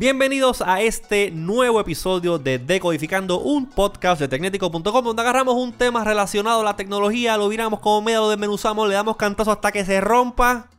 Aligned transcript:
Bienvenidos 0.00 0.62
a 0.62 0.80
este 0.80 1.30
nuevo 1.30 1.78
episodio 1.78 2.38
de 2.38 2.58
Decodificando, 2.58 3.38
un 3.38 3.66
podcast 3.68 4.20
de 4.20 4.28
Tecnético.com 4.28 5.04
donde 5.04 5.22
agarramos 5.22 5.54
un 5.54 5.72
tema 5.72 6.02
relacionado 6.02 6.62
a 6.62 6.64
la 6.64 6.74
tecnología, 6.74 7.36
lo 7.36 7.48
viramos 7.48 7.80
como 7.80 8.02
medio, 8.02 8.22
lo 8.22 8.30
desmenuzamos, 8.30 8.88
le 8.88 8.94
damos 8.94 9.16
cantazo 9.16 9.52
hasta 9.52 9.70
que 9.70 9.84
se 9.84 10.00
rompa 10.00 10.70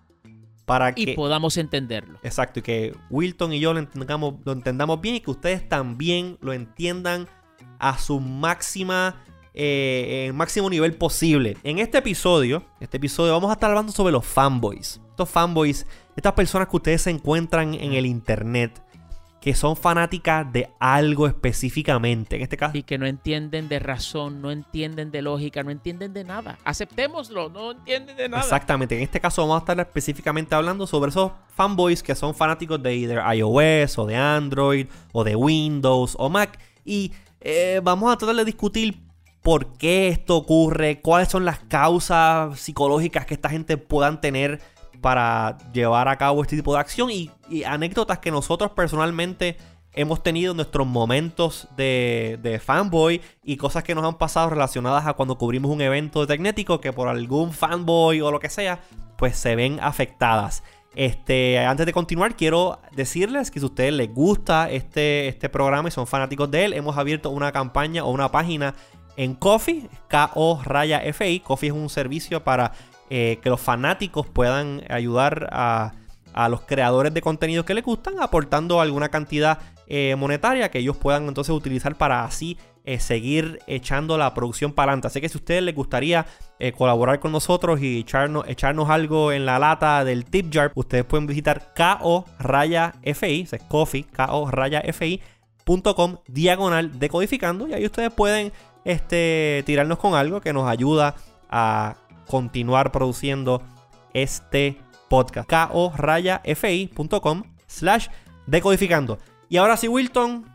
para 0.65 0.93
que... 0.93 1.01
Y 1.01 1.15
podamos 1.15 1.57
entenderlo. 1.57 2.19
Exacto, 2.23 2.59
y 2.59 2.63
que 2.63 2.95
Wilton 3.09 3.53
y 3.53 3.59
yo 3.59 3.73
lo 3.73 3.79
entendamos, 3.79 4.35
lo 4.43 4.53
entendamos 4.53 4.99
bien 4.99 5.15
y 5.15 5.19
que 5.21 5.31
ustedes 5.31 5.69
también 5.69 6.37
lo 6.41 6.51
entiendan 6.51 7.27
a 7.79 7.97
su 7.99 8.19
máxima... 8.19 9.23
Eh, 9.53 10.31
máximo 10.33 10.69
nivel 10.69 10.93
posible. 10.93 11.57
En 11.63 11.79
este 11.79 11.97
episodio, 11.97 12.63
este 12.79 12.97
episodio 12.97 13.33
vamos 13.33 13.49
a 13.49 13.53
estar 13.53 13.69
hablando 13.69 13.91
sobre 13.91 14.11
los 14.11 14.25
fanboys. 14.25 15.01
Estos 15.09 15.29
fanboys, 15.29 15.85
estas 16.15 16.33
personas 16.33 16.67
que 16.67 16.77
ustedes 16.77 17.01
se 17.01 17.09
encuentran 17.09 17.73
en 17.73 17.93
el 17.93 18.05
internet 18.05 18.81
que 19.41 19.55
son 19.55 19.75
fanáticas 19.75 20.53
de 20.53 20.69
algo 20.79 21.25
específicamente. 21.25 22.35
En 22.35 22.43
este 22.43 22.57
caso. 22.57 22.77
Y 22.77 22.83
que 22.83 22.99
no 22.99 23.07
entienden 23.07 23.67
de 23.67 23.79
razón, 23.79 24.39
no 24.39 24.51
entienden 24.51 25.09
de 25.09 25.23
lógica, 25.23 25.63
no 25.63 25.71
entienden 25.71 26.13
de 26.13 26.23
nada. 26.23 26.59
Aceptémoslo, 26.63 27.49
no 27.49 27.71
entienden 27.71 28.15
de 28.15 28.29
nada. 28.29 28.43
Exactamente. 28.43 28.95
En 28.95 29.01
este 29.01 29.19
caso 29.19 29.41
vamos 29.41 29.55
a 29.55 29.59
estar 29.59 29.79
específicamente 29.79 30.53
hablando 30.53 30.85
sobre 30.85 31.09
esos 31.09 31.31
fanboys 31.55 32.03
que 32.03 32.13
son 32.13 32.35
fanáticos 32.35 32.81
de 32.83 33.19
iOS 33.35 33.97
o 33.97 34.05
de 34.05 34.15
Android 34.15 34.85
o 35.11 35.23
de 35.23 35.35
Windows 35.35 36.15
o 36.19 36.29
Mac. 36.29 36.59
Y 36.85 37.11
eh, 37.41 37.81
vamos 37.83 38.13
a 38.13 38.17
tratar 38.17 38.35
de 38.35 38.45
discutir 38.45 39.10
por 39.41 39.73
qué 39.73 40.07
esto 40.09 40.37
ocurre, 40.37 41.01
cuáles 41.01 41.29
son 41.29 41.45
las 41.45 41.59
causas 41.59 42.59
psicológicas 42.59 43.25
que 43.25 43.33
esta 43.33 43.49
gente 43.49 43.77
puedan 43.77 44.21
tener 44.21 44.61
para 45.01 45.57
llevar 45.73 46.07
a 46.07 46.17
cabo 46.17 46.43
este 46.43 46.55
tipo 46.55 46.73
de 46.73 46.79
acción 46.79 47.09
y, 47.09 47.31
anécdotas 47.65 48.19
que 48.19 48.31
nosotros 48.31 48.71
personalmente 48.71 49.57
hemos 49.93 50.23
tenido 50.23 50.53
nuestros 50.53 50.87
momentos 50.87 51.67
de, 51.75 52.61
fanboy 52.63 53.19
y 53.43 53.57
cosas 53.57 53.83
que 53.83 53.95
nos 53.95 54.05
han 54.05 54.17
pasado 54.17 54.51
relacionadas 54.51 55.05
a 55.05 55.13
cuando 55.13 55.37
cubrimos 55.37 55.71
un 55.71 55.81
evento 55.81 56.25
Tecnético 56.25 56.79
que 56.79 56.93
por 56.93 57.09
algún 57.09 57.51
fanboy 57.51 58.21
o 58.21 58.31
lo 58.31 58.39
que 58.39 58.49
sea, 58.49 58.79
pues 59.17 59.35
se 59.35 59.55
ven 59.55 59.79
afectadas. 59.81 60.63
Este, 60.93 61.57
antes 61.57 61.85
de 61.85 61.93
continuar, 61.93 62.35
quiero 62.35 62.79
decirles 62.91 63.49
que 63.49 63.59
si 63.59 63.65
a 63.65 63.67
ustedes 63.67 63.93
les 63.93 64.13
gusta 64.13 64.69
este, 64.69 65.29
este 65.29 65.47
programa 65.47 65.87
y 65.87 65.91
son 65.91 66.05
fanáticos 66.05 66.51
de 66.51 66.65
él, 66.65 66.73
hemos 66.73 66.97
abierto 66.97 67.29
una 67.29 67.51
campaña 67.51 68.03
o 68.03 68.11
una 68.11 68.29
página 68.29 68.75
en 69.17 69.35
Coffee, 69.35 69.89
K-O 70.07 70.61
raya 70.63 71.03
F-I. 71.03 71.39
Coffee 71.41 71.69
es 71.69 71.75
un 71.75 71.89
servicio 71.89 72.43
para 72.43 72.71
eh, 73.13 73.39
que 73.43 73.49
los 73.49 73.59
fanáticos 73.59 74.25
puedan 74.25 74.83
ayudar 74.89 75.49
a, 75.51 75.91
los 76.47 76.61
creadores 76.61 77.13
de 77.13 77.21
contenido 77.21 77.65
que 77.65 77.73
les 77.73 77.83
gustan, 77.83 78.13
aportando 78.21 78.79
alguna 78.79 79.09
cantidad 79.09 79.59
eh, 79.87 80.15
monetaria 80.17 80.71
que 80.71 80.79
ellos 80.79 80.95
puedan 80.95 81.27
entonces 81.27 81.53
utilizar 81.53 81.97
para 81.97 82.23
así 82.23 82.57
eh, 82.85 83.01
seguir 83.01 83.59
echando 83.67 84.17
la 84.17 84.33
producción 84.33 84.71
para 84.71 84.93
adelante. 84.93 85.07
Así 85.07 85.19
que 85.19 85.27
si 85.27 85.37
a 85.37 85.41
ustedes 85.41 85.61
les 85.61 85.75
gustaría 85.75 86.25
colaborar 86.77 87.19
con 87.19 87.33
nosotros 87.33 87.81
y 87.81 87.99
echarnos, 87.99 88.47
echarnos 88.47 88.89
algo 88.89 89.33
en 89.33 89.45
la 89.45 89.59
lata 89.59 90.05
del 90.05 90.23
tip 90.23 90.53
jar, 90.53 90.71
ustedes 90.75 91.03
pueden 91.03 91.27
visitar 91.27 91.73
ko 91.75 92.23
raya 92.39 92.93
fi, 93.03 93.41
es 93.41 93.61
coffee, 93.67 94.05
ko 94.05 94.49
raya 94.49 94.81
fi.com 94.93 96.17
diagonal 96.27 96.97
decodificando 96.97 97.67
y 97.67 97.73
ahí 97.73 97.85
ustedes 97.85 98.13
pueden 98.13 98.53
este, 98.85 99.63
tirarnos 99.65 99.97
con 99.97 100.15
algo 100.15 100.41
que 100.41 100.53
nos 100.53 100.67
ayuda 100.67 101.15
a 101.49 101.95
continuar 102.27 102.91
produciendo 102.91 103.61
este 104.13 104.77
podcast. 105.09 105.49
ko-fi.com 105.49 107.43
slash 107.67 108.07
decodificando. 108.47 109.19
Y 109.49 109.57
ahora 109.57 109.77
sí, 109.77 109.87
Wilton, 109.87 110.45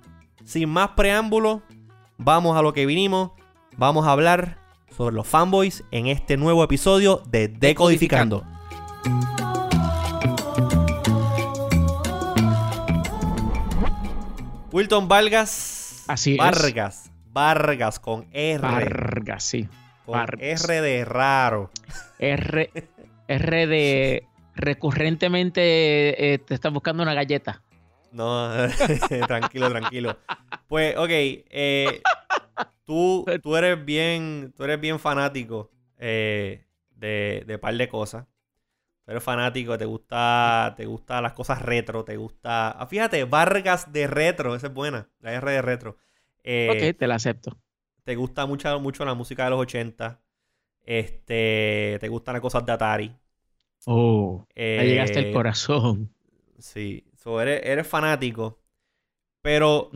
sin 0.44 0.68
más 0.68 0.90
preámbulo, 0.90 1.62
vamos 2.16 2.56
a 2.56 2.62
lo 2.62 2.72
que 2.72 2.86
vinimos. 2.86 3.32
Vamos 3.76 4.06
a 4.06 4.12
hablar 4.12 4.58
sobre 4.96 5.14
los 5.14 5.26
fanboys 5.26 5.84
en 5.90 6.06
este 6.06 6.38
nuevo 6.38 6.64
episodio 6.64 7.22
de 7.26 7.48
Decodificando. 7.48 8.44
Wilton 14.72 15.08
Vargas. 15.08 16.04
Así 16.06 16.36
Vargas. 16.36 17.05
Vargas 17.36 18.00
con 18.00 18.26
R. 18.32 18.62
Vargas, 18.62 19.44
sí. 19.44 19.68
R 20.38 20.80
de 20.80 21.04
raro. 21.04 21.70
R, 22.18 22.70
R 23.28 23.66
de 23.66 24.24
recurrentemente 24.54 26.32
eh, 26.32 26.38
te 26.38 26.54
estás 26.54 26.72
buscando 26.72 27.02
una 27.02 27.12
galleta. 27.12 27.62
No, 28.10 28.48
tranquilo, 29.26 29.68
tranquilo. 29.68 30.16
Pues, 30.66 30.96
ok, 30.96 31.10
eh, 31.10 32.00
tú, 32.86 33.26
tú, 33.42 33.54
eres 33.54 33.84
bien, 33.84 34.54
tú 34.56 34.64
eres 34.64 34.80
bien 34.80 34.98
fanático 34.98 35.70
eh, 35.98 36.64
de, 36.92 37.44
de 37.46 37.58
par 37.58 37.74
de 37.74 37.86
cosas. 37.86 38.24
Tú 39.04 39.10
eres 39.10 39.22
fanático, 39.22 39.76
te 39.76 39.84
gusta, 39.84 40.72
te 40.74 40.86
gusta 40.86 41.20
las 41.20 41.34
cosas 41.34 41.60
retro, 41.60 42.02
te 42.02 42.16
gusta. 42.16 42.70
Ah, 42.70 42.86
fíjate, 42.86 43.24
Vargas 43.24 43.92
de 43.92 44.06
retro, 44.06 44.54
esa 44.54 44.68
es 44.68 44.72
buena, 44.72 45.10
la 45.20 45.34
R 45.34 45.50
de 45.50 45.60
retro. 45.60 45.98
Ok, 46.46 46.96
te 46.96 47.06
la 47.06 47.16
acepto 47.16 47.58
te 48.06 48.14
gusta 48.14 48.46
mucho, 48.46 48.78
mucho 48.78 49.04
la 49.04 49.14
música 49.14 49.44
de 49.44 49.50
los 49.50 49.58
80, 49.58 50.22
este, 50.84 51.98
te 52.00 52.08
gustan 52.08 52.34
las 52.34 52.40
cosas 52.40 52.64
de 52.64 52.70
Atari. 52.70 53.16
Oh, 53.84 54.46
eh, 54.54 54.80
llegaste 54.86 55.18
al 55.18 55.32
corazón. 55.32 56.14
Sí, 56.56 57.04
eres, 57.40 57.86
fanático, 57.86 58.60
pero 59.42 59.90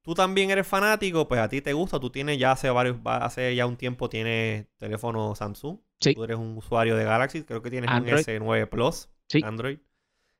tú 0.00 0.14
también 0.14 0.50
eres 0.50 0.66
fanático, 0.66 1.28
pues 1.28 1.42
a 1.42 1.48
ti 1.50 1.60
te 1.60 1.74
gusta, 1.74 2.00
tú 2.00 2.08
tienes 2.08 2.38
ya 2.38 2.52
hace 2.52 2.70
varios, 2.70 2.96
hace 3.04 3.54
ya 3.54 3.66
un 3.66 3.76
tiempo 3.76 4.08
tienes 4.08 4.66
teléfono 4.78 5.34
Samsung. 5.34 5.78
Sí. 6.00 6.14
Tú 6.14 6.24
eres 6.24 6.38
un 6.38 6.56
usuario 6.56 6.96
de 6.96 7.04
Galaxy, 7.04 7.44
creo 7.44 7.60
que 7.60 7.70
tienes 7.70 7.90
un 7.90 8.06
S9 8.06 8.66
Plus, 8.70 9.10
sí. 9.28 9.42
Android. 9.44 9.78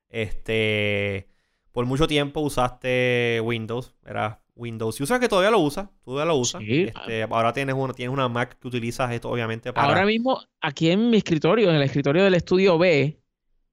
Este, 0.09 1.28
por 1.73 1.84
mucho 1.84 2.06
tiempo 2.06 2.41
usaste 2.41 3.43
Windows, 3.44 3.94
eras 4.06 4.38
Windows 4.56 5.00
User 5.00 5.21
que 5.21 5.28
todavía 5.28 5.50
lo 5.50 5.61
usa, 5.61 5.91
todavía 6.03 6.25
lo 6.25 6.37
usa. 6.37 6.59
Este, 6.67 7.22
ahora 7.22 7.53
tienes 7.53 7.77
una, 7.77 7.93
tienes 7.93 8.12
una 8.12 8.28
Mac 8.28 8.59
que 8.59 8.67
utilizas 8.67 9.12
esto 9.12 9.31
obviamente 9.31 9.72
para... 9.72 9.87
Ahora 9.87 10.06
mismo, 10.06 10.41
aquí 10.61 10.91
en 10.91 11.11
mi 11.11 11.19
escritorio, 11.19 11.69
en 11.69 11.77
el 11.77 11.83
escritorio 11.83 12.25
del 12.25 12.34
estudio 12.34 12.78
B, 12.78 13.21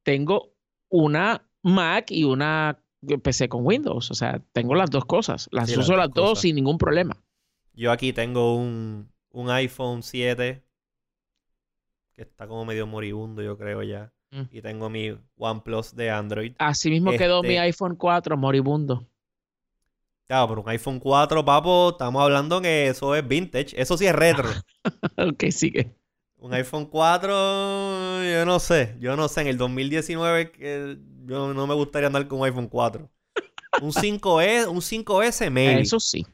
tengo 0.04 0.54
una 0.90 1.50
Mac 1.64 2.12
y 2.12 2.26
una 2.26 2.78
PC 3.24 3.50
con 3.50 3.66
Windows. 3.66 4.12
O 4.12 4.14
sea, 4.14 4.42
tengo 4.52 4.76
las 4.76 4.92
dos 4.92 5.06
cosas. 5.06 5.48
Las 5.52 5.76
uso 5.76 5.96
las, 5.96 6.12
dos 6.12 6.42
sin 6.42 6.56
ningún 6.56 6.78
problema. 6.78 7.18
Yo 7.74 7.92
aquí 7.92 8.14
tengo 8.14 8.56
un, 8.56 9.10
iPhone 9.34 10.04
7 10.04 10.64
que 12.14 12.22
está 12.22 12.46
como 12.46 12.66
medio 12.66 12.86
moribundo, 12.86 13.42
yo 13.42 13.58
creo 13.58 13.82
ya. 13.82 14.14
Mm. 14.32 14.44
Y 14.52 14.62
tengo 14.62 14.90
mi 14.90 15.18
OnePlus 15.38 15.96
de 15.96 16.12
Android. 16.12 16.54
Así 16.60 16.90
mismo 16.90 17.12
quedó 17.12 17.42
mi 17.42 17.50
este 17.50 17.60
iPhone 17.60 17.96
4 17.96 18.38
moribundo. 18.38 19.08
Claro, 20.34 20.48
pero 20.48 20.62
un 20.62 20.70
iPhone 20.70 21.00
4, 21.00 21.46
papo, 21.46 21.90
estamos 21.92 22.24
hablando 22.24 22.60
que 22.60 22.88
eso 22.88 23.14
es 23.14 23.28
vintage. 23.28 23.80
Eso 23.80 23.96
sí 24.00 24.08
es 24.08 24.16
retro. 24.16 24.50
ok, 25.18 25.44
sigue. 25.52 25.96
Un 26.38 26.56
iPhone 26.56 26.88
4, 26.88 27.30
yo 28.24 28.44
no 28.44 28.58
sé. 28.60 28.96
Yo 29.00 29.16
no 29.16 29.28
sé. 29.28 29.42
En 29.42 29.48
el 29.48 29.60
2019 29.60 30.52
que 30.52 30.98
yo 31.26 31.54
no 31.54 31.68
me 31.68 31.76
gustaría 31.76 32.08
andar 32.08 32.28
con 32.28 32.40
un 32.40 32.46
iPhone 32.46 32.68
4. 32.68 33.08
Un 33.84 33.92
5S, 33.92 34.68
un 34.70 34.78
5S 34.78 35.52
maybe. 35.52 35.82
Eso 35.82 36.00
sí. 36.00 36.26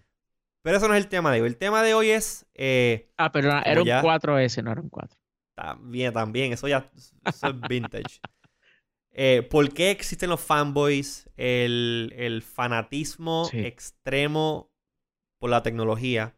Pero 0.61 0.77
eso 0.77 0.87
no 0.87 0.93
es 0.93 1.03
el 1.03 1.09
tema 1.09 1.33
de 1.33 1.41
hoy. 1.41 1.49
El 1.49 1.57
tema 1.57 1.83
de 1.83 1.93
hoy 1.93 2.11
es... 2.11 2.45
Eh, 2.53 3.11
ah, 3.17 3.33
pero 3.33 3.49
era 3.49 3.81
un 3.81 3.85
4S, 3.85 4.63
no 4.63 4.71
era 4.71 4.79
un 4.79 4.87
4. 4.87 5.19
También, 5.55 6.13
también. 6.13 6.53
Eso 6.53 6.69
ya 6.69 6.89
eso 7.25 7.47
es 7.47 7.61
vintage. 7.67 8.21
Eh, 9.11 9.47
¿Por 9.49 9.73
qué 9.73 9.91
existen 9.91 10.29
los 10.29 10.39
fanboys? 10.39 11.29
El, 11.35 12.43
fanatismo 12.45 13.49
extremo 13.53 14.71
por 15.39 15.49
la 15.49 15.63
tecnología. 15.63 16.35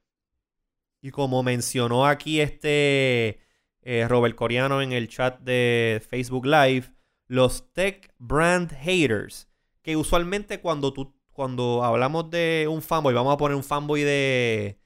Y 1.01 1.11
como 1.11 1.43
mencionó 1.43 2.05
aquí 2.05 2.41
este 2.41 3.41
eh, 3.81 4.05
Robert 4.07 4.35
Coreano 4.35 4.81
en 4.81 4.91
el 4.91 5.07
chat 5.07 5.39
de 5.39 6.01
Facebook 6.07 6.45
Live, 6.45 6.93
los 7.27 7.73
tech 7.73 8.13
brand 8.19 8.71
haters. 8.71 9.47
Que 9.81 9.97
usualmente 9.97 10.59
cuando 10.59 10.93
tú 10.93 11.15
cuando 11.31 11.83
hablamos 11.83 12.29
de 12.29 12.67
un 12.69 12.81
fanboy, 12.81 13.13
vamos 13.13 13.33
a 13.33 13.37
poner 13.37 13.55
un 13.55 13.63
fanboy 13.63 14.01
de, 14.01 14.77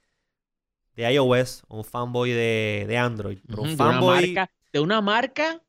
de 0.96 1.14
iOS 1.14 1.64
un 1.68 1.84
fanboy 1.84 2.32
de, 2.32 2.98
Android. 2.98 3.40
un 3.58 3.76
fanboy, 3.76 4.36
de 4.72 4.80
una 4.80 5.02
marca 5.02 5.56
de 5.56 5.62
una 5.62 5.65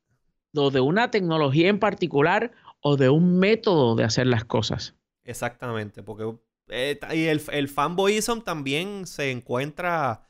tecnología 1.11 1.69
en 1.69 1.79
particular 1.79 2.51
o 2.81 2.97
de 2.97 3.09
un 3.09 3.39
método 3.39 3.95
de 3.95 4.03
hacer 4.03 4.27
las 4.27 4.45
cosas. 4.45 4.95
Exactamente, 5.23 6.03
porque 6.03 6.33
eh, 6.69 6.99
y 7.13 7.25
el, 7.25 7.41
el 7.51 7.67
fanboyism 7.69 8.41
también 8.41 9.07
se 9.07 9.31
encuentra 9.31 10.27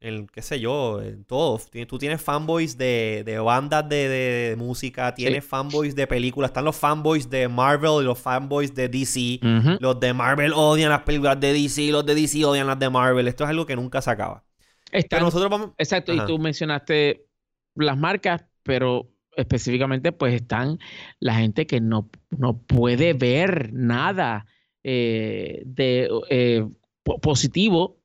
en 0.00 0.26
qué 0.28 0.40
sé 0.40 0.58
yo, 0.58 1.02
en 1.02 1.24
todo. 1.24 1.60
Tú 1.86 1.98
tienes 1.98 2.22
fanboys 2.22 2.78
de, 2.78 3.22
de 3.24 3.38
bandas 3.38 3.86
de, 3.88 4.54
música, 4.58 5.14
tienes 5.14 5.44
fanboys 5.44 5.94
de 5.94 6.06
películas, 6.06 6.50
están 6.50 6.64
los 6.64 6.76
fanboys 6.76 7.28
de 7.28 7.48
Marvel 7.48 8.00
y 8.00 8.04
los 8.04 8.18
fanboys 8.18 8.74
de 8.74 8.88
DC. 8.88 9.40
Los 9.78 10.00
de 10.00 10.14
Marvel 10.14 10.52
odian 10.54 10.88
las 10.90 11.02
películas 11.02 11.38
de 11.38 11.52
DC, 11.52 11.90
los 11.92 12.06
de 12.06 12.14
DC 12.14 12.44
odian 12.44 12.66
las 12.66 12.78
de 12.78 12.88
Marvel. 12.88 13.28
Esto 13.28 13.44
es 13.44 13.50
algo 13.50 13.66
que 13.66 13.76
nunca 13.76 14.00
se 14.00 14.10
acaba. 14.10 14.42
pero 14.90 15.24
nosotros 15.24 15.50
vamos... 15.50 15.70
Exacto, 15.76 16.14
y 16.14 16.24
tú 16.24 16.38
mencionaste 16.38 17.26
las 17.74 17.98
marcas, 17.98 18.46
pero 18.62 19.10
específicamente 19.36 20.12
pues 20.12 20.34
están 20.34 20.78
la 21.18 21.34
gente 21.34 21.66
que 21.66 21.80
no, 21.80 22.10
no 22.30 22.58
puede 22.58 23.12
ver 23.14 23.72
nada 23.72 24.46
eh, 24.82 25.62
de 25.66 26.08
eh, 26.30 26.66
positivo 27.02 28.00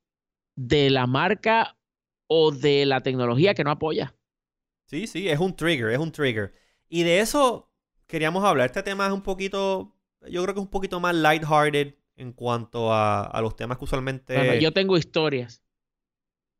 de 0.55 0.89
la 0.89 1.07
marca 1.07 1.77
o 2.27 2.51
de 2.51 2.85
la 2.85 3.01
tecnología 3.01 3.53
que 3.53 3.63
no 3.63 3.71
apoya. 3.71 4.15
Sí, 4.85 5.07
sí, 5.07 5.27
es 5.27 5.39
un 5.39 5.55
trigger, 5.55 5.89
es 5.89 5.99
un 5.99 6.11
trigger. 6.11 6.53
Y 6.87 7.03
de 7.03 7.19
eso 7.19 7.71
queríamos 8.07 8.43
hablar. 8.43 8.67
Este 8.67 8.83
tema 8.83 9.07
es 9.07 9.13
un 9.13 9.21
poquito, 9.21 9.95
yo 10.29 10.43
creo 10.43 10.53
que 10.53 10.59
es 10.59 10.65
un 10.65 10.71
poquito 10.71 10.99
más 10.99 11.15
lighthearted 11.15 11.95
en 12.17 12.31
cuanto 12.31 12.93
a, 12.93 13.37
los 13.41 13.55
temas 13.55 13.77
que 13.77 13.83
usualmente... 13.83 14.59
yo 14.61 14.71
tengo 14.71 14.97
historias. 14.97 15.63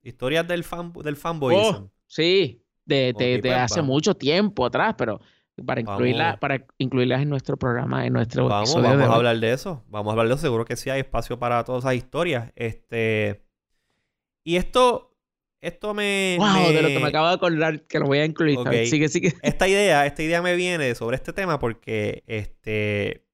Historias 0.02 0.48
del, 0.48 0.64
fan, 0.64 0.92
del 0.94 1.16
fanboy. 1.16 1.56
Oh, 1.58 1.92
sí, 2.08 2.65
de, 2.86 3.40
pues 3.42 3.54
hace 3.54 3.82
mucho 3.82 4.16
tiempo 4.16 4.66
atrás, 4.66 4.96
pero 4.98 5.20
para, 5.66 5.82
incluirla, 5.82 6.38
para 6.40 6.66
incluirlas 6.78 7.22
en 7.22 7.30
nuestro 7.30 7.58
programa, 7.58 8.06
en 8.06 8.14
nuestro 8.14 8.48
Vamos, 8.48 8.74
vamos 8.76 9.10
a 9.10 9.16
hablar 9.16 9.40
de 9.40 9.54
eso. 9.54 9.84
Vamos 9.90 10.10
a 10.10 10.12
hablar 10.12 10.28
de 10.28 10.34
eso. 10.34 10.42
Seguro 10.42 10.66
que 10.66 10.76
sí 10.76 10.90
hay 10.90 11.02
espacio 11.02 11.40
para 11.40 11.64
todas 11.64 11.84
esas 11.84 11.96
historias. 11.96 12.52
Este... 12.56 13.44
Y 14.44 14.58
esto 14.58 15.16
esto 15.66 15.96
me. 15.96 16.36
Wow, 16.38 16.72
de 16.72 16.82
lo 16.84 16.88
que 16.90 17.00
me 17.00 17.08
acabo 17.08 17.28
de 17.28 17.34
acordar 17.34 17.82
que 17.88 17.98
lo 17.98 18.06
voy 18.06 18.20
a 18.20 18.26
incluir. 18.26 18.60
Sigue, 18.86 19.10
sigue. 19.10 19.34
Esta 19.42 19.68
idea, 19.68 20.06
esta 20.06 20.22
idea 20.22 20.40
me 20.44 20.56
viene 20.56 20.94
sobre 20.94 21.16
este 21.16 21.34
tema 21.34 21.58
porque 21.58 22.24
este. 22.28 23.25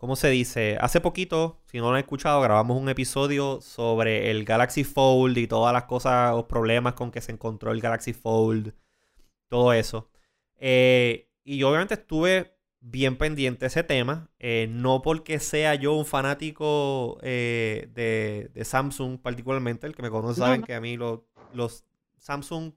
¿Cómo 0.00 0.16
se 0.16 0.30
dice? 0.30 0.78
Hace 0.80 1.02
poquito, 1.02 1.60
si 1.66 1.76
no 1.76 1.90
lo 1.90 1.90
han 1.90 2.00
escuchado, 2.00 2.40
grabamos 2.40 2.80
un 2.80 2.88
episodio 2.88 3.60
sobre 3.60 4.30
el 4.30 4.46
Galaxy 4.46 4.82
Fold 4.82 5.36
y 5.36 5.46
todas 5.46 5.74
las 5.74 5.84
cosas, 5.84 6.32
los 6.34 6.46
problemas 6.46 6.94
con 6.94 7.10
que 7.10 7.20
se 7.20 7.32
encontró 7.32 7.70
el 7.70 7.82
Galaxy 7.82 8.14
Fold, 8.14 8.72
todo 9.48 9.74
eso. 9.74 10.08
Eh, 10.56 11.28
y 11.44 11.58
yo 11.58 11.68
obviamente 11.68 11.92
estuve 11.92 12.56
bien 12.80 13.18
pendiente 13.18 13.66
ese 13.66 13.82
tema. 13.82 14.30
Eh, 14.38 14.68
no 14.70 15.02
porque 15.02 15.38
sea 15.38 15.74
yo 15.74 15.92
un 15.92 16.06
fanático 16.06 17.18
eh, 17.20 17.90
de, 17.92 18.64
Samsung 18.64 19.20
particularmente. 19.20 19.86
El 19.86 19.94
que 19.94 20.00
me 20.00 20.08
conoce 20.08 20.40
saben 20.40 20.62
que 20.62 20.72
a 20.72 20.80
mí 20.80 20.96
los 20.96 21.84
Samsung 22.16 22.72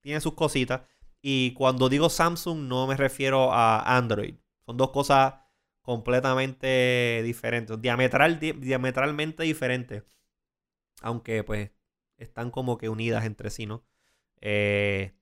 tienen 0.00 0.20
sus 0.20 0.34
cositas. 0.34 0.80
Y 1.22 1.52
cuando 1.52 1.88
digo 1.88 2.08
Samsung 2.08 2.66
no 2.66 2.88
me 2.88 2.96
refiero 2.96 3.52
a 3.52 3.96
Android. 3.96 4.34
Son 4.66 4.76
dos 4.76 4.90
cosas 4.90 5.34
completamente 5.88 7.22
diferentes. 7.24 7.80
Diametral, 7.80 8.38
diametralmente 8.38 9.44
diferentes. 9.44 10.04
Aunque 11.00 11.42
pues 11.44 11.70
están 12.18 12.50
como 12.50 12.76
que 12.76 12.90
unidas 12.90 13.24
entre 13.24 13.48
sí, 13.48 13.64
¿no? 13.64 13.86
Eh, 14.42 15.14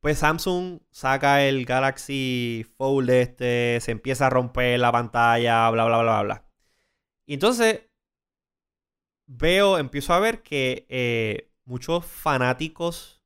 pues 0.00 0.18
Samsung 0.18 0.80
saca 0.90 1.44
el 1.44 1.64
Galaxy 1.66 2.66
Fold 2.76 3.10
este, 3.10 3.78
se 3.80 3.92
empieza 3.92 4.26
a 4.26 4.30
romper 4.30 4.80
la 4.80 4.90
pantalla, 4.90 5.70
bla, 5.70 5.84
bla, 5.84 6.02
bla, 6.02 6.22
bla. 6.24 6.44
Y 7.24 7.34
entonces 7.34 7.82
veo, 9.26 9.78
empiezo 9.78 10.14
a 10.14 10.18
ver 10.18 10.42
que 10.42 10.84
eh, 10.88 11.52
muchos 11.64 12.04
fanáticos 12.04 13.22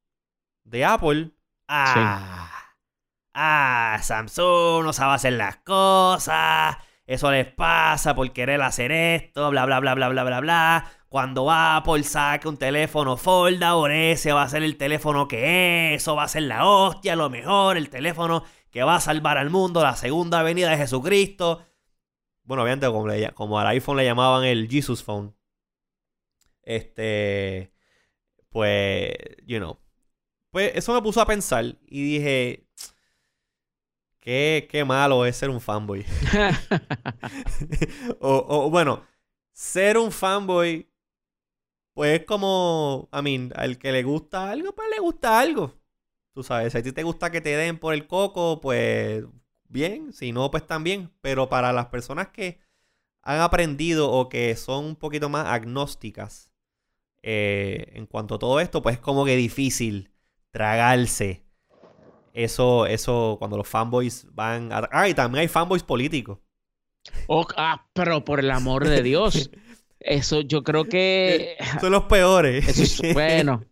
de 0.65 0.85
Apple, 0.85 1.31
ah, 1.69 2.60
ah, 3.41 3.99
Samsung 4.03 4.85
no 4.85 4.93
sabe 4.93 5.15
hacer 5.15 5.33
las 5.35 5.57
cosas, 5.59 6.77
eso 7.07 7.31
les 7.31 7.47
pasa 7.47 8.15
por 8.15 8.31
querer 8.33 8.61
hacer 8.63 8.93
esto, 8.93 9.51
bla, 9.51 9.65
bla, 9.67 9.81
bla, 9.81 9.95
bla, 9.95 10.09
bla, 10.09 10.25
bla, 10.25 10.41
bla. 10.41 10.93
Cuando 11.09 11.51
Apple 11.51 12.05
saque 12.05 12.47
un 12.49 12.57
teléfono 12.57 13.17
Fold, 13.17 13.63
ahora 13.65 13.97
ese 13.97 14.33
va 14.33 14.43
a 14.43 14.49
ser 14.49 14.63
el 14.63 14.77
teléfono 14.77 15.27
que 15.27 15.95
es, 15.95 16.03
eso 16.03 16.15
va 16.17 16.25
a 16.25 16.29
ser 16.29 16.43
la 16.43 16.67
hostia, 16.67 17.17
lo 17.17 17.31
mejor, 17.31 17.77
el 17.77 17.91
teléfono 17.91 18.45
que 18.71 18.83
va 18.85 18.97
a 18.97 19.01
salvar 19.01 19.39
al 19.39 19.51
mundo, 19.51 19.83
la 19.83 19.97
segunda 19.97 20.43
venida 20.43 20.71
de 20.71 20.77
Jesucristo. 20.77 21.67
Bueno, 22.45 22.63
obviamente 22.63 22.87
como, 22.87 23.09
como 23.35 23.59
al 23.59 23.67
iPhone 23.69 23.97
le 23.97 24.05
llamaban 24.05 24.45
el 24.45 24.69
Jesus 24.69 25.03
Phone. 25.03 25.35
Este, 26.63 27.73
pues, 28.51 29.13
you 29.47 29.59
know. 29.59 29.79
Pues 30.51 30.73
eso 30.75 30.95
me 30.95 31.03
puso 31.03 31.21
a 31.21 31.27
pensar 31.27 31.65
y 31.87 32.03
dije, 32.03 32.69
qué, 34.21 34.69
qué 34.71 34.85
malo 34.85 35.27
es 35.27 35.37
ser 35.37 35.51
un 35.51 35.61
fanboy. 35.61 36.05
o, 38.21 38.47
o, 38.49 38.71
bueno, 38.71 39.07
ser 39.53 39.99
un 39.99 40.13
fanboy 40.13 40.91
pues 41.95 42.21
es 42.21 42.27
como, 42.27 43.09
a 43.13 43.23
mí, 43.23 43.51
al 43.55 43.79
que 43.79 43.93
le 43.93 44.03
gusta 44.03 44.51
algo, 44.51 44.75
pues 44.75 44.89
le 44.91 45.01
gusta 45.01 45.39
algo. 45.41 45.75
Tú 46.33 46.43
sabes, 46.43 46.73
si 46.73 46.79
a 46.79 46.83
ti 46.83 46.93
te 46.93 47.03
gusta 47.03 47.31
que 47.31 47.41
te 47.41 47.57
den 47.57 47.79
por 47.79 47.95
el 47.95 48.07
coco, 48.07 48.61
pues 48.61 49.25
bien, 49.69 50.13
si 50.13 50.33
no, 50.33 50.51
pues 50.51 50.67
también. 50.67 51.13
Pero 51.21 51.49
para 51.49 51.73
las 51.73 51.87
personas 51.87 52.29
que 52.29 52.61
han 53.23 53.41
aprendido 53.41 54.11
o 54.11 54.29
que 54.29 54.57
son 54.57 54.85
un 54.87 54.97
poquito 54.97 55.29
más 55.29 55.47
agnósticas 55.49 56.53
eh, 57.23 57.93
en 57.95 58.07
cuanto 58.07 58.37
a 58.37 58.39
todo 58.39 58.61
esto, 58.61 58.83
pues 58.83 58.97
es 58.97 59.03
como 59.03 59.25
que 59.25 59.37
difícil 59.37 60.11
tragarse. 60.53 61.45
Eso, 62.33 62.87
eso, 62.87 63.37
cuando 63.39 63.57
los 63.57 63.69
fanboys 63.69 64.27
van 64.33 64.73
a... 64.73 64.89
Ah, 64.93 65.09
y 65.09 65.15
también 65.15 65.43
hay 65.43 65.49
fanboys 65.49 65.83
políticos. 65.83 66.39
Oh, 67.27 67.47
ah, 67.57 67.87
pero 67.93 68.25
por 68.25 68.41
el 68.41 68.51
amor 68.51 68.87
de 68.87 69.03
Dios. 69.03 69.51
Eso 70.01 70.41
yo 70.41 70.63
creo 70.63 70.85
que... 70.85 71.57
Son 71.81 71.93
los 71.93 72.05
peores. 72.05 73.01
bueno, 73.13 73.65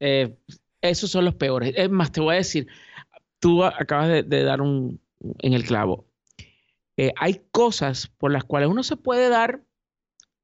eh, 0.00 0.36
esos 0.82 1.10
son 1.10 1.24
los 1.24 1.34
peores. 1.34 1.72
Es 1.76 1.88
más, 1.88 2.12
te 2.12 2.20
voy 2.20 2.34
a 2.34 2.38
decir, 2.38 2.66
tú 3.38 3.64
acabas 3.64 4.28
de, 4.28 4.42
dar 4.42 4.60
un 4.60 5.00
en 5.38 5.54
el 5.54 5.64
clavo. 5.64 6.06
Eh, 6.96 7.12
hay 7.16 7.40
cosas 7.52 8.08
por 8.18 8.32
las 8.32 8.44
cuales 8.44 8.68
uno 8.68 8.82
se 8.82 8.96
puede 8.96 9.30
dar, 9.30 9.62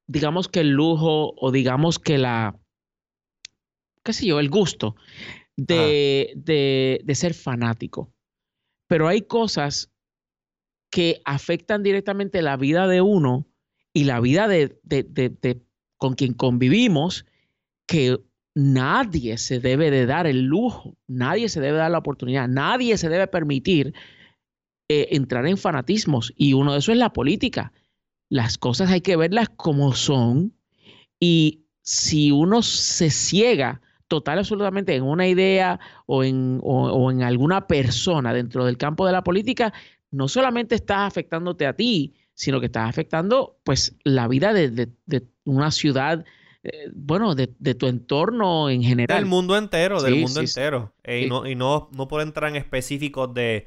digamos 0.07 0.49
que 0.49 0.61
el 0.61 0.71
lujo 0.71 1.35
o 1.37 1.51
digamos 1.51 1.99
que 1.99 2.17
la, 2.17 2.57
qué 4.03 4.15
sé 4.15 4.27
yo, 4.27 4.41
el 4.41 4.49
gusto 4.49 4.97
de, 5.59 6.33
de, 6.37 7.01
de 7.05 7.15
ser 7.15 7.35
fanático. 7.35 8.13
Pero 8.87 9.09
hay 9.09 9.23
cosas 9.23 9.91
que 10.91 11.21
afectan 11.25 11.83
directamente 11.83 12.41
la 12.43 12.57
vida 12.57 12.87
de 12.87 13.03
uno 13.03 13.47
y 13.93 14.05
la 14.05 14.21
vida 14.21 14.49
de, 14.49 15.61
con 15.97 16.15
quien 16.15 16.33
convivimos, 16.33 17.27
que 17.87 18.19
nadie 18.55 19.37
se 19.39 19.61
debe 19.61 19.91
de 19.91 20.07
dar 20.07 20.27
el 20.27 20.45
lujo, 20.45 20.97
nadie 21.07 21.49
se 21.49 21.61
debe 21.61 21.79
dar 21.79 21.91
la 21.91 21.99
oportunidad, 21.99 22.49
nadie 22.49 22.97
se 22.97 23.09
debe 23.09 23.27
permitir 23.27 23.95
eh, 24.89 25.09
entrar 25.11 25.47
en 25.47 25.59
fanatismos. 25.59 26.33
Y 26.37 26.53
uno 26.53 26.73
de 26.73 26.79
esos 26.79 26.93
es 26.93 26.99
la 26.99 27.13
política. 27.13 27.73
Las 28.31 28.59
cosas 28.59 28.91
hay 28.91 29.01
que 29.01 29.17
verlas 29.17 29.49
como 29.49 29.95
son 29.95 30.55
y 31.21 31.65
si 31.83 32.31
uno 32.31 32.63
se 32.63 33.11
ciega 33.11 33.81
total 34.09 34.39
absolutamente 34.39 34.95
en 34.95 35.05
una 35.05 35.29
idea 35.29 35.79
o 36.07 36.25
en, 36.25 36.61
o 36.63 37.11
en 37.11 37.23
alguna 37.23 37.67
persona 37.67 38.33
dentro 38.33 38.65
del 38.65 38.77
campo 38.77 39.07
de 39.07 39.13
la 39.13 39.23
política, 39.23 39.73
no 40.11 40.29
solamente 40.29 40.75
estás 40.75 41.07
afectándote 41.07 41.67
a 41.67 41.75
ti, 41.75 42.15
sino 42.39 42.61
que 42.61 42.67
estás 42.67 42.89
afectando 42.89 43.59
pues 43.65 43.97
la 44.05 44.29
vida 44.29 44.53
de, 44.53 44.93
una 45.45 45.73
ciudad, 45.73 46.25
eh, 46.63 46.89
bueno, 46.95 47.35
de, 47.35 47.49
tu 47.49 47.89
entorno 47.89 48.71
en 48.71 48.83
general. 48.83 49.19
Del 49.19 49.27
mundo 49.27 49.57
entero, 49.57 50.01
del 50.01 50.21
mundo 50.21 50.41
entero. 50.41 50.95
Eh, 51.03 51.23
y, 51.25 51.29
no, 51.29 51.49
y 51.49 51.57
no, 51.57 51.91
no 51.93 52.07
por 52.07 52.23
entrar 52.23 52.51
en 52.51 52.57
específicos 52.57 53.35
de, 53.35 53.67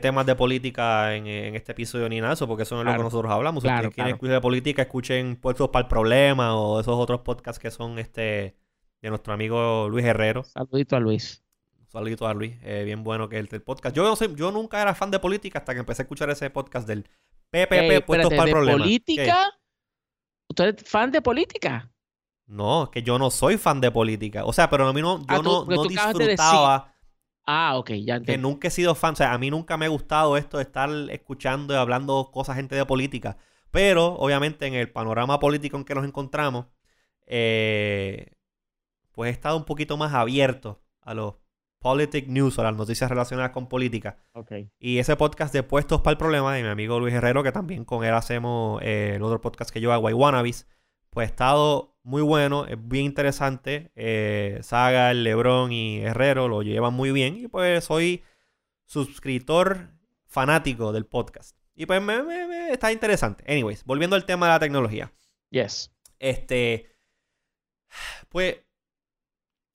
temas 0.00 0.26
de 0.26 0.36
política 0.36 1.16
en, 1.16 1.26
este 1.26 1.72
episodio 1.72 2.08
ni 2.08 2.18
nada 2.20 2.28
de 2.28 2.34
eso, 2.34 2.46
porque 2.46 2.62
eso 2.62 2.76
no 2.76 2.82
es 2.82 2.86
lo 2.86 2.92
que 2.92 3.02
nosotros 3.02 3.32
hablamos. 3.32 3.64
si 3.64 3.68
quieren 3.68 4.14
escuchar 4.14 4.36
de 4.36 4.40
política, 4.40 4.82
escuchen 4.82 5.34
Puestos 5.34 5.70
para 5.70 5.82
el 5.82 5.88
Problema 5.88 6.56
o 6.56 6.80
esos 6.80 6.94
otros 6.94 7.22
podcasts 7.22 7.58
que 7.58 7.72
son 7.72 7.98
este 7.98 8.54
de 9.00 9.08
nuestro 9.10 9.32
amigo 9.32 9.88
Luis 9.88 10.04
Herrero. 10.04 10.44
Saludito 10.44 10.96
a 10.96 11.00
Luis. 11.00 11.44
Saludito 11.88 12.26
a 12.26 12.34
Luis, 12.34 12.54
eh, 12.62 12.82
bien 12.84 13.02
bueno 13.02 13.28
que 13.28 13.38
el, 13.38 13.48
el 13.50 13.62
podcast. 13.62 13.96
Yo, 13.96 14.14
yo 14.34 14.52
nunca 14.52 14.82
era 14.82 14.94
fan 14.94 15.10
de 15.10 15.18
política 15.18 15.58
hasta 15.58 15.72
que 15.72 15.80
empecé 15.80 16.02
a 16.02 16.04
escuchar 16.04 16.28
ese 16.28 16.50
podcast 16.50 16.86
del 16.86 17.04
PPP 17.50 18.04
puestos 18.04 18.30
para 18.30 18.44
el 18.44 18.50
problema. 18.50 18.78
política? 18.78 19.46
¿Usted 20.48 20.76
es 20.76 20.88
fan 20.88 21.10
de 21.10 21.22
política? 21.22 21.90
No, 22.46 22.90
que 22.90 23.02
yo 23.02 23.18
no 23.18 23.30
soy 23.30 23.56
fan 23.56 23.80
de 23.80 23.90
política. 23.90 24.44
O 24.44 24.52
sea, 24.52 24.68
pero 24.68 24.86
a 24.86 24.92
mí 24.92 25.00
no, 25.00 25.18
yo 25.18 25.24
ah, 25.28 25.40
no, 25.42 25.64
no 25.64 25.84
disfrutaba. 25.84 26.94
Ah, 27.46 27.78
ok, 27.78 27.90
ya 27.90 28.16
entiendo. 28.16 28.24
Que 28.24 28.38
nunca 28.38 28.68
he 28.68 28.70
sido 28.70 28.94
fan. 28.94 29.12
O 29.12 29.16
sea, 29.16 29.32
a 29.32 29.38
mí 29.38 29.50
nunca 29.50 29.76
me 29.76 29.86
ha 29.86 29.88
gustado 29.88 30.36
esto 30.36 30.58
de 30.58 30.64
estar 30.64 30.90
escuchando 31.10 31.74
y 31.74 31.76
hablando 31.76 32.30
cosas 32.30 32.56
gente 32.56 32.74
de 32.74 32.84
política. 32.84 33.38
Pero, 33.70 34.14
obviamente, 34.14 34.66
en 34.66 34.74
el 34.74 34.90
panorama 34.90 35.38
político 35.38 35.76
en 35.76 35.84
que 35.84 35.94
nos 35.94 36.04
encontramos, 36.06 36.66
eh, 37.26 38.37
pues 39.18 39.30
he 39.30 39.32
estado 39.32 39.56
un 39.56 39.64
poquito 39.64 39.96
más 39.96 40.14
abierto 40.14 40.80
a 41.00 41.12
los 41.12 41.34
politic 41.80 42.28
news 42.28 42.56
o 42.56 42.62
las 42.62 42.76
noticias 42.76 43.10
relacionadas 43.10 43.50
con 43.50 43.68
política. 43.68 44.16
Okay. 44.32 44.70
Y 44.78 44.98
ese 44.98 45.16
podcast 45.16 45.52
de 45.52 45.64
Puestos 45.64 46.02
para 46.02 46.12
el 46.12 46.18
Problema 46.18 46.54
de 46.54 46.62
mi 46.62 46.68
amigo 46.68 47.00
Luis 47.00 47.12
Herrero, 47.12 47.42
que 47.42 47.50
también 47.50 47.84
con 47.84 48.04
él 48.04 48.14
hacemos 48.14 48.80
eh, 48.80 49.14
el 49.16 49.22
otro 49.24 49.40
podcast 49.40 49.72
que 49.72 49.80
yo 49.80 49.92
hago, 49.92 50.06
Wannabis, 50.06 50.68
pues 51.10 51.26
ha 51.26 51.30
estado 51.32 51.98
muy 52.04 52.22
bueno, 52.22 52.66
es 52.66 52.78
bien 52.80 53.06
interesante. 53.06 53.90
Eh, 53.96 54.60
Saga, 54.62 55.12
Lebron 55.12 55.72
y 55.72 55.98
Herrero 55.98 56.46
lo 56.46 56.62
llevan 56.62 56.94
muy 56.94 57.10
bien 57.10 57.38
y 57.38 57.48
pues 57.48 57.82
soy 57.82 58.22
suscriptor 58.84 59.94
fanático 60.26 60.92
del 60.92 61.06
podcast. 61.06 61.58
Y 61.74 61.86
pues 61.86 62.00
me, 62.00 62.70
está 62.70 62.92
interesante. 62.92 63.42
Anyways, 63.52 63.82
volviendo 63.84 64.14
al 64.14 64.26
tema 64.26 64.46
de 64.46 64.52
la 64.52 64.60
tecnología. 64.60 65.12
Yes. 65.50 65.92
Este, 66.20 66.96
pues 68.28 68.58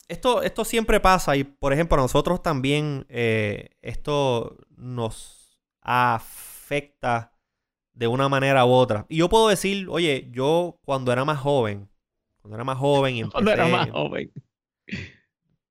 esto, 0.07 0.41
esto 0.43 0.65
siempre 0.65 0.99
pasa 0.99 1.35
y, 1.35 1.43
por 1.43 1.73
ejemplo, 1.73 1.97
a 1.97 2.01
nosotros 2.01 2.41
también 2.41 3.05
eh, 3.09 3.69
esto 3.81 4.57
nos 4.75 5.57
afecta 5.81 7.33
de 7.93 8.07
una 8.07 8.29
manera 8.29 8.65
u 8.65 8.71
otra. 8.71 9.05
Y 9.09 9.17
yo 9.17 9.29
puedo 9.29 9.47
decir, 9.47 9.87
oye, 9.89 10.29
yo 10.31 10.79
cuando 10.83 11.11
era 11.11 11.25
más 11.25 11.39
joven, 11.39 11.89
cuando 12.41 12.55
era 12.55 12.63
más 12.63 12.77
joven 12.77 13.15
y 13.15 13.19
empecé... 13.21 13.33
Cuando 13.43 13.51
era 13.51 13.67
más 13.67 13.89
joven. 13.89 14.31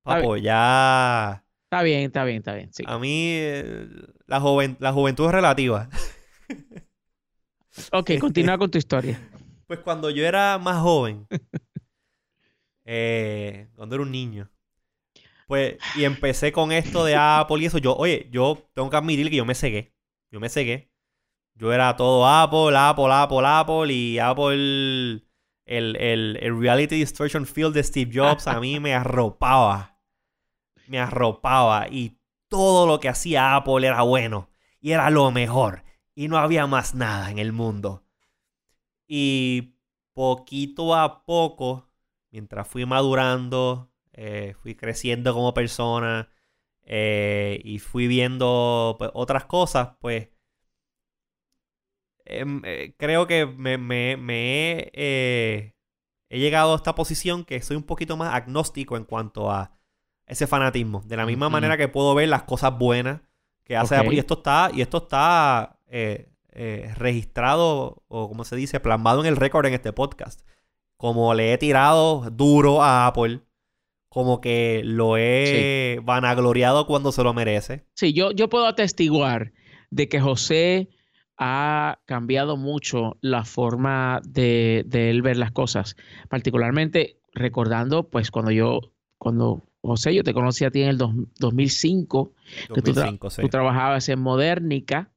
Papo, 0.03 0.37
ya... 0.37 1.45
Está 1.65 1.83
bien, 1.83 2.01
está 2.03 2.25
bien, 2.25 2.39
está 2.39 2.55
bien. 2.55 2.71
A 2.87 2.99
mí 2.99 3.31
eh, 3.31 3.89
la, 4.27 4.41
joven, 4.41 4.77
la 4.79 4.93
juventud 4.93 5.27
es 5.27 5.33
relativa. 5.33 5.89
ok, 7.93 8.11
continúa 8.21 8.59
con 8.59 8.71
tu 8.71 8.77
historia. 8.77 9.19
Pues 9.67 9.81
cuando 9.81 10.11
yo 10.11 10.27
era 10.27 10.59
más 10.59 10.83
joven, 10.83 11.27
eh, 12.85 13.69
cuando 13.77 13.97
era 13.97 14.03
un 14.03 14.11
niño. 14.11 14.51
Pues, 15.47 15.77
y 15.97 16.05
empecé 16.05 16.53
con 16.53 16.73
esto 16.73 17.05
de 17.05 17.15
Apple 17.17 17.63
y 17.63 17.67
eso. 17.67 17.79
Yo, 17.79 17.95
oye, 17.97 18.29
yo 18.31 18.71
tengo 18.75 18.89
que 18.91 18.97
admitir 18.97 19.29
que 19.31 19.37
yo 19.37 19.45
me 19.45 19.55
cegué. 19.55 19.95
Yo 20.31 20.41
me 20.41 20.49
cegué. 20.49 20.91
Yo 21.55 21.73
era 21.73 21.97
todo 21.97 22.27
Apple, 22.27 22.77
Apple, 22.77 23.11
Apple, 23.11 23.43
Apple 23.45 23.93
y 23.93 24.19
Apple, 24.19 24.55
el, 25.67 25.97
el, 25.97 26.39
el 26.41 26.59
Reality 26.59 26.97
Distortion 26.97 27.47
Field 27.47 27.75
de 27.75 27.83
Steve 27.83 28.11
Jobs 28.13 28.47
a 28.47 28.59
mí 28.61 28.81
me 28.81 28.95
arropaba. 28.95 30.01
Me 30.87 30.99
arropaba 30.99 31.87
y 31.89 32.19
todo 32.49 32.87
lo 32.87 33.01
que 33.01 33.09
hacía 33.09 33.55
Apple 33.57 33.87
era 33.87 34.03
bueno 34.03 34.51
y 34.81 34.93
era 34.93 35.09
lo 35.11 35.31
mejor 35.31 35.85
y 36.15 36.29
no 36.29 36.39
había 36.39 36.67
más 36.67 36.95
nada 36.95 37.31
en 37.31 37.39
el 37.39 37.53
mundo. 37.53 38.05
Y 39.07 39.77
poquito 40.15 40.95
a 40.95 41.25
poco 41.25 41.92
mientras 42.33 42.67
fui 42.67 42.87
madurando, 42.87 43.93
eh, 44.15 44.55
fui 44.61 44.75
creciendo 44.75 45.35
como 45.35 45.55
persona 45.55 46.31
eh, 46.85 47.61
y 47.63 47.79
fui 47.79 48.09
viendo 48.09 48.97
pues, 48.99 49.11
otras 49.15 49.45
cosas, 49.45 49.91
pues 50.01 50.31
em, 52.25 52.63
eh, 52.65 52.95
creo 52.99 53.27
que 53.27 53.47
me, 53.47 53.75
he, 54.95 55.75
llegado 56.31 56.73
a 56.73 56.77
esta 56.77 56.95
posición 56.95 57.45
que 57.45 57.61
soy 57.63 57.77
un 57.77 57.85
poquito 57.85 58.17
más 58.17 58.35
agnóstico 58.35 58.97
en 58.97 59.05
cuanto 59.05 59.51
a 59.51 59.73
ese 60.27 60.47
fanatismo. 60.47 61.03
De 61.05 61.17
la 61.17 61.27
misma 61.27 61.51
manera 61.51 61.77
que 61.77 61.89
puedo 61.89 62.15
ver 62.15 62.29
las 62.29 62.45
cosas 62.45 62.77
buenas 62.79 63.21
que 63.65 63.77
hace 63.77 64.03
Y 64.11 64.19
esto 64.19 64.35
está, 64.35 64.71
y 64.73 64.81
esto 64.81 64.99
está 64.99 65.79
registrado, 66.95 68.03
o 68.09 68.29
como 68.29 68.45
se 68.45 68.57
dice, 68.57 68.81
plasmado 68.81 69.21
en 69.21 69.27
el 69.27 69.37
récord 69.37 69.67
en 69.67 69.75
este 69.75 69.93
podcast 69.93 70.41
como 71.03 71.35
le 71.35 71.53
he 71.53 71.59
tirado 71.59 72.31
duro 72.31 72.81
a 72.81 73.09
Apple, 73.09 73.41
como 74.09 74.41
que 74.41 74.83
lo 74.85 75.17
he 75.17 75.99
vanagloriado 76.05 76.87
cuando 76.87 77.11
se 77.11 77.25
lo 77.25 77.35
merece. 77.35 77.85
Sí, 77.95 78.13
yo, 78.13 78.31
yo 78.31 78.49
puedo 78.49 78.67
atestiguar 78.67 79.53
de 79.91 80.09
que 80.09 80.21
José 80.21 80.91
ha 81.37 81.99
cambiado 82.05 82.57
mucho 82.57 83.19
la 83.21 83.45
forma 83.45 84.21
de, 84.25 84.87
él 84.93 85.23
ver 85.23 85.39
las 85.39 85.51
cosas, 85.51 85.97
particularmente 86.29 87.19
recordando, 87.35 88.09
pues 88.09 88.31
cuando 88.31 88.53
yo, 88.53 88.93
cuando 89.19 89.67
José, 89.81 90.15
yo 90.15 90.23
te 90.23 90.33
conocí 90.33 90.65
a 90.65 90.71
ti 90.71 90.83
en 90.83 90.91
el 90.91 90.99
2005, 90.99 92.33
que 92.73 92.81
tú, 92.81 92.93
trabajabas 93.51 94.09
en 94.09 94.21
Modernica, 94.21 95.11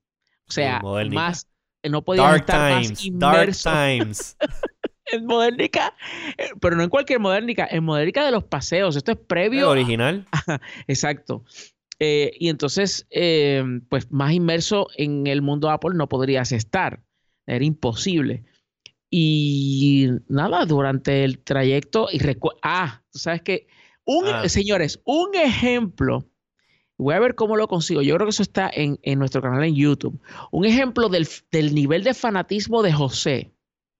o 0.47 0.51
sea, 0.51 0.81
más, 1.11 1.47
no 1.87 2.01
podía 2.01 2.37
estar 2.37 2.71
más 2.71 3.05
inmerso. 3.05 3.69
Dark 3.69 3.87
Times. 3.87 4.35
en 5.11 5.25
Modernica, 5.25 5.93
eh, 6.37 6.49
pero 6.59 6.75
no 6.75 6.83
en 6.83 6.89
cualquier 6.89 7.19
Modernica, 7.19 7.67
en 7.69 7.83
Modernica 7.83 8.25
de 8.25 8.31
los 8.31 8.43
paseos. 8.43 8.95
Esto 8.95 9.11
es 9.11 9.17
previo. 9.17 9.69
original. 9.69 10.25
Exacto. 10.87 11.43
Eh, 11.99 12.31
y 12.39 12.49
entonces, 12.49 13.07
eh, 13.09 13.63
pues 13.89 14.11
más 14.11 14.33
inmerso 14.33 14.87
en 14.97 15.27
el 15.27 15.41
mundo 15.41 15.69
Apple 15.69 15.95
no 15.95 16.09
podrías 16.09 16.51
estar. 16.51 17.01
Era 17.45 17.63
imposible. 17.63 18.43
Y 19.09 20.07
nada, 20.27 20.65
durante 20.65 21.23
el 21.23 21.39
trayecto, 21.39 22.07
y 22.11 22.19
ah, 22.63 23.01
tú 23.11 23.19
sabes 23.19 23.41
que, 23.43 23.67
un, 24.03 24.25
ah. 24.27 24.49
señores, 24.49 24.99
un 25.05 25.35
ejemplo, 25.35 26.25
voy 26.97 27.13
a 27.13 27.19
ver 27.19 27.35
cómo 27.35 27.55
lo 27.55 27.67
consigo, 27.67 28.01
yo 28.01 28.15
creo 28.15 28.25
que 28.25 28.31
eso 28.31 28.43
está 28.43 28.69
en, 28.73 28.99
nuestro 29.17 29.41
canal 29.41 29.63
en 29.63 29.75
YouTube, 29.75 30.19
un 30.51 30.65
ejemplo 30.65 31.07
del, 31.07 31.27
del 31.51 31.73
nivel 31.73 32.03
de 32.03 32.13
fanatismo 32.13 32.83
de 32.83 32.91
José. 32.91 33.53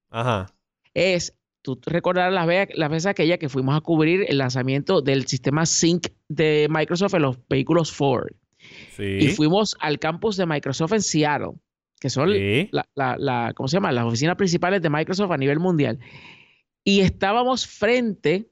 Ajá 0.09 0.54
es, 0.95 1.37
tú 1.61 1.79
recordarás 1.85 2.33
las 2.33 2.47
veces, 2.47 2.75
las 2.75 2.89
veces 2.89 3.05
aquella 3.05 3.37
que 3.37 3.49
fuimos 3.49 3.77
a 3.77 3.81
cubrir 3.81 4.25
el 4.27 4.39
lanzamiento 4.39 5.01
del 5.01 5.27
sistema 5.27 5.65
Sync 5.65 6.07
de 6.29 6.67
Microsoft 6.71 7.13
en 7.13 7.21
los 7.21 7.37
vehículos 7.47 7.91
Ford. 7.91 8.31
Y 8.97 9.27
fuimos 9.29 9.75
al 9.79 9.99
campus 9.99 10.37
de 10.37 10.45
Microsoft 10.45 10.93
en 10.93 11.01
Seattle, 11.01 11.51
que 11.99 12.09
son 12.09 12.31
la, 12.71 13.53
¿cómo 13.55 13.67
se 13.67 13.77
llama? 13.77 13.91
Las 13.91 14.05
oficinas 14.05 14.35
principales 14.35 14.81
de 14.81 14.89
Microsoft 14.89 15.31
a 15.31 15.37
nivel 15.37 15.59
mundial. 15.59 15.99
Y 16.83 17.01
estábamos 17.01 17.67
frente 17.67 18.49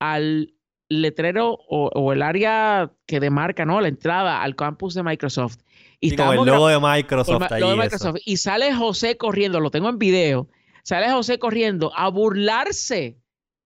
al 0.00 0.54
letrero 0.88 1.58
o, 1.68 2.12
el 2.12 2.22
área 2.22 2.92
que 3.06 3.20
demarca, 3.20 3.64
¿no? 3.64 3.80
La 3.80 3.88
entrada 3.88 4.42
al 4.42 4.56
campus 4.56 4.94
de 4.94 5.02
Microsoft. 5.02 5.58
Y, 6.00 6.16
con 6.16 6.30
el 6.30 6.44
logo 6.46 6.68
de 6.68 7.76
Microsoft. 7.76 8.18
Y 8.24 8.36
sale 8.38 8.72
José 8.74 9.16
corriendo, 9.16 9.60
lo 9.60 9.70
tengo 9.70 9.88
en 9.88 9.98
video, 9.98 10.48
sale 10.88 11.10
José 11.12 11.38
corriendo 11.38 11.92
a 11.94 12.08
burlarse 12.08 13.18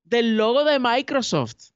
del 0.02 0.36
logo 0.36 0.64
de 0.64 0.80
Microsoft. 0.80 1.70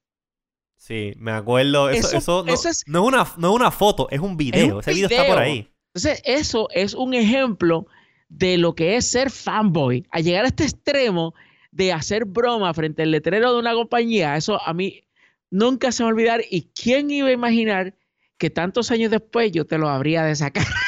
Sí, 0.75 1.13
me 1.15 1.31
acuerdo. 1.31 1.89
Eso, 1.89 2.43
no, 2.45 2.53
es, 2.53 2.83
una, 2.85 3.25
una, 3.49 3.71
foto, 3.71 4.09
es 4.11 4.19
un 4.19 4.35
video. 4.35 4.81
Ese 4.81 4.93
video 4.93 5.07
está 5.07 5.25
por 5.25 5.37
ahí. 5.37 5.71
Entonces, 5.93 6.21
eso 6.25 6.67
es 6.73 6.93
un 6.93 7.13
ejemplo 7.13 7.87
de 8.27 8.57
lo 8.57 8.75
que 8.75 8.97
es 8.97 9.09
ser 9.09 9.31
fanboy. 9.31 10.05
A 10.11 10.19
llegar 10.19 10.43
a 10.43 10.49
este 10.49 10.65
extremo 10.65 11.33
de 11.71 11.93
hacer 11.93 12.25
broma 12.25 12.73
frente 12.73 13.03
al 13.03 13.11
letrero 13.11 13.53
de 13.53 13.59
una 13.59 13.73
compañía, 13.73 14.35
eso 14.35 14.61
a 14.61 14.73
mí 14.73 15.05
nunca 15.49 15.93
se 15.93 16.03
me 16.03 16.07
va 16.07 16.09
a 16.09 16.13
olvidar. 16.13 16.41
¿Y 16.49 16.63
quién 16.73 17.09
iba 17.09 17.29
a 17.29 17.31
imaginar 17.31 17.95
que 18.37 18.49
tantos 18.49 18.91
años 18.91 19.11
después 19.11 19.53
yo 19.53 19.65
te 19.65 19.77
lo 19.77 19.87
habría 19.87 20.25
de 20.25 20.35
sacar? 20.35 20.65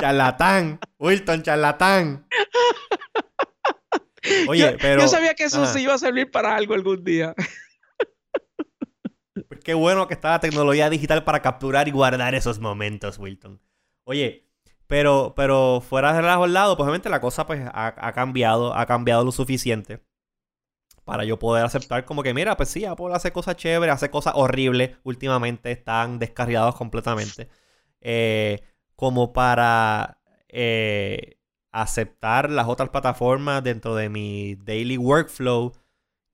charlatán, 0.00 0.80
Wilton, 0.98 1.42
charlatán. 1.42 2.26
Oye, 4.48 4.76
pero. 4.80 5.02
Yo 5.02 5.08
sabía 5.08 5.34
que 5.34 5.44
eso 5.44 5.64
sí 5.66 5.82
iba 5.82 5.94
a 5.94 5.98
servir 5.98 6.30
para 6.30 6.56
algo 6.56 6.74
algún 6.74 7.04
día. 7.04 7.34
Pues 9.48 9.60
qué 9.64 9.74
bueno 9.74 10.06
que 10.06 10.14
está 10.14 10.30
la 10.30 10.40
tecnología 10.40 10.90
digital 10.90 11.24
para 11.24 11.42
capturar 11.42 11.88
y 11.88 11.90
guardar 11.90 12.34
esos 12.34 12.58
momentos, 12.58 13.18
Wilton. 13.18 13.60
Oye, 14.04 14.48
pero, 14.86 15.34
pero 15.36 15.80
fuera 15.80 16.12
de 16.12 16.20
relajo 16.20 16.44
al 16.44 16.52
lado, 16.52 16.76
pues 16.76 16.84
obviamente 16.84 17.08
la 17.08 17.20
cosa 17.20 17.46
pues 17.46 17.62
ha, 17.72 18.12
cambiado, 18.12 18.74
ha 18.74 18.86
cambiado 18.86 19.24
lo 19.24 19.32
suficiente 19.32 20.00
para 21.04 21.24
yo 21.24 21.38
poder 21.38 21.64
aceptar 21.64 22.04
como 22.04 22.22
que, 22.22 22.34
mira, 22.34 22.56
pues 22.56 22.68
sí, 22.68 22.84
Apple 22.84 23.12
hace 23.12 23.32
cosas 23.32 23.56
chéveres, 23.56 23.94
hace 23.94 24.10
cosas 24.10 24.34
horribles 24.36 24.96
últimamente, 25.02 25.70
están 25.70 26.18
descarriados 26.18 26.76
completamente. 26.76 27.48
Eh, 28.00 28.60
como 29.00 29.32
para 29.32 30.18
eh, 30.50 31.38
aceptar 31.72 32.50
las 32.50 32.68
otras 32.68 32.90
plataformas 32.90 33.64
dentro 33.64 33.94
de 33.94 34.10
mi 34.10 34.56
daily 34.56 34.98
workflow 34.98 35.72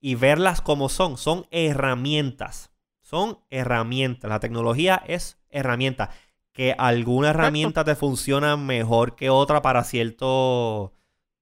y 0.01 0.15
verlas 0.15 0.59
como 0.59 0.89
son. 0.89 1.17
Son 1.17 1.45
herramientas. 1.49 2.73
Son 2.99 3.39
herramientas. 3.51 4.27
La 4.27 4.41
tecnología 4.41 5.01
es 5.07 5.39
herramienta. 5.49 6.09
Que 6.51 6.75
alguna 6.77 7.29
herramienta 7.29 7.85
te 7.85 7.95
funciona 7.95 8.57
mejor 8.57 9.15
que 9.15 9.29
otra 9.29 9.61
para 9.61 9.85
cierto. 9.85 10.93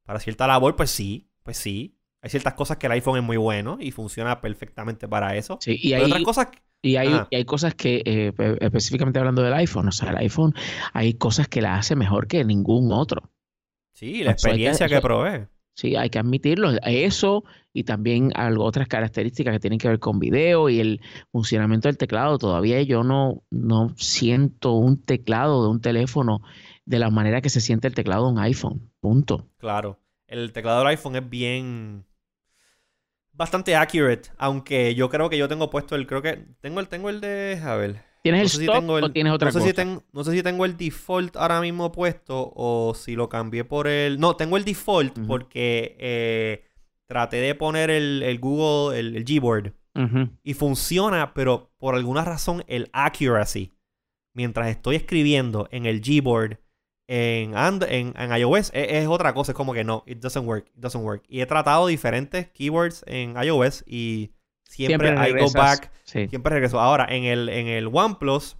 Para 0.03 0.19
cierta 0.19 0.45
labor, 0.45 0.75
pues 0.75 0.91
sí. 0.91 1.31
Pues 1.41 1.57
sí. 1.57 1.97
Hay 2.21 2.29
ciertas 2.29 2.53
cosas 2.53 2.77
que 2.77 2.85
el 2.85 2.91
iPhone 2.91 3.17
es 3.17 3.23
muy 3.23 3.37
bueno 3.37 3.77
y 3.79 3.89
funciona 3.89 4.41
perfectamente 4.41 5.07
para 5.07 5.35
eso. 5.35 5.57
Sí, 5.59 5.75
y 5.81 5.93
hay 5.93 6.03
otras 6.03 6.21
cosas 6.21 6.49
y 6.85 6.97
hay, 6.97 7.09
hay 7.31 7.45
cosas 7.45 7.73
que, 7.73 8.03
eh, 8.05 8.31
específicamente 8.61 9.17
hablando 9.17 9.41
del 9.41 9.53
iPhone, 9.53 9.87
o 9.87 9.91
sea, 9.91 10.11
el 10.11 10.17
iPhone, 10.17 10.53
hay 10.93 11.15
cosas 11.15 11.47
que 11.47 11.59
la 11.61 11.75
hace 11.75 11.95
mejor 11.95 12.27
que 12.27 12.45
ningún 12.45 12.91
otro. 12.91 13.31
Sí, 13.93 14.23
la 14.23 14.31
experiencia 14.31 14.87
que, 14.87 15.01
provee. 15.01 15.47
sí, 15.73 15.95
hay 15.95 16.11
que 16.11 16.19
admitirlo. 16.19 16.69
Eso 16.83 17.43
y 17.73 17.85
también 17.85 18.31
algo, 18.35 18.63
otras 18.63 18.87
características 18.87 19.53
que 19.53 19.59
tienen 19.59 19.79
que 19.79 19.87
ver 19.87 19.99
con 19.99 20.19
video 20.19 20.69
y 20.69 20.79
el 20.79 21.01
funcionamiento 21.31 21.87
del 21.87 21.97
teclado. 21.97 22.37
Todavía 22.37 22.81
yo 22.83 23.03
no, 23.03 23.41
no 23.49 23.95
siento 23.97 24.73
un 24.73 25.01
teclado 25.01 25.63
de 25.63 25.69
un 25.69 25.81
teléfono 25.81 26.41
de 26.85 26.99
la 26.99 27.09
manera 27.09 27.41
que 27.41 27.49
se 27.49 27.61
siente 27.61 27.87
el 27.87 27.95
teclado 27.95 28.27
de 28.27 28.33
un 28.33 28.39
iPhone. 28.39 28.91
Punto. 28.99 29.49
Claro. 29.57 29.99
El 30.27 30.53
teclado 30.53 30.79
del 30.79 30.89
iPhone 30.89 31.15
es 31.15 31.29
bien. 31.29 32.05
Bastante 33.35 33.75
accurate. 33.75 34.29
Aunque 34.37 34.95
yo 34.95 35.09
creo 35.09 35.29
que 35.29 35.37
yo 35.37 35.47
tengo 35.47 35.69
puesto 35.69 35.95
el. 35.95 36.07
Creo 36.07 36.21
que. 36.21 36.45
Tengo 36.61 36.79
el, 36.79 36.87
tengo 36.87 37.09
el 37.09 37.21
de. 37.21 37.61
A 37.63 37.75
ver. 37.75 38.03
¿Tienes 38.25 38.55
el 38.55 38.61
stock 38.63 38.89
o 38.89 39.11
tienes 39.11 39.33
otra 39.33 39.49
no 39.49 39.51
sé 39.51 39.59
cosa? 39.59 39.69
Si 39.69 39.73
tengo, 39.75 40.03
no 40.11 40.23
sé 40.23 40.31
si 40.31 40.41
tengo 40.41 40.65
el 40.65 40.75
default 40.75 41.35
ahora 41.37 41.61
mismo 41.61 41.91
puesto 41.91 42.51
o 42.55 42.95
si 42.95 43.15
lo 43.15 43.29
cambié 43.29 43.65
por 43.65 43.85
el... 43.85 44.19
No, 44.19 44.35
tengo 44.35 44.57
el 44.57 44.65
default 44.65 45.19
porque 45.27 45.95
eh, 45.99 46.63
traté 47.05 47.37
de 47.37 47.53
poner 47.53 47.91
el, 47.91 48.39
Google, 48.39 48.97
el, 48.97 49.23
Gboard 49.23 49.75
y 50.41 50.55
funciona, 50.55 51.35
pero 51.35 51.71
por 51.77 51.93
alguna 51.93 52.25
razón 52.25 52.63
el 52.65 52.89
accuracy, 52.93 53.75
mientras 54.33 54.69
estoy 54.69 54.95
escribiendo 54.95 55.67
en 55.69 55.85
el 55.85 56.01
Gboard 56.01 56.57
en, 57.07 57.53
en, 57.55 58.13
en, 58.17 58.37
iOS, 58.37 58.71
es, 58.73 58.91
es, 58.91 59.07
otra 59.07 59.33
cosa, 59.33 59.51
es 59.51 59.55
como 59.55 59.73
que 59.73 59.83
no, 59.83 60.03
it 60.07 60.19
doesn't 60.19 60.47
work, 60.47 60.65
it 60.75 60.81
doesn't 60.81 61.03
work. 61.03 61.23
Y 61.27 61.41
he 61.41 61.45
tratado 61.45 61.87
diferentes 61.87 62.49
keywords 62.49 63.03
en 63.07 63.35
iOS 63.41 63.83
y 63.87 64.31
Siempre, 64.75 65.15
I 65.29 65.31
go 65.31 65.51
back. 65.51 65.91
Siempre 66.03 66.53
regreso. 66.53 66.79
Ahora, 66.79 67.05
en 67.09 67.23
el, 67.23 67.49
en 67.49 67.67
el 67.67 67.87
OnePlus, 67.87 68.57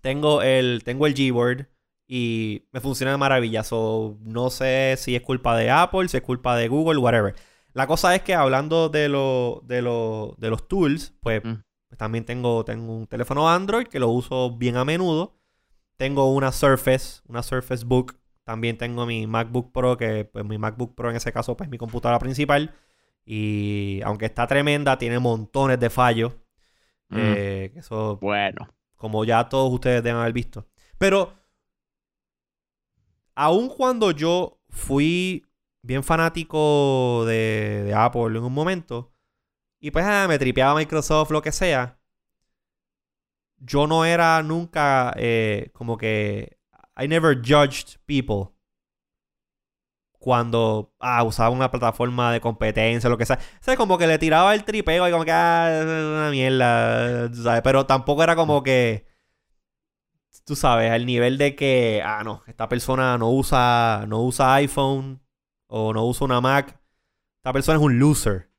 tengo 0.00 0.42
el, 0.42 0.82
tengo 0.84 1.06
el 1.06 1.14
Gboard 1.14 1.68
y 2.08 2.64
me 2.72 2.80
funciona 2.80 3.12
de 3.12 3.18
maravilla. 3.18 3.62
no 3.70 4.50
sé 4.50 4.96
si 4.98 5.14
es 5.14 5.22
culpa 5.22 5.56
de 5.56 5.70
Apple, 5.70 6.08
si 6.08 6.16
es 6.16 6.22
culpa 6.22 6.56
de 6.56 6.68
Google, 6.68 6.98
whatever. 6.98 7.34
La 7.72 7.86
cosa 7.86 8.14
es 8.14 8.22
que 8.22 8.34
hablando 8.34 8.88
de, 8.88 9.08
lo, 9.08 9.62
de, 9.64 9.76
de 9.76 10.50
los 10.50 10.68
tools, 10.68 11.12
pues, 11.20 11.44
mm. 11.44 11.54
pues, 11.88 11.98
también 11.98 12.24
tengo, 12.24 12.64
tengo 12.64 12.96
un 12.96 13.06
teléfono 13.06 13.48
Android 13.48 13.86
que 13.86 14.00
lo 14.00 14.08
uso 14.08 14.56
bien 14.56 14.76
a 14.76 14.84
menudo. 14.84 15.35
Tengo 15.96 16.32
una 16.32 16.52
Surface, 16.52 17.22
una 17.26 17.42
Surface 17.42 17.84
Book. 17.84 18.18
También 18.44 18.78
tengo 18.78 19.06
mi 19.06 19.26
MacBook 19.26 19.72
Pro, 19.72 19.96
que 19.96 20.24
pues 20.24 20.44
mi 20.44 20.58
MacBook 20.58 20.94
Pro 20.94 21.10
en 21.10 21.16
ese 21.16 21.32
caso 21.32 21.56
pues 21.56 21.68
mi 21.68 21.78
computadora 21.78 22.18
principal. 22.18 22.74
Y 23.24 24.00
aunque 24.04 24.26
está 24.26 24.46
tremenda, 24.46 24.98
tiene 24.98 25.18
montones 25.18 25.80
de 25.80 25.90
fallos. 25.90 26.32
Eh, 27.10 27.72
eso, 27.76 28.18
bueno. 28.20 28.68
Como 28.96 29.24
ya 29.24 29.48
todos 29.48 29.72
ustedes 29.72 30.02
deben 30.02 30.20
haber 30.20 30.32
visto. 30.32 30.66
Pero, 30.96 31.34
aun 33.34 33.68
cuando 33.68 34.12
yo 34.12 34.60
fui 34.70 35.44
bien 35.82 36.02
fanático 36.02 37.24
de, 37.26 37.92
Apple 37.96 38.38
en 38.38 38.44
un 38.44 38.52
momento, 38.52 39.12
y 39.80 39.90
pues 39.90 40.04
ah, 40.06 40.26
me 40.28 40.38
tripeaba 40.38 40.74
Microsoft, 40.74 41.30
lo 41.30 41.42
que 41.42 41.52
sea, 41.52 41.98
yo 43.58 43.86
no 43.86 44.04
era 44.04 44.42
nunca 44.42 45.12
eh, 45.16 45.70
como 45.72 45.96
que. 45.96 46.58
I 46.98 47.08
never 47.08 47.36
judged 47.36 47.98
people 48.06 48.56
cuando 50.26 50.92
ah, 50.98 51.22
usaba 51.22 51.50
una 51.50 51.70
plataforma 51.70 52.32
de 52.32 52.40
competencia, 52.40 53.08
lo 53.08 53.16
que 53.16 53.26
sea. 53.26 53.38
O 53.64 53.76
como 53.76 53.96
que 53.96 54.08
le 54.08 54.18
tiraba 54.18 54.54
el 54.56 54.64
tripeo 54.64 55.06
y 55.06 55.12
como 55.12 55.24
que, 55.24 55.30
ah, 55.32 55.82
una 55.84 56.30
mierda, 56.30 57.32
¿sabes? 57.32 57.62
Pero 57.62 57.86
tampoco 57.86 58.24
era 58.24 58.34
como 58.34 58.64
que, 58.64 59.06
tú 60.44 60.56
sabes, 60.56 60.90
al 60.90 61.06
nivel 61.06 61.38
de 61.38 61.54
que, 61.54 62.02
ah, 62.04 62.22
no, 62.24 62.42
esta 62.48 62.68
persona 62.68 63.16
no 63.18 63.30
usa, 63.30 64.04
no 64.08 64.22
usa 64.22 64.54
iPhone 64.54 65.22
o 65.68 65.92
no 65.92 66.04
usa 66.06 66.24
una 66.24 66.40
Mac. 66.40 66.80
Esta 67.38 67.52
persona 67.52 67.78
es 67.78 67.84
un 67.84 67.98
loser. 68.00 68.50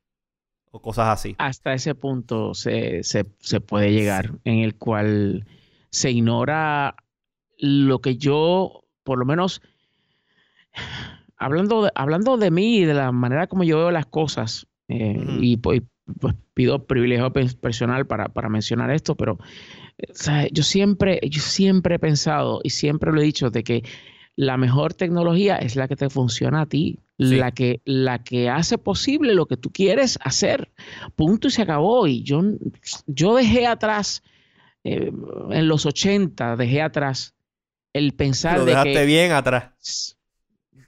O 0.78 0.82
cosas 0.82 1.08
así. 1.08 1.36
Hasta 1.40 1.74
ese 1.74 1.96
punto 1.96 2.54
se, 2.54 3.02
puede 3.66 3.92
llegar, 3.92 4.34
en 4.44 4.60
el 4.60 4.76
cual 4.76 5.48
se 5.90 6.12
ignora 6.12 6.96
lo 7.58 8.00
que 8.00 8.18
yo, 8.18 8.84
por 9.04 9.18
lo 9.18 9.26
menos 9.26 9.62
hablando 11.38 11.86
de, 11.86 11.92
hablando 11.96 12.38
de 12.38 12.52
mí 12.52 12.78
y 12.78 12.86
de 12.86 12.94
la 12.94 13.12
manera 13.12 13.48
como 13.48 13.64
yo 13.64 13.78
veo 13.78 13.92
las 13.92 14.06
cosas, 14.06 14.68
eh, 14.88 15.18
y 15.42 15.58
pues, 15.58 15.82
pues, 16.20 16.36
pido 16.54 16.86
privilegio 16.86 17.34
personal 17.34 18.06
para, 18.06 18.50
mencionar 18.50 18.92
esto, 18.92 19.16
pero 19.16 19.40
yo, 20.52 20.62
siempre, 20.62 21.20
yo 21.28 21.42
siempre 21.42 21.96
he 21.96 22.00
pensado 22.00 22.62
y 22.64 22.70
siempre 22.70 23.12
lo 23.12 23.20
he 23.20 23.26
dicho 23.26 23.50
de 23.50 23.64
que 23.64 23.84
la 24.38 24.56
mejor 24.56 24.94
tecnología 24.94 25.58
es 25.58 25.76
la 25.76 25.88
que 25.88 25.96
te 25.96 26.10
funciona 26.10 26.62
a 26.62 26.66
ti, 26.68 27.00
la, 27.18 27.52
que, 27.52 27.82
la 27.86 28.24
que 28.24 28.50
hace 28.50 28.78
posible 28.78 29.34
lo 29.34 29.48
que 29.48 29.58
tú 29.58 29.72
quieres 29.72 30.20
hacer. 30.22 30.72
Punto 31.16 31.48
y 31.48 31.52
se 31.52 31.64
acabó. 31.64 32.08
Y 32.08 32.22
yo, 32.22 32.44
yo 33.08 33.36
dejé 33.36 33.66
atrás, 33.66 34.22
eh, 34.84 35.12
en 35.50 35.68
los 35.68 35.88
80, 35.88 36.56
dejé 36.56 36.84
atrás 36.84 37.34
el 37.94 38.14
pensar 38.14 38.60
lo 38.60 38.66
dejaste 38.66 39.06
bien 39.06 39.32
atrás 39.32 40.16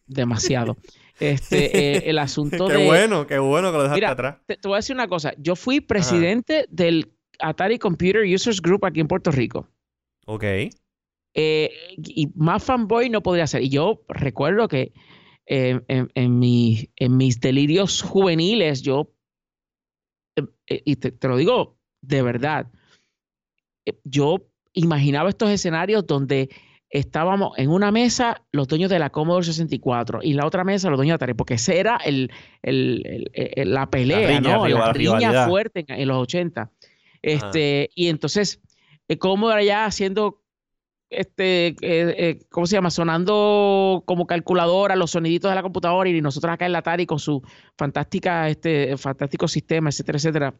demasiado. 0.05 0.77
Este, 1.19 1.97
eh, 1.97 2.03
el 2.05 2.17
asunto 2.17 2.67
qué 2.67 2.73
de. 2.75 2.79
Qué 2.79 2.85
bueno, 2.85 3.27
qué 3.27 3.39
bueno 3.39 3.73
que 3.73 3.77
lo 3.77 3.83
dejaste 3.83 4.05
atrás. 4.05 4.37
Te, 4.45 4.57
voy 4.63 4.75
a 4.75 4.75
decir 4.77 4.95
una 4.95 5.09
cosa. 5.09 5.33
Yo 5.37 5.57
fui 5.57 5.81
presidente 5.81 6.65
del 6.69 7.11
Atari 7.39 7.77
Computer 7.77 8.23
Users 8.23 8.61
Group 8.61 8.85
aquí 8.85 9.01
en 9.01 9.09
Puerto 9.09 9.29
Rico. 9.29 9.67
Ok. 10.27 10.45
Eh, 11.41 11.71
y 11.95 12.27
más 12.35 12.61
fanboy 12.61 13.09
no 13.09 13.23
podría 13.23 13.47
ser. 13.47 13.63
Y 13.63 13.69
yo 13.69 14.01
recuerdo 14.09 14.67
que 14.67 14.91
eh, 15.45 15.79
en, 15.87 16.09
en, 16.15 16.37
mis 17.17 17.39
delirios 17.39 18.01
juveniles, 18.01 18.81
yo. 18.81 19.13
y 20.67 20.97
te, 20.97 21.11
te 21.11 21.27
lo 21.29 21.37
digo 21.37 21.77
de 22.01 22.21
verdad. 22.21 22.67
Yo 24.03 24.49
imaginaba 24.73 25.29
estos 25.29 25.49
escenarios 25.49 26.05
donde 26.05 26.49
estábamos 26.89 27.57
en 27.57 27.69
una 27.69 27.91
mesa 27.91 28.43
los 28.51 28.67
dueños 28.67 28.89
de 28.89 28.99
la 28.99 29.09
Commodore 29.09 29.45
64 29.45 30.19
y 30.21 30.33
la 30.33 30.45
otra 30.45 30.65
mesa 30.65 30.89
los 30.89 30.97
dueños 30.97 31.13
de 31.13 31.15
Atari, 31.15 31.33
porque 31.35 31.53
esa 31.53 31.73
era 31.73 31.97
el, 32.03 32.31
la 32.61 33.89
pelea, 33.89 34.41
¿no? 34.41 34.67
La, 34.67 34.91
riña 34.91 35.47
fuerte 35.47 35.85
en, 35.87 36.07
los 36.09 36.17
80. 36.17 36.69
Este, 37.21 37.91
y 37.95 38.07
entonces, 38.07 38.61
eh, 39.07 39.17
Commodore 39.17 39.65
ya 39.65 39.85
haciendo, 39.85 40.41
este, 41.09 41.67
eh, 41.67 41.75
eh, 41.81 42.39
¿cómo 42.49 42.67
se 42.67 42.75
llama? 42.75 42.91
Sonando 42.91 44.03
como 44.05 44.27
calculadora 44.27 44.95
los 44.95 45.11
soniditos 45.11 45.49
de 45.49 45.55
la 45.55 45.63
computadora 45.63 46.09
y 46.09 46.21
nosotros 46.21 46.53
acá 46.53 46.65
en 46.65 46.71
la 46.71 46.79
Atari 46.79 47.05
con 47.05 47.19
su 47.19 47.41
fantástica, 47.77 48.49
este, 48.49 48.95
fantástico 48.97 49.47
sistema, 49.47 49.89
etcétera, 49.89 50.17
etcétera. 50.17 50.55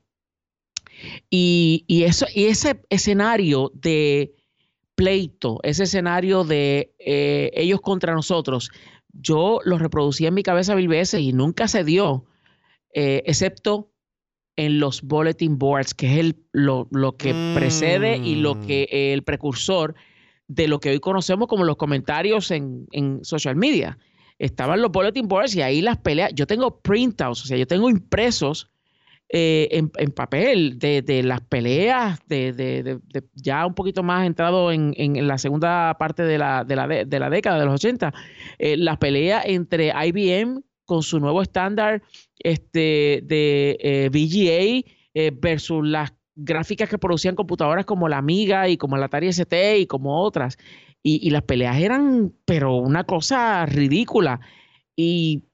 Y, 1.30 1.86
y, 1.88 2.04
eso, 2.04 2.26
y 2.34 2.46
ese 2.46 2.82
escenario 2.90 3.72
de 3.74 4.36
pleito, 4.96 5.60
ese 5.64 5.84
escenario 5.84 6.44
de 6.44 6.94
eh, 7.00 7.52
ellos 7.54 7.80
contra 7.80 8.14
nosotros, 8.14 8.72
yo 9.14 9.60
lo 9.64 9.78
reproducí 9.78 10.26
en 10.26 10.34
mi 10.34 10.44
cabeza 10.44 10.76
mil 10.76 10.88
veces 10.88 11.22
y 11.22 11.32
nunca 11.32 11.68
se 11.68 11.84
dio, 11.84 12.26
excepto 12.92 13.92
en 14.56 14.80
los 14.80 15.04
bulletin 15.04 15.58
boards, 15.58 15.94
que 15.94 16.12
es 16.12 16.20
el, 16.20 16.36
lo, 16.52 17.16
que 17.18 17.34
precede 17.56 18.18
y 18.18 18.36
lo 18.36 18.56
mm. 18.56 18.68
que 18.68 19.14
el 19.14 19.24
precursor 19.24 19.96
de 20.50 20.68
lo 20.68 20.82
que 20.82 20.90
hoy 20.90 21.00
conocemos 21.00 21.48
como 21.48 21.64
los 21.64 21.78
comentarios 21.78 22.52
en, 22.52 22.88
en 22.92 23.24
social 23.24 23.56
media. 23.56 23.98
Estaban 24.40 24.82
los 24.82 24.92
bulletin 24.92 25.28
boards 25.28 25.56
y 25.56 25.62
ahí 25.62 25.82
las 25.82 25.98
peleas. 25.98 26.32
Yo 26.34 26.48
tengo 26.48 26.82
printouts, 26.82 27.44
o 27.44 27.46
sea, 27.46 27.58
yo 27.58 27.68
tengo 27.68 27.90
impresos 27.90 28.70
eh, 29.32 29.70
en, 29.72 30.12
papel 30.12 30.80
de, 30.80 31.22
las 31.24 31.42
peleas, 31.42 32.18
de, 32.28 33.00
ya 33.36 33.64
un 33.68 33.76
poquito 33.76 34.02
más 34.02 34.26
entrado 34.26 34.72
en, 34.72 35.28
la 35.28 35.38
segunda 35.38 35.96
parte 36.00 36.24
de 36.24 36.40
la, 36.40 36.66
la, 36.68 36.88
de 36.88 37.20
la 37.20 37.30
década 37.30 37.60
de 37.60 37.66
los 37.66 37.76
80, 37.76 38.12
eh, 38.58 38.76
las 38.76 38.98
peleas 38.98 39.44
entre 39.46 39.94
IBM 40.08 40.64
con 40.84 41.04
su 41.04 41.20
nuevo 41.20 41.44
estándar 41.44 42.02
este, 42.40 43.22
de 43.24 43.78
eh, 43.82 44.10
VGA 44.10 45.30
versus 45.40 45.88
las 45.88 46.12
gráficas 46.40 46.90
que 46.90 46.98
producían 46.98 47.36
computadoras 47.36 47.86
como 47.86 48.08
la 48.08 48.18
Amiga 48.18 48.70
y 48.70 48.78
como 48.78 48.98
la 48.98 49.06
Atari 49.06 49.28
ST 49.28 49.80
y 49.80 49.88
como 49.88 50.22
otras. 50.22 50.58
Y, 51.02 51.30
las 51.30 51.44
peleas 51.44 51.78
eran, 51.78 52.34
pero 52.46 52.76
una 52.76 53.06
cosa 53.06 53.66
ridícula. 53.66 54.42
Y 54.96 55.46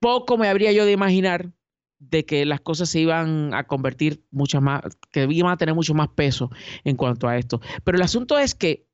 poco 0.00 0.36
me 0.36 0.48
habría 0.48 0.72
yo 0.72 0.84
de 0.84 0.92
imaginar 0.92 1.52
de 1.98 2.24
que 2.26 2.44
las 2.44 2.60
cosas 2.60 2.88
se 2.88 3.00
iban 3.00 3.54
a 3.54 3.66
convertir 3.66 4.24
mucho 4.30 4.60
más, 4.60 4.82
que 5.12 5.26
iban 5.30 5.52
a 5.52 5.56
tener 5.56 5.74
mucho 5.74 5.94
más 5.94 6.08
peso 6.08 6.50
en 6.82 6.96
cuanto 6.96 7.28
a 7.28 7.38
esto. 7.38 7.60
Pero 7.84 7.96
el 7.96 8.02
asunto 8.02 8.38
es 8.38 8.54
que 8.54 8.86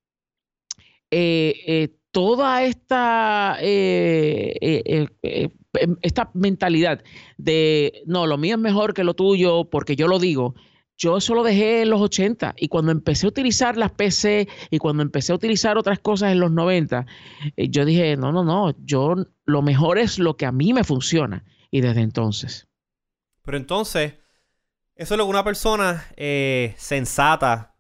eh, 1.11 1.55
eh, 1.67 1.89
toda 2.13 2.65
esta, 2.65 3.57
eh, 3.61 5.09
esta 6.03 6.31
mentalidad 6.35 7.03
de, 7.39 8.03
no, 8.07 8.27
lo 8.27 8.37
mío 8.37 8.57
es 8.57 8.61
mejor 8.61 8.95
que 8.95 9.05
lo 9.05 9.15
tuyo 9.15 9.71
porque 9.71 9.97
yo 9.97 10.07
lo 10.07 10.19
digo, 10.19 10.55
yo 11.01 11.17
eso 11.17 11.35
lo 11.35 11.43
dejé 11.43 11.83
en 11.83 11.91
los 11.91 12.01
80 12.03 12.55
y 12.59 12.69
cuando 12.69 12.93
empecé 12.93 13.25
a 13.25 13.31
utilizar 13.31 13.79
las 13.79 13.91
PC 13.91 14.47
y 14.71 14.79
cuando 14.79 15.03
empecé 15.03 15.33
a 15.33 15.35
utilizar 15.35 15.79
otras 15.79 15.99
cosas 15.99 16.31
en 16.31 16.41
los 16.41 16.53
90, 16.53 17.07
eh, 17.57 17.69
yo 17.71 17.87
dije, 17.87 18.19
no, 18.19 18.33
no, 18.33 18.45
no, 18.45 18.75
yo 18.85 19.17
lo 19.47 19.63
mejor 19.63 19.99
es 19.99 20.19
lo 20.19 20.37
que 20.37 20.45
a 20.45 20.53
mí 20.53 20.75
me 20.75 20.85
funciona 20.85 21.45
y 21.71 21.81
desde 21.81 22.03
entonces. 22.03 22.69
Pero 23.43 23.57
entonces, 23.57 24.17
eso 24.95 25.15
es 25.15 25.19
lo 25.19 25.25
que 25.25 25.31
una 25.31 25.43
persona 25.43 26.05
eh, 26.17 26.75
sensata 26.77 27.75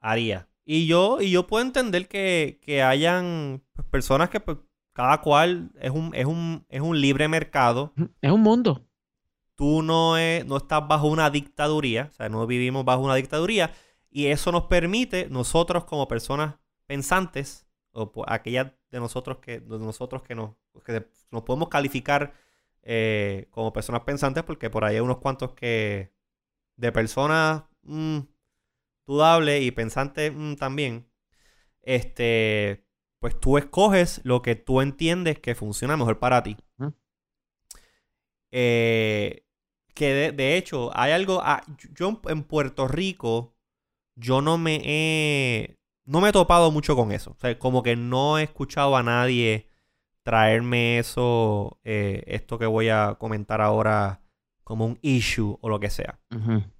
haría. 0.00 0.48
Y 0.64 0.86
yo, 0.86 1.20
y 1.20 1.30
yo 1.30 1.46
puedo 1.46 1.62
entender 1.62 2.08
que, 2.08 2.60
que 2.62 2.82
hayan 2.82 3.62
personas 3.90 4.30
que 4.30 4.40
pues, 4.40 4.56
cada 4.94 5.20
cual 5.20 5.70
es 5.78 5.90
un, 5.90 6.14
es, 6.14 6.24
un, 6.24 6.64
es 6.70 6.80
un 6.80 6.98
libre 6.98 7.28
mercado. 7.28 7.92
Es 8.22 8.32
un 8.32 8.40
mundo 8.40 8.87
tú 9.58 9.82
no, 9.82 10.12
no 10.12 10.56
estás 10.56 10.86
bajo 10.86 11.08
una 11.08 11.30
dictaduría, 11.30 12.10
o 12.12 12.14
sea, 12.14 12.28
no 12.28 12.46
vivimos 12.46 12.84
bajo 12.84 13.02
una 13.02 13.16
dictaduría, 13.16 13.74
y 14.08 14.26
eso 14.26 14.52
nos 14.52 14.66
permite, 14.66 15.26
nosotros 15.30 15.84
como 15.84 16.06
personas 16.06 16.54
pensantes, 16.86 17.66
o 17.90 18.12
aquellas 18.28 18.70
de 18.92 19.00
nosotros 19.00 19.38
que, 19.38 19.58
de 19.58 19.78
nosotros 19.80 20.22
que, 20.22 20.36
nos, 20.36 20.54
nos 21.32 21.42
podemos 21.42 21.70
calificar 21.70 22.34
eh, 22.82 23.48
como 23.50 23.72
personas 23.72 24.02
pensantes, 24.02 24.44
porque 24.44 24.70
por 24.70 24.84
ahí 24.84 24.94
hay 24.94 25.00
unos 25.00 25.18
cuantos 25.18 25.54
que 25.54 26.12
de 26.76 26.92
personas 26.92 27.64
mm, 27.82 28.20
dudables 29.06 29.60
y 29.64 29.72
pensantes 29.72 30.32
mm, 30.32 30.54
también, 30.54 31.10
este, 31.82 32.86
pues 33.18 33.40
tú 33.40 33.58
escoges 33.58 34.20
lo 34.22 34.40
que 34.40 34.54
tú 34.54 34.82
entiendes 34.82 35.40
que 35.40 35.56
funciona 35.56 35.96
mejor 35.96 36.20
para 36.20 36.44
ti. 36.44 36.56
Eh, 38.52 39.47
que 39.98 40.30
de, 40.30 40.56
hecho 40.56 40.96
hay 40.96 41.10
algo, 41.10 41.40
ah, 41.42 41.64
yo 41.92 42.22
en 42.28 42.44
Puerto 42.44 42.86
Rico, 42.86 43.56
yo 44.14 44.40
no 44.40 44.56
me 44.56 44.80
he, 44.84 45.76
no 46.04 46.20
me 46.20 46.28
he 46.28 46.32
topado 46.32 46.70
mucho 46.70 46.94
con 46.94 47.10
eso. 47.10 47.32
O 47.32 47.40
sea, 47.40 47.58
como 47.58 47.82
que 47.82 47.96
no 47.96 48.38
he 48.38 48.44
escuchado 48.44 48.96
a 48.96 49.02
nadie 49.02 49.68
traerme 50.22 51.00
eso, 51.00 51.80
eh, 51.82 52.22
esto 52.28 52.60
que 52.60 52.66
voy 52.66 52.90
a 52.90 53.16
comentar 53.18 53.60
ahora 53.60 54.20
como 54.62 54.86
un 54.86 55.00
issue 55.02 55.58
o 55.60 55.68
lo 55.68 55.80
que 55.80 55.90
sea. 55.90 56.20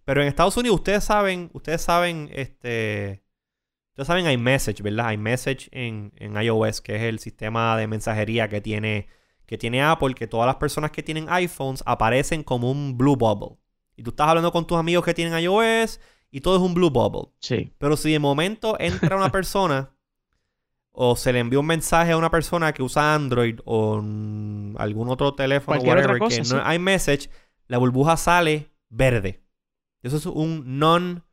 Pero 0.04 0.22
en 0.22 0.28
Estados 0.28 0.57
Unidos 0.57 0.76
ustedes 0.76 1.02
saben, 1.02 1.50
ustedes 1.54 1.83
saben, 1.83 2.31
este, 2.33 3.24
ustedes 3.90 4.07
saben 4.07 4.31
iMessage, 4.31 4.81
¿verdad? 4.81 5.11
iMessage 5.11 5.68
en, 5.72 6.12
en 6.18 6.40
iOS, 6.40 6.81
que 6.83 6.94
es 6.94 7.02
el 7.02 7.18
sistema 7.18 7.76
de 7.76 7.88
mensajería 7.88 8.48
que 8.48 8.61
tiene 8.61 9.09
que 9.48 9.56
tiene 9.56 9.82
Apple, 9.82 10.14
que 10.14 10.26
todas 10.26 10.46
las 10.46 10.56
personas 10.56 10.90
que 10.90 11.02
tienen 11.02 11.26
iPhones 11.30 11.82
aparecen 11.87 12.44
como 12.44 12.70
un 12.70 12.98
blue 12.98 13.16
bubble. 13.16 13.56
Y 13.96 14.02
tú 14.02 14.11
estás 14.11 14.28
hablando 14.28 14.52
con 14.52 14.66
tus 14.66 14.76
amigos 14.76 15.02
que 15.06 15.14
tienen 15.14 15.37
iOS 15.42 16.00
y 16.30 16.42
todo 16.42 16.56
es 16.56 16.62
un 16.62 16.74
blue 16.74 16.90
bubble. 16.90 17.32
Sí. 17.40 17.72
Pero 17.78 17.96
si 17.96 18.12
de 18.12 18.18
momento 18.18 18.76
entra 18.78 19.16
una 19.16 19.32
persona 19.32 19.90
o 20.92 21.16
se 21.16 21.32
le 21.32 21.38
envía 21.38 21.58
un 21.58 21.66
mensaje 21.66 22.12
a 22.12 22.18
una 22.18 22.30
persona 22.30 22.74
que 22.74 22.82
usa 22.82 23.14
Android 23.14 23.58
o 23.64 23.96
algún 24.76 25.08
otro 25.08 25.32
teléfono 25.34 25.80
whatever, 25.80 26.18
que 26.28 26.42
no 26.42 26.61
hay 26.62 26.78
message, 26.78 27.30
la 27.68 27.78
burbuja 27.78 28.18
sale 28.18 28.70
verde. 28.90 29.42
Eso 30.02 30.18
es 30.18 30.26
un 30.26 30.78
non 30.78 31.24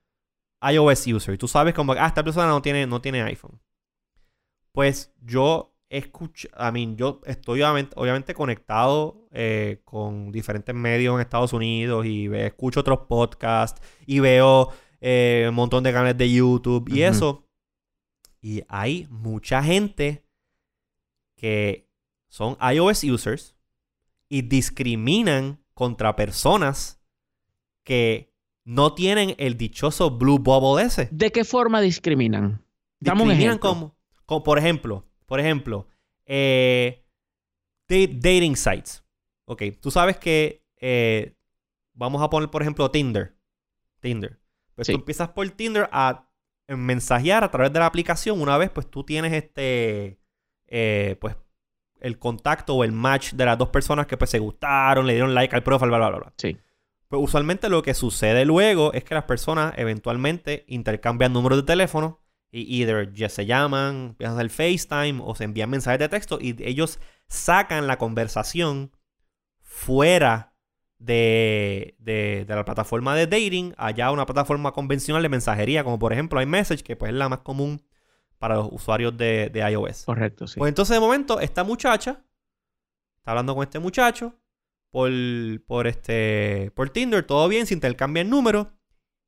iOS 0.61 1.05
user. 1.07 1.33
Y 1.33 1.37
tú 1.37 1.49
sabes 1.49 1.73
como, 1.73 1.91
ah, 1.91 2.07
esta 2.07 2.23
persona 2.23 2.47
no 2.47 2.61
tiene, 2.61 2.87
no 2.87 3.01
tiene 3.01 3.23
iPhone. 3.23 3.59
Pues 4.71 5.13
yo 5.21 5.74
escucha, 5.89 6.49
I 6.57 6.71
mean, 6.71 6.97
yo 6.97 7.21
estoy 7.25 7.61
obviamente, 7.61 8.33
conectado 8.33 9.27
eh, 9.31 9.81
con 9.85 10.31
diferentes 10.31 10.73
medios 10.73 11.15
en 11.15 11.21
Estados 11.21 11.53
Unidos 11.53 12.05
y 12.05 12.27
escucho 12.35 12.79
otros 12.79 12.99
podcasts 13.07 13.81
y 14.05 14.19
veo 14.19 14.69
eh, 15.01 15.45
un 15.49 15.55
montón 15.55 15.83
de 15.83 15.93
canales 15.93 16.17
de 16.17 16.31
YouTube 16.31 16.89
y 16.89 17.03
eso. 17.03 17.47
Y 18.41 18.63
hay 18.67 19.07
mucha 19.09 19.63
gente 19.63 20.25
que 21.35 21.89
son 22.27 22.57
iOS 22.61 23.03
users 23.03 23.55
y 24.29 24.41
discriminan 24.43 25.63
contra 25.73 26.15
personas 26.15 26.99
que 27.83 28.33
no 28.63 28.93
tienen 28.93 29.35
el 29.37 29.57
dichoso 29.57 30.09
Blue 30.11 30.39
Bubble 30.39 30.83
ese. 30.83 31.07
¿De 31.11 31.31
qué 31.31 31.43
forma 31.43 31.81
discriminan? 31.81 32.65
discriminan 32.99 33.59
como, 33.59 33.95
como, 34.25 34.43
por 34.43 34.57
ejemplo, 34.57 35.05
por 35.25 35.39
ejemplo, 35.39 35.87
eh, 36.25 37.05
dating 37.87 38.55
sites. 38.55 39.03
Ok, 39.45 39.63
tú 39.79 39.91
sabes 39.91 40.17
que 40.17 40.65
eh, 40.77 41.35
vamos 41.93 42.21
a 42.21 42.29
poner, 42.29 42.49
por 42.49 42.61
ejemplo, 42.61 42.89
Tinder. 42.91 43.35
Tinder. 43.99 44.39
Pues 44.75 44.87
tú 44.87 44.93
empiezas 44.93 45.29
por 45.29 45.49
Tinder 45.51 45.89
a 45.91 46.27
mensajear 46.67 47.43
a 47.43 47.51
través 47.51 47.71
de 47.71 47.79
la 47.79 47.85
aplicación. 47.85 48.41
Una 48.41 48.57
vez, 48.57 48.69
pues 48.69 48.89
tú 48.89 49.03
tienes 49.03 49.33
este, 49.33 50.19
eh, 50.67 51.15
pues, 51.21 51.35
el 51.99 52.19
contacto 52.19 52.75
o 52.75 52.83
el 52.83 52.91
match 52.91 53.33
de 53.33 53.45
las 53.45 53.57
dos 53.57 53.69
personas 53.69 54.07
que 54.07 54.17
pues 54.17 54.29
se 54.29 54.39
gustaron, 54.39 55.07
le 55.07 55.13
dieron 55.13 55.33
like 55.33 55.55
al 55.55 55.63
profile, 55.63 55.89
bla, 55.89 55.97
bla, 55.97 56.09
bla. 56.09 56.19
bla. 56.19 56.33
Sí. 56.37 56.57
Pues 57.07 57.21
usualmente 57.21 57.69
lo 57.69 57.81
que 57.83 57.93
sucede 57.93 58.45
luego 58.45 58.91
es 58.93 59.03
que 59.03 59.15
las 59.15 59.25
personas 59.25 59.73
eventualmente 59.77 60.65
intercambian 60.67 61.33
números 61.33 61.59
de 61.59 61.63
teléfono 61.63 62.19
y 62.55 62.81
either 62.81 63.11
ya 63.11 63.27
se 63.27 63.45
llaman, 63.45 64.07
empiezan 64.11 64.37
a 64.37 64.39
hacer 64.39 64.49
FaceTime 64.49 65.21
o 65.21 65.35
se 65.35 65.43
envían 65.43 65.69
mensajes 65.69 65.99
de 65.99 66.07
texto 66.07 66.37
y 66.39 66.55
ellos 66.63 66.99
sacan 67.27 67.85
la 67.85 67.97
conversación 67.97 68.91
fuera 69.59 70.53
de, 70.97 71.95
de, 71.99 72.45
la 72.47 72.63
plataforma 72.63 73.13
de 73.13 73.27
dating 73.27 73.73
allá 73.77 74.09
una 74.11 74.25
plataforma 74.25 74.71
convencional 74.71 75.21
de 75.21 75.27
mensajería, 75.27 75.83
como 75.83 75.99
por 75.99 76.13
ejemplo 76.13 76.41
iMessage, 76.41 76.81
que 76.81 76.95
pues 76.95 77.11
es 77.11 77.17
la 77.17 77.27
más 77.27 77.39
común 77.39 77.83
para 78.39 78.55
los 78.55 78.69
usuarios 78.71 79.17
de, 79.17 79.49
de 79.49 79.59
iOS. 79.71 80.05
Correcto, 80.05 80.47
sí. 80.47 80.57
Pues 80.57 80.69
entonces 80.69 80.95
de 80.95 81.01
momento 81.01 81.41
esta 81.41 81.65
muchacha 81.65 82.23
está 83.17 83.31
hablando 83.31 83.53
con 83.53 83.63
este 83.63 83.79
muchacho 83.79 84.33
por, 84.91 85.11
por, 85.67 85.87
este, 85.87 86.71
por 86.73 86.89
Tinder, 86.89 87.25
todo 87.25 87.49
bien, 87.49 87.67
se 87.67 87.73
intercambia 87.73 88.21
el 88.21 88.29
número. 88.29 88.71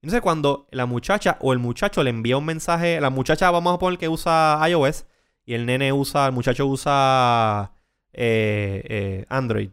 Entonces, 0.02 0.22
cuando 0.22 0.68
la 0.72 0.86
muchacha 0.86 1.38
o 1.42 1.54
el 1.54 1.60
muchacho 1.60 2.04
le 2.04 2.12
envía 2.12 2.38
un 2.38 2.46
mensaje, 2.46 3.02
la 3.02 3.10
muchacha, 3.10 3.50
vamos 3.50 3.76
a 3.76 3.80
poner 3.80 3.98
que 3.98 4.08
usa 4.08 4.60
iOS 4.70 5.06
y 5.46 5.54
el 5.54 5.66
nene 5.66 5.92
usa, 5.92 6.28
el 6.28 6.34
muchacho 6.34 6.68
usa 6.68 7.72
eh, 8.14 8.84
eh, 8.86 9.26
Android. 9.30 9.72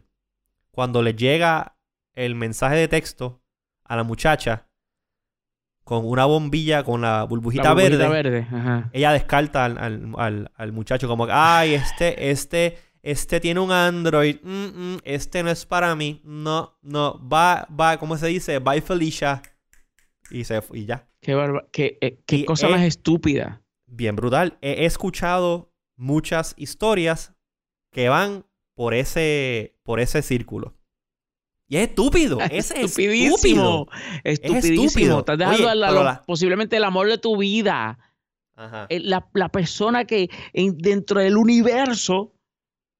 Cuando 0.71 1.01
le 1.03 1.13
llega 1.13 1.77
el 2.13 2.33
mensaje 2.33 2.75
de 2.75 2.87
texto 2.87 3.41
a 3.83 3.95
la 3.95 4.03
muchacha 4.03 4.67
con 5.83 6.03
una 6.03 6.25
bombilla 6.25 6.83
con 6.83 7.01
la 7.01 7.23
burbujita, 7.25 7.75
verde, 7.75 8.47
ella 8.91 9.11
descarta 9.11 9.65
al, 9.65 10.71
muchacho 10.71 11.07
como, 11.07 11.27
ay, 11.29 11.75
este, 11.75 12.31
este, 12.31 12.79
este 13.03 13.39
tiene 13.39 13.59
un 13.59 13.71
Android, 13.71 14.37
mm, 14.41 14.49
mm, 14.49 14.97
este 15.03 15.43
no 15.43 15.51
es 15.51 15.67
para 15.67 15.95
mí, 15.95 16.21
no, 16.23 16.79
no, 16.81 17.21
va, 17.29 17.67
va, 17.69 17.97
¿cómo 17.97 18.17
se 18.17 18.27
dice? 18.27 18.57
Bye 18.57 18.81
Felicia 18.81 19.43
y, 20.29 20.43
se, 20.43 20.61
y 20.73 20.85
ya. 20.85 21.07
Qué, 21.21 21.35
qué, 21.71 21.97
eh, 22.01 22.19
qué 22.25 22.45
cosa 22.45 22.69
más 22.69 22.83
estúpida. 22.83 23.61
Bien 23.87 24.15
brutal. 24.15 24.57
He, 24.61 24.85
escuchado 24.85 25.71
muchas 25.95 26.53
historias 26.57 27.33
que 27.91 28.09
van 28.09 28.45
por 28.75 28.93
ese, 28.93 29.75
por 29.83 29.99
ese 29.99 30.21
círculo. 30.21 30.75
Y 31.67 31.77
es 31.77 31.89
estúpido. 31.89 32.39
Es 32.51 32.71
estupidísimo. 32.71 33.87
Estupidísimo. 34.23 35.19
Estás 35.19 35.37
dejando 35.37 36.21
posiblemente 36.25 36.77
el 36.77 36.83
amor 36.83 37.07
de 37.07 37.17
tu 37.17 37.37
vida. 37.37 37.97
Ajá. 38.55 38.87
Eh, 38.89 38.99
la, 38.99 39.27
la, 39.33 39.49
persona 39.49 40.05
que 40.05 40.29
dentro 40.53 41.19
del 41.19 41.37
universo 41.37 42.33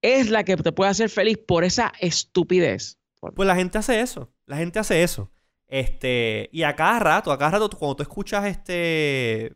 es 0.01 0.29
la 0.29 0.43
que 0.43 0.57
te 0.57 0.71
puede 0.71 0.91
hacer 0.91 1.09
feliz 1.09 1.37
por 1.37 1.63
esa 1.63 1.93
estupidez. 1.99 2.99
Pues 3.19 3.47
la 3.47 3.55
gente 3.55 3.77
hace 3.77 4.01
eso. 4.01 4.31
La 4.45 4.57
gente 4.57 4.79
hace 4.79 5.01
eso. 5.01 5.31
Este, 5.67 6.49
y 6.51 6.63
a 6.63 6.75
cada 6.75 6.99
rato, 6.99 7.31
a 7.31 7.37
cada 7.37 7.51
rato, 7.51 7.69
cuando 7.69 7.95
tú 7.97 8.03
escuchas 8.03 8.45
este 8.45 9.55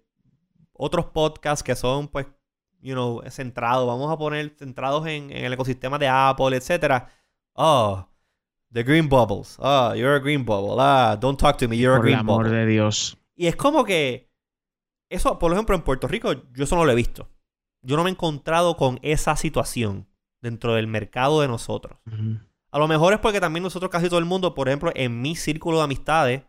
otros 0.73 1.05
podcasts 1.07 1.61
que 1.61 1.75
son, 1.75 2.07
pues, 2.07 2.25
you 2.81 2.93
know, 2.93 3.21
centrados, 3.29 3.85
vamos 3.85 4.11
a 4.11 4.17
poner 4.17 4.55
centrados 4.57 5.05
en, 5.07 5.29
el 5.31 5.51
ecosistema 5.53 5.99
de 5.99 6.07
Apple, 6.07 6.55
etcétera. 6.55 7.09
Oh, 7.53 8.07
the 8.71 8.83
green 8.83 9.09
bubbles. 9.09 9.57
Oh, 9.59 9.93
you're 9.93 10.15
a 10.15 10.19
green 10.19 10.45
bubble. 10.45 10.77
Ah, 10.79 11.17
don't 11.19 11.37
talk 11.37 11.57
to 11.57 11.67
me, 11.67 11.77
you're 11.77 11.97
a 11.97 11.99
green 11.99 12.25
bubble. 12.25 12.35
Por 12.35 12.45
amor 12.47 12.57
de 12.57 12.65
Dios. 12.65 13.17
Y 13.35 13.47
es 13.47 13.55
como 13.55 13.83
que 13.83 14.29
eso, 15.09 15.37
por 15.37 15.51
ejemplo, 15.51 15.75
en 15.75 15.81
Puerto 15.81 16.07
Rico, 16.07 16.33
yo 16.53 16.63
eso 16.63 16.75
no 16.75 16.85
lo 16.85 16.91
he 16.91 16.95
visto. 16.95 17.27
Yo 17.81 17.97
no 17.97 18.03
me 18.03 18.09
he 18.09 18.13
encontrado 18.13 18.77
con 18.77 18.99
esa 19.01 19.35
situación 19.35 20.07
dentro 20.41 20.75
del 20.75 20.87
mercado 20.87 21.41
de 21.41 21.47
nosotros. 21.47 21.99
A 22.71 22.79
lo 22.79 22.87
mejor 22.87 23.13
es 23.13 23.19
porque 23.19 23.39
también 23.39 23.63
nosotros, 23.63 23.91
casi 23.91 24.09
todo 24.09 24.19
el 24.19 24.25
mundo, 24.25 24.53
por 24.53 24.67
ejemplo, 24.67 24.91
en 24.95 25.21
mi 25.21 25.35
círculo 25.35 25.77
de 25.77 25.83
amistades, 25.83 26.43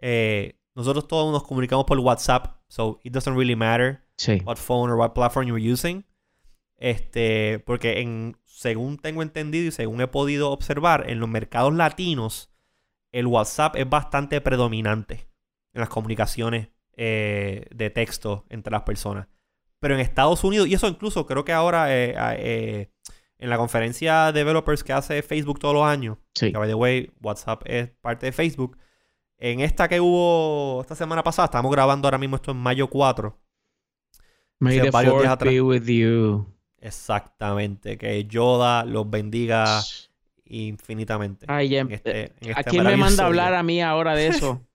eh, 0.00 0.58
nosotros 0.74 1.06
todos 1.06 1.32
nos 1.32 1.44
comunicamos 1.44 1.84
por 1.86 1.98
WhatsApp. 1.98 2.56
So 2.68 3.00
it 3.04 3.12
doesn't 3.12 3.36
really 3.36 3.56
matter 3.56 4.02
what 4.44 4.56
phone 4.56 4.90
or 4.90 4.96
what 4.96 5.12
platform 5.12 5.46
you're 5.46 5.72
using. 5.72 6.04
Este, 6.76 7.60
porque 7.60 8.00
en, 8.00 8.36
según 8.44 8.98
tengo 8.98 9.22
entendido 9.22 9.68
y 9.68 9.70
según 9.70 10.00
he 10.00 10.08
podido 10.08 10.50
observar, 10.50 11.08
en 11.08 11.20
los 11.20 11.28
mercados 11.28 11.72
latinos, 11.72 12.50
el 13.12 13.26
WhatsApp 13.26 13.76
es 13.76 13.88
bastante 13.88 14.40
predominante. 14.40 15.28
en 15.74 15.80
las 15.80 15.88
comunicaciones 15.88 16.68
eh, 16.96 17.66
de 17.74 17.90
texto 17.90 18.46
entre 18.48 18.70
las 18.70 18.82
personas. 18.82 19.26
Pero 19.80 19.94
en 19.94 20.00
Estados 20.00 20.44
Unidos, 20.44 20.68
y 20.68 20.74
eso 20.74 20.88
incluso 20.88 21.26
creo 21.26 21.44
que 21.44 21.52
ahora 21.52 21.86
eh, 21.90 22.90
en 23.44 23.50
la 23.50 23.58
conferencia 23.58 24.32
de 24.32 24.40
developers 24.40 24.82
que 24.82 24.94
hace 24.94 25.20
Facebook 25.20 25.58
todos 25.58 25.74
los 25.74 25.84
años, 25.84 26.16
que 26.32 26.50
by 26.50 26.66
the 26.66 26.74
way, 26.74 27.12
WhatsApp 27.20 27.62
es 27.66 27.90
parte 28.00 28.24
de 28.24 28.32
Facebook. 28.32 28.78
En 29.36 29.60
esta 29.60 29.86
que 29.86 30.00
hubo 30.00 30.80
esta 30.80 30.94
semana 30.94 31.22
pasada, 31.22 31.44
estamos 31.46 31.70
grabando 31.70 32.08
ahora 32.08 32.16
mismo 32.16 32.36
esto 32.36 32.52
en 32.52 32.56
mayo 32.56 32.88
4. 32.88 33.38
May 34.60 34.80
the 34.80 34.90
fourth 34.90 35.42
be 35.42 35.60
with 35.60 35.84
you. 35.84 36.46
Exactamente, 36.80 37.98
que 37.98 38.24
Yoda 38.24 38.82
los 38.86 39.10
bendiga 39.10 39.82
infinitamente. 40.46 41.44
Ay, 41.46 41.76
este, 41.76 42.32
este 42.40 42.52
¿A 42.56 42.64
quién 42.64 42.84
me 42.84 42.96
manda 42.96 43.24
a 43.24 43.26
hablar 43.26 43.52
a 43.52 43.62
mí 43.62 43.82
ahora 43.82 44.14
de 44.14 44.28
eso? 44.28 44.62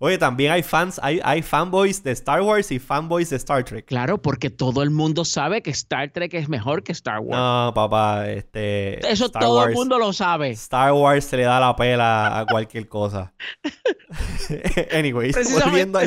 Oye, 0.00 0.18
también 0.18 0.52
hay 0.52 0.62
fans, 0.62 1.00
hay, 1.02 1.20
hay 1.24 1.42
fanboys 1.42 2.02
de 2.02 2.12
Star 2.12 2.42
Wars 2.42 2.70
y 2.70 2.78
fanboys 2.78 3.30
de 3.30 3.36
Star 3.36 3.64
Trek. 3.64 3.86
Claro, 3.86 4.20
porque 4.22 4.50
todo 4.50 4.82
el 4.82 4.90
mundo 4.90 5.24
sabe 5.24 5.62
que 5.62 5.70
Star 5.70 6.10
Trek 6.10 6.34
es 6.34 6.48
mejor 6.48 6.82
que 6.82 6.92
Star 6.92 7.20
Wars. 7.20 7.38
No, 7.38 7.72
papá, 7.74 8.28
este. 8.28 9.06
Eso 9.10 9.28
todo 9.28 9.66
el 9.66 9.74
mundo 9.74 9.98
lo 9.98 10.12
sabe. 10.12 10.50
Star 10.50 10.92
Wars 10.92 11.24
se 11.24 11.36
le 11.36 11.44
da 11.44 11.58
la 11.58 11.74
pela 11.74 12.40
a 12.40 12.46
cualquier 12.46 12.88
cosa. 12.88 13.32
Anyways, 14.92 15.36
volviendo 15.64 15.98
a, 15.98 16.02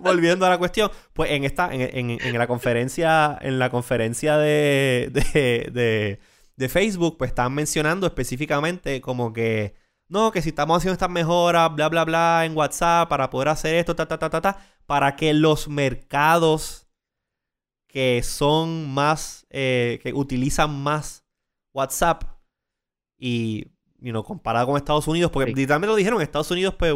volviendo 0.00 0.46
a 0.46 0.48
la 0.48 0.58
cuestión, 0.58 0.90
pues 1.12 1.30
en 1.30 1.44
esta, 1.44 1.72
en, 1.72 2.10
en, 2.10 2.38
la 2.38 2.46
conferencia, 2.46 3.38
en 3.40 3.58
la 3.58 3.70
conferencia 3.70 4.38
de, 4.38 5.10
de, 5.12 5.70
de, 5.72 6.20
de 6.56 6.68
Facebook, 6.68 7.18
pues 7.18 7.30
están 7.30 7.52
mencionando 7.52 8.06
específicamente 8.06 9.00
como 9.00 9.32
que 9.32 9.74
no, 10.08 10.30
que 10.30 10.42
si 10.42 10.50
estamos 10.50 10.76
haciendo 10.76 10.94
estas 10.94 11.10
mejoras, 11.10 11.74
bla, 11.74 11.88
bla, 11.88 12.04
bla, 12.04 12.44
en 12.44 12.56
WhatsApp 12.56 13.08
para 13.08 13.30
poder 13.30 13.48
hacer 13.48 13.74
esto, 13.76 13.96
ta, 13.96 14.06
ta, 14.06 14.18
ta, 14.18 14.30
ta, 14.30 14.40
ta, 14.40 14.58
para 14.86 15.16
que 15.16 15.32
los 15.32 15.68
mercados 15.68 16.84
que 17.88 18.22
son 18.24 18.92
más, 18.92 19.46
eh, 19.50 20.00
que 20.02 20.12
utilizan 20.12 20.82
más 20.82 21.24
WhatsApp 21.72 22.24
y, 23.16 23.66
you 24.00 24.10
know, 24.10 24.24
comparado 24.24 24.66
con 24.66 24.76
Estados 24.76 25.06
Unidos, 25.06 25.30
porque 25.30 25.52
literalmente 25.52 25.92
lo 25.92 25.96
dijeron, 25.96 26.18
en 26.18 26.24
Estados 26.24 26.50
Unidos, 26.50 26.74
pues, 26.76 26.92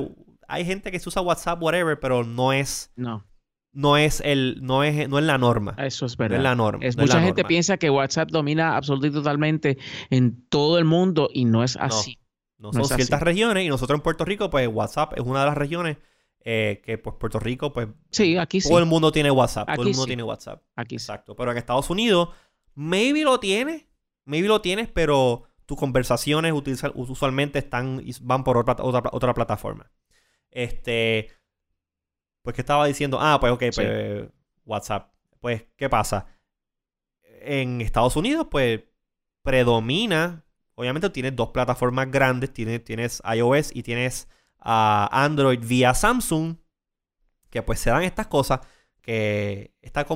hay 0.48 0.64
gente 0.64 0.90
que 0.90 0.98
se 0.98 1.08
usa 1.08 1.22
WhatsApp, 1.22 1.62
whatever, 1.62 1.98
pero 2.00 2.24
no 2.24 2.52
es... 2.52 2.92
No. 2.96 3.24
No 3.70 3.96
es, 3.96 4.20
el, 4.24 4.58
no, 4.62 4.82
es, 4.82 5.08
no 5.08 5.18
es 5.18 5.24
la 5.24 5.38
norma. 5.38 5.76
Eso 5.78 6.06
es 6.06 6.16
verdad. 6.16 6.38
No 6.38 6.40
es 6.40 6.42
la 6.42 6.54
norma. 6.56 6.84
mucha 6.96 7.20
gente 7.20 7.44
piensa 7.44 7.76
que 7.76 7.90
WhatsApp 7.90 8.30
domina 8.30 8.76
absolutamente 8.76 9.18
totalmente 9.18 9.78
en 10.10 10.48
todo 10.48 10.78
el 10.78 10.84
mundo 10.84 11.28
y 11.32 11.44
no 11.44 11.62
es 11.62 11.76
así. 11.76 12.17
No, 12.58 12.72
son 12.72 12.84
ciertas 12.84 13.22
regiones 13.22 13.64
y 13.64 13.68
nosotros 13.68 13.96
en 13.96 14.02
Puerto 14.02 14.24
Rico, 14.24 14.50
pues 14.50 14.68
WhatsApp 14.68 15.12
es 15.16 15.24
una 15.24 15.40
de 15.40 15.46
las 15.46 15.56
regiones 15.56 15.96
eh, 16.40 16.82
que 16.84 16.98
pues 16.98 17.16
Puerto 17.18 17.38
Rico, 17.38 17.72
pues 17.72 17.88
sí, 18.10 18.36
aquí 18.36 18.60
todo 18.60 18.78
el 18.78 18.86
mundo 18.86 19.12
tiene 19.12 19.30
WhatsApp, 19.30 19.68
todo 19.74 19.82
el 19.82 19.90
mundo 19.90 20.06
tiene 20.06 20.22
WhatsApp. 20.22 20.62
Aquí 20.74 20.96
Exacto, 20.96 21.36
pero 21.36 21.52
en 21.52 21.58
Estados 21.58 21.88
Unidos 21.88 22.30
maybe 22.74 23.22
lo 23.22 23.38
tienes, 23.38 23.86
maybe 24.24 24.48
lo 24.48 24.60
tienes, 24.60 24.88
pero 24.88 25.44
tus 25.66 25.78
conversaciones 25.78 26.52
usualmente 26.94 27.58
están 27.58 28.02
van 28.22 28.42
por 28.42 28.56
otra, 28.56 28.76
otra, 28.80 29.34
plataforma. 29.34 29.90
Este, 30.50 31.28
pues 32.42 32.54
que 32.54 32.62
estaba 32.62 32.86
diciendo, 32.86 33.18
ah, 33.20 33.38
pues 33.38 33.52
ok, 33.52 33.64
pues 33.74 34.28
WhatsApp. 34.64 35.12
Pues, 35.40 35.64
¿qué 35.76 35.88
pasa? 35.88 36.26
En 37.22 37.80
Estados 37.80 38.16
Unidos, 38.16 38.48
pues 38.50 38.80
predomina 39.42 40.44
obviamente 40.78 41.10
tienes 41.10 41.34
dos 41.34 41.48
plataformas 41.48 42.08
grandes, 42.08 42.52
tienes, 42.52 42.84
tienes 42.84 43.20
iOS 43.34 43.74
y 43.74 43.82
tienes 43.82 44.28
uh, 44.60 45.10
Android 45.10 45.58
vía 45.60 45.92
Samsung, 45.92 46.56
que 47.50 47.64
pues 47.64 47.80
se 47.80 47.90
dan 47.90 48.04
estas 48.04 48.28
cosas, 48.28 48.60
que 49.00 49.74
está 49.82 50.06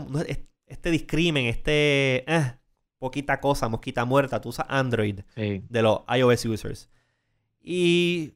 este 0.67 0.91
discrimen, 0.93 1.47
este 1.47 2.25
eh, 2.33 2.59
poquita 3.01 3.41
cosa, 3.41 3.69
mosquita 3.69 4.05
muerta, 4.05 4.41
tú 4.41 4.51
usas 4.51 4.67
Android 4.69 5.19
de 5.35 5.83
los 5.83 6.03
iOS 6.17 6.45
users. 6.45 6.89
Y... 7.61 8.35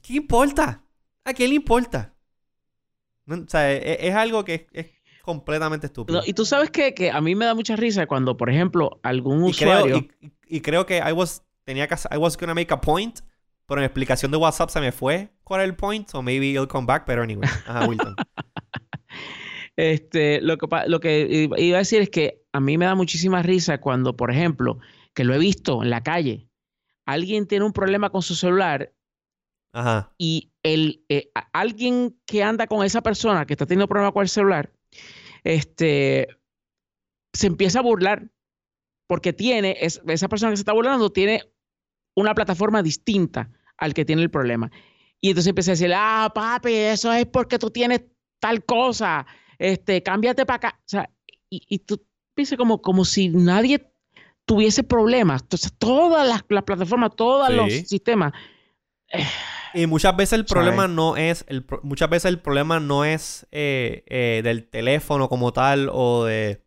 ¿Qué 0.00 0.14
importa? 0.14 0.82
¿A 1.24 1.34
quién 1.34 1.50
le 1.50 1.56
importa? 1.56 2.14
o 3.26 3.48
sea, 3.48 3.70
e, 3.70 4.08
es, 4.08 4.14
algo 4.14 4.44
que 4.44 4.66
es, 4.72 4.86
completamente 5.24 5.86
estúpido. 5.86 6.20
y 6.26 6.34
tú 6.34 6.44
sabes 6.44 6.70
que, 6.70 6.92
que, 6.92 7.10
a 7.10 7.20
mí 7.20 7.34
me 7.34 7.46
da 7.46 7.54
mucha 7.54 7.76
risa 7.76 8.06
cuando, 8.06 8.36
por 8.36 8.50
ejemplo, 8.50 9.00
algún 9.02 9.42
usuario 9.42 10.06
y 10.46 10.60
creo 10.60 10.84
que 10.86 10.98
I 10.98 11.12
was, 11.12 11.42
tenía 11.64 11.88
que, 11.88 11.94
I 12.12 12.18
was 12.18 12.36
gonna 12.36 12.54
make 12.54 12.72
a 12.72 12.80
point, 12.80 13.20
pero 13.66 13.80
en 13.80 13.86
explicación 13.86 14.30
de 14.30 14.36
WhatsApp 14.36 14.68
se 14.68 14.80
me 14.80 14.92
fue 14.92 15.30
cuál 15.42 15.62
era 15.62 15.66
el 15.66 15.74
point, 15.74 16.08
so 16.08 16.22
maybe 16.22 16.48
it'll 16.48 16.68
come 16.68 16.86
back, 16.86 17.04
pero 17.06 17.22
anyway. 17.22 17.48
Ajá, 17.66 17.88
Wilton. 17.88 18.14
este, 19.76 20.40
lo 20.42 20.58
que, 20.58 20.68
lo 20.86 21.00
que 21.00 21.48
iba 21.56 21.76
a 21.76 21.78
decir 21.78 22.02
es 22.02 22.10
que 22.10 22.42
a 22.52 22.60
mí 22.60 22.76
me 22.76 22.84
da 22.84 22.94
muchísima 22.94 23.42
risa 23.42 23.80
cuando, 23.80 24.16
por 24.16 24.30
ejemplo, 24.30 24.78
que 25.14 25.24
lo 25.24 25.34
he 25.34 25.38
visto 25.38 25.82
en 25.82 25.90
la 25.90 26.02
calle, 26.02 26.48
alguien 27.06 27.46
tiene 27.46 27.64
un 27.64 27.72
problema 27.72 28.10
con 28.10 28.22
su 28.22 28.34
celular 28.34 28.92
Ajá. 29.72 30.12
y 30.18 30.52
el, 30.62 31.04
eh, 31.08 31.30
alguien 31.52 32.18
que 32.26 32.42
anda 32.42 32.66
con 32.66 32.84
esa 32.84 33.02
persona 33.02 33.46
que 33.46 33.54
está 33.54 33.66
teniendo 33.66 33.88
problema 33.88 34.12
con 34.12 34.22
el 34.22 34.28
celular, 34.28 34.72
este, 35.44 36.28
se 37.32 37.46
empieza 37.46 37.78
a 37.80 37.82
burlar 37.82 38.30
porque 39.06 39.32
tiene, 39.32 39.76
esa 39.80 40.28
persona 40.28 40.50
que 40.50 40.56
se 40.56 40.62
está 40.62 40.72
burlando 40.72 41.10
tiene 41.10 41.42
una 42.16 42.34
plataforma 42.34 42.82
distinta 42.82 43.50
al 43.76 43.92
que 43.92 44.04
tiene 44.04 44.22
el 44.22 44.30
problema. 44.30 44.70
Y 45.20 45.28
entonces 45.30 45.50
empecé 45.50 45.70
a 45.70 45.74
decir, 45.74 45.92
ah, 45.94 46.30
papi, 46.34 46.72
eso 46.72 47.12
es 47.12 47.26
porque 47.26 47.58
tú 47.58 47.70
tienes 47.70 48.02
tal 48.40 48.64
cosa, 48.64 49.26
este, 49.58 50.02
cámbiate 50.02 50.46
para 50.46 50.56
acá. 50.56 50.80
O 50.80 50.88
sea, 50.88 51.10
y, 51.50 51.78
tú 51.80 52.04
piensas 52.34 52.58
como, 52.58 52.82
como 52.82 53.04
si 53.04 53.28
nadie 53.28 53.90
tuviese 54.44 54.82
problemas. 54.82 55.42
Entonces, 55.42 55.72
todas 55.78 56.26
las, 56.26 56.42
plataformas, 56.42 57.14
todos 57.16 57.52
los 57.52 57.72
sistemas. 57.72 58.32
Y 59.74 59.86
muchas 59.86 60.16
veces 60.16 60.34
el 60.34 60.44
problema 60.44 60.88
no 60.88 61.16
es, 61.16 61.44
el, 61.48 61.66
muchas 61.82 62.08
veces 62.08 62.26
el 62.26 62.38
problema 62.38 62.80
no 62.80 63.04
es 63.04 63.46
eh, 63.50 64.04
eh, 64.06 64.40
del 64.44 64.68
teléfono 64.68 65.28
como 65.28 65.52
tal 65.52 65.88
o 65.92 66.24
de 66.24 66.64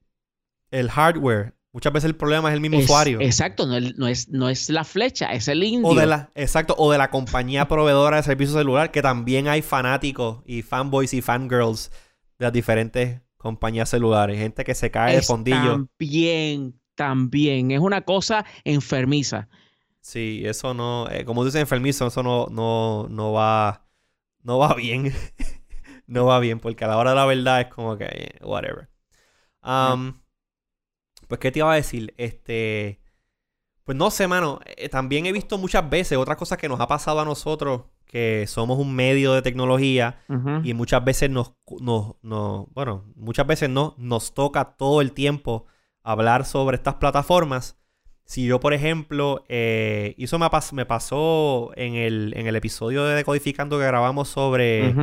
el 0.71 0.89
hardware. 0.89 1.53
Muchas 1.73 1.93
veces 1.93 2.05
el 2.05 2.15
problema 2.15 2.49
es 2.49 2.55
el 2.55 2.62
mismo 2.62 2.79
usuario. 2.79 3.21
Exacto, 3.21 3.67
no, 3.67 4.07
es, 4.07 4.29
no 4.29 4.49
es 4.49 4.69
la 4.69 4.83
flecha, 4.83 5.27
es 5.33 5.47
el 5.47 5.63
indio. 5.63 5.89
O 5.89 5.95
de 5.95 6.07
la, 6.07 6.31
exacto, 6.33 6.73
o 6.77 6.91
de 6.91 6.97
la 6.97 7.12
compañía 7.12 7.67
proveedora 7.67 8.17
de 8.17 8.23
servicio 8.23 8.57
celular, 8.57 8.89
que 8.91 9.03
también 9.03 9.47
hay 9.47 9.62
fanáticos 9.62 10.41
y 10.45 10.63
fanboys 10.63 11.13
y 11.13 11.21
fangirls 11.21 11.91
de 12.39 12.45
las 12.45 12.53
diferentes 12.53 13.21
compañías 13.38 13.89
celulares. 13.89 14.39
Gente 14.39 14.63
que 14.63 14.73
se 14.73 14.89
cae 14.89 15.17
de 15.17 15.21
fondillo. 15.21 15.88
También, 15.99 16.79
también. 16.95 17.71
Es 17.71 17.79
una 17.79 18.01
cosa 18.01 18.43
enfermiza. 18.63 19.47
Sí, 20.08 20.43
eso 20.46 20.74
no, 20.74 21.10
eh, 21.10 21.26
como 21.26 21.43
dices 21.43 21.60
enfermizo, 21.60 22.08
eso 22.08 22.24
no, 22.24 22.48
no, 22.50 23.08
no 23.10 23.34
va, 23.34 23.86
no 24.41 24.58
va 24.58 24.74
bien. 24.76 25.13
no 26.08 26.26
va 26.26 26.39
bien, 26.39 26.62
porque 26.62 26.86
a 26.86 26.88
la 26.88 26.96
hora 26.96 27.10
de 27.10 27.17
la 27.17 27.26
verdad 27.26 27.60
es 27.60 27.67
como 27.67 27.98
que, 27.98 28.06
eh, 28.06 28.39
whatever. 28.41 28.89
Um, 29.62 30.22
pues, 31.28 31.41
¿qué 31.41 31.52
te 31.52 31.60
iba 31.60 31.74
a 31.74 31.76
decir? 31.76 32.13
Este. 32.17 33.02
Pues 33.84 33.98
no 33.98 34.10
sé, 34.10 34.30
mano. 34.30 34.62
Eh, 34.78 34.88
también 34.88 35.26
he 35.26 35.34
visto 35.34 35.58
muchas 35.58 35.89
veces 35.89 36.17
otras 36.17 36.38
cosas 36.38 36.58
que 36.58 36.70
nos 36.70 36.80
ha 36.80 36.88
pasado 36.88 37.20
a 37.20 37.26
nosotros, 37.26 37.82
que 38.06 38.48
somos 38.48 38.80
un 38.80 38.96
medio 38.96 39.34
de 39.34 39.41
tecnología 39.41 40.24
y 40.63 40.74
muchas 40.74 41.04
veces 41.04 41.30
nos, 41.30 41.52
bueno, 41.65 43.04
muchas 43.15 43.46
veces 43.46 43.70
no, 43.70 43.93
nos 43.98 44.34
toca 44.34 44.78
todo 44.78 45.02
el 45.02 45.12
tiempo 45.12 45.65
hablar 46.02 46.46
sobre 46.46 46.78
estas 46.78 46.96
plataformas. 46.96 47.77
Si 48.28 48.46
yo, 48.46 48.60
por 48.60 48.74
ejemplo, 48.74 49.44
eh, 49.50 50.13
eso 50.20 50.38
me, 50.38 50.48
me 50.74 50.86
pasó 50.86 51.72
en 51.76 51.96
el, 51.96 52.34
en 52.38 52.46
el 52.46 52.56
episodio 52.56 53.04
de 53.06 53.16
Decodificando 53.16 53.80
que 53.80 53.86
grabamos 53.86 54.28
sobre 54.30 54.94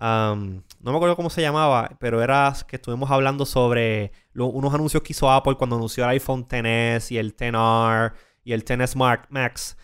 no 0.00 0.62
me 0.80 0.96
acuerdo 0.96 1.16
cómo 1.16 1.30
se 1.30 1.42
llamaba, 1.42 1.96
pero 1.98 2.22
era 2.22 2.54
que 2.66 2.76
estuvimos 2.76 3.10
hablando 3.10 3.44
sobre 3.44 4.12
unos 4.34 4.72
anuncios 4.72 5.02
que 5.02 5.12
hizo 5.12 5.30
Apple 5.30 5.56
cuando 5.56 5.76
anunció 5.76 6.04
el 6.04 6.10
iPhone 6.10 6.46
XS 6.48 7.12
y 7.12 7.18
el 7.18 7.34
XR 7.36 8.14
y 8.44 8.52
el 8.52 8.62
XS 8.62 8.96
Max. 8.96 9.76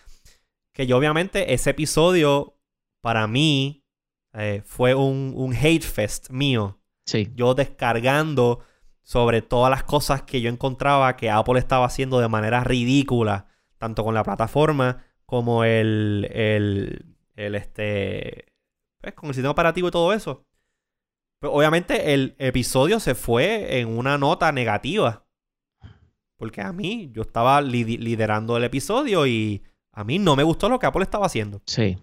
Que 0.73 0.87
yo 0.87 0.97
obviamente 0.97 1.53
ese 1.53 1.71
episodio 1.71 2.57
para 3.01 3.27
mí 3.27 3.85
eh, 4.33 4.61
fue 4.65 4.95
un, 4.95 5.33
un, 5.35 5.53
hate 5.53 5.83
fest 5.83 6.29
mío. 6.29 6.79
Sí. 7.05 7.31
Yo 7.35 7.53
descargando 7.53 8.59
sobre 9.05 9.43
todas 9.43 9.69
las 9.69 9.83
cosas 9.83 10.23
que 10.23 10.41
yo 10.41 10.49
encontraba 10.49 11.15
que 11.15 11.29
Apple 11.29 11.59
estaba 11.59 11.85
haciendo 11.85 12.19
de 12.19 12.27
manera 12.27 12.63
ridícula, 12.63 13.45
tanto 13.77 14.03
con 14.03 14.15
la 14.15 14.23
plataforma 14.23 15.05
como 15.27 15.63
el, 15.63 16.27
el, 16.33 17.05
el 17.35 17.55
este, 17.55 18.47
pues, 18.99 19.13
con 19.13 19.29
el 19.29 19.35
sistema 19.35 19.51
operativo 19.51 19.87
y 19.87 19.91
todo 19.91 20.11
eso. 20.11 20.43
Pues 21.39 21.53
obviamente 21.53 22.15
el 22.15 22.35
episodio 22.39 22.99
se 22.99 23.13
fue 23.13 23.79
en 23.79 23.95
una 23.95 24.17
nota 24.17 24.51
negativa. 24.51 25.27
Porque 26.37 26.61
a 26.61 26.73
mí, 26.73 27.11
yo 27.13 27.21
estaba 27.21 27.61
liderando 27.61 28.57
el 28.57 28.63
episodio 28.63 29.27
y 29.27 29.63
a 29.91 30.03
mí 30.03 30.17
no 30.17 30.35
me 30.35 30.43
gustó 30.43 30.67
lo 30.67 30.79
que 30.79 30.87
Apple 30.87 31.03
estaba 31.03 31.27
haciendo. 31.27 31.61
Sí. 31.67 31.97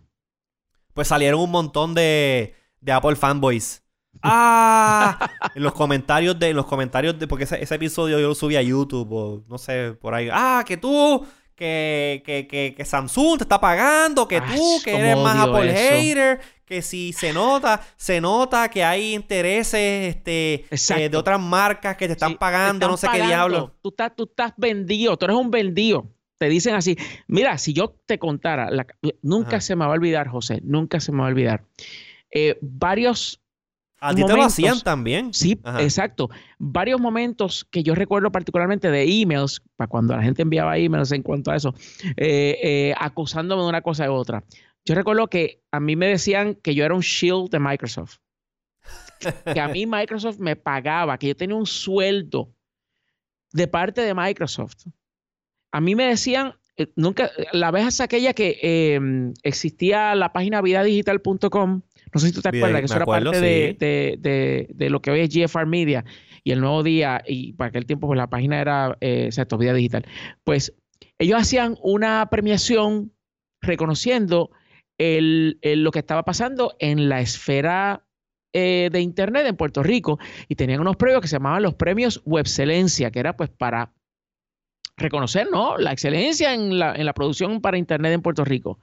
pues 0.95 1.09
salieron 1.09 1.41
un 1.41 1.51
montón 1.51 1.95
de, 1.95 2.55
de 2.81 2.93
Apple 2.93 3.17
fanboys. 3.17 3.85
¡Ah! 4.23 5.31
en 5.55 5.63
los 5.63 5.73
comentarios 5.73 6.39
de, 6.39 6.51
en 6.51 6.57
los 6.57 6.67
comentarios 6.67 7.19
de, 7.19 7.27
porque 7.27 7.45
ese, 7.45 7.63
ese 7.63 7.75
episodio 7.75 8.19
yo 8.21 8.29
lo 8.29 8.35
subí 8.35 8.57
a 8.57 8.63
YouTube 8.63 9.13
o 9.13 9.45
no 9.49 9.59
sé, 9.59 9.97
por 10.01 10.15
ahí. 10.15 10.29
¡Ah! 10.31 10.65
Que 10.67 10.77
tú 10.77 11.27
que, 11.55 12.23
que, 12.25 12.47
que, 12.47 12.75
que, 12.77 12.85
Samsung 12.85 13.39
te 13.39 13.45
está 13.45 13.61
pagando, 13.61 14.27
que 14.27 14.41
tú, 14.41 14.81
que 14.85 14.97
eres 14.97 15.17
más 15.17 15.37
Apple 15.37 15.73
hater, 15.73 16.41
que 16.65 16.83
si 16.83 17.13
se 17.13 17.33
nota, 17.33 17.81
se 17.97 18.21
nota 18.21 18.69
que 18.69 18.83
hay 18.83 19.15
intereses 19.15 20.17
este, 20.17 20.65
eh, 20.71 21.09
de 21.09 21.17
otras 21.17 21.39
marcas 21.41 21.97
que 21.97 22.07
te 22.07 22.15
están 22.15 22.37
pagando, 22.37 22.89
no 22.89 22.97
sé 22.97 23.09
qué 23.13 23.23
diablo. 23.23 23.77
Tú 23.83 23.91
estás, 23.91 24.13
tú 24.17 24.25
estás 24.25 24.53
vendido, 24.57 25.17
tú 25.17 25.27
eres 25.27 25.37
un 25.37 25.51
vendido. 25.51 26.11
Te 26.39 26.49
dicen 26.49 26.75
así, 26.75 26.97
mira, 27.29 27.57
si 27.59 27.73
yo 27.73 27.95
te 28.07 28.19
contara, 28.19 28.69
nunca 29.21 29.61
se 29.61 29.77
me 29.77 29.85
va 29.85 29.93
a 29.93 29.95
olvidar, 29.95 30.27
José, 30.29 30.61
nunca 30.65 30.99
se 30.99 31.13
me 31.13 31.19
va 31.19 31.27
a 31.27 31.29
olvidar. 31.29 31.65
Eh, 32.33 32.59
varios 32.63 33.42
a 34.03 34.15
ti 34.15 34.25
te 34.25 34.35
lo 34.35 34.43
hacían 34.43 34.81
también. 34.81 35.33
Sí, 35.33 35.61
exacto. 35.79 36.29
Varios 36.59 37.01
momentos 37.01 37.65
que 37.71 37.85
yo 37.85 37.95
recuerdo 37.95 38.33
particularmente 38.33 38.91
de 38.91 39.05
emails, 39.05 39.63
para 39.77 39.87
cuando 39.87 40.17
la 40.17 40.23
gente 40.23 40.43
enviaba 40.43 40.77
emails 40.77 41.13
en 41.13 41.23
cuanto 41.23 41.53
a 41.53 41.57
eso, 41.57 41.73
eh, 42.17 42.59
eh, 42.63 42.95
acusándome 42.99 43.63
de 43.63 43.69
una 43.69 43.83
cosa 43.83 44.11
u 44.11 44.15
otra. 44.15 44.43
Yo 44.85 44.97
recuerdo 44.97 45.29
que 45.29 45.63
a 45.71 45.79
mí 45.79 45.95
me 45.95 46.09
decían 46.09 46.57
que 46.57 46.75
yo 46.75 46.85
era 46.85 46.95
un 46.95 47.03
shield 47.03 47.51
de 47.51 47.61
Microsoft. 47.61 48.17
que 49.55 49.61
a 49.61 49.69
mí 49.69 49.87
Microsoft 49.87 50.39
me 50.39 50.57
pagaba, 50.57 51.17
que 51.17 51.29
yo 51.29 51.37
tenía 51.37 51.55
un 51.55 51.67
sueldo 51.67 52.53
de 53.53 53.69
parte 53.69 54.01
de 54.01 54.15
Microsoft. 54.15 54.87
A 55.71 55.81
mí 55.81 55.95
me 55.95 56.07
decían, 56.07 56.55
eh, 56.77 56.93
nunca, 56.97 57.31
la 57.53 57.71
vez 57.71 57.87
es 57.87 58.01
aquella 58.01 58.35
que 58.35 58.59
em, 58.63 59.33
existía 59.45 60.17
la 60.17 60.33
página 60.33 60.61
vidadigital.com 60.61 61.83
no 62.13 62.21
sé 62.21 62.29
si 62.29 62.33
tú 62.33 62.43
te 62.43 62.49
acuerdas 62.49 62.81
que 62.81 62.85
eso 62.87 62.97
era 62.97 63.07
parte 63.07 63.41
de, 63.41 64.87
lo 64.91 65.01
que 65.01 65.11
hoy 65.11 65.21
es 65.21 65.31
GFR 65.31 65.67
Media 65.67 66.05
y 66.45 66.53
el 66.53 66.61
nuevo 66.61 66.83
día, 66.83 67.23
y 67.27 67.53
para 67.53 67.69
aquel 67.69 67.87
tiempo 67.87 68.07
pues 68.07 68.17
la 68.17 68.29
página 68.29 68.61
era, 68.61 68.97
eh, 69.01 69.27
exacto, 69.27 69.59
Vida 69.59 69.73
Digital. 69.73 70.05
Pues 70.45 70.75
ellos 71.19 71.41
hacían 71.41 71.77
una 71.83 72.29
premiación 72.31 73.13
reconociendo 73.61 74.51
lo 74.99 75.91
que 75.91 75.99
estaba 75.99 76.25
pasando 76.25 76.77
en 76.79 77.09
la 77.09 77.21
esfera 77.21 78.05
eh, 78.53 78.91
de 78.93 79.01
Internet 79.01 79.47
en 79.47 79.57
Puerto 79.57 79.83
Rico 79.83 80.19
y 80.49 80.57
tenían 80.57 80.81
unos 80.81 80.97
premios 80.97 81.23
que 81.23 81.29
se 81.29 81.37
llamaban 81.37 81.63
los 81.63 81.75
premios 81.75 82.21
Webcelencia, 82.25 83.11
que 83.11 83.19
era 83.19 83.37
pues 83.37 83.51
para 83.51 83.95
reconocer, 84.97 85.49
¿no? 85.51 85.79
La 85.79 85.93
excelencia 85.93 86.53
en 86.55 86.79
la, 86.79 86.95
en 86.95 87.07
la 87.07 87.15
producción 87.15 87.61
para 87.61 87.79
Internet 87.79 88.13
en 88.13 88.23
Puerto 88.23 88.45
Rico 88.45 88.79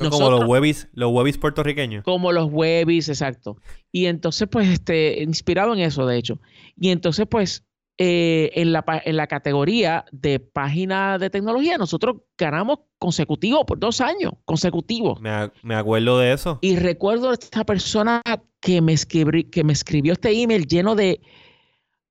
como 0.00 0.30
los 0.30 0.44
webis, 0.46 0.88
los 0.92 1.12
webis 1.12 1.38
puertorriqueños. 1.38 2.04
Como 2.04 2.32
los 2.32 2.48
webis, 2.50 3.08
exacto. 3.08 3.58
Y 3.90 4.06
entonces, 4.06 4.48
pues, 4.50 4.68
este, 4.68 5.22
inspirado 5.22 5.74
en 5.74 5.80
eso, 5.80 6.06
de 6.06 6.16
hecho. 6.16 6.40
Y 6.76 6.90
entonces, 6.90 7.26
pues, 7.28 7.64
eh, 7.98 8.50
en, 8.54 8.72
la, 8.72 8.84
en 9.04 9.16
la 9.16 9.26
categoría 9.26 10.06
de 10.12 10.40
página 10.40 11.18
de 11.18 11.28
tecnología, 11.28 11.76
nosotros 11.76 12.22
ganamos 12.38 12.80
consecutivo 12.98 13.66
por 13.66 13.78
dos 13.78 14.00
años, 14.00 14.32
consecutivos. 14.44 15.20
Me, 15.20 15.74
acuerdo 15.74 16.18
de 16.18 16.32
eso. 16.32 16.58
Y 16.62 16.76
recuerdo 16.76 17.30
a 17.30 17.34
esta 17.34 17.64
persona 17.64 18.22
que 18.60 18.80
me, 18.80 18.96
que 18.96 19.64
me 19.64 19.72
escribió 19.72 20.14
este 20.14 20.32
email 20.32 20.66
lleno 20.66 20.94
de... 20.94 21.20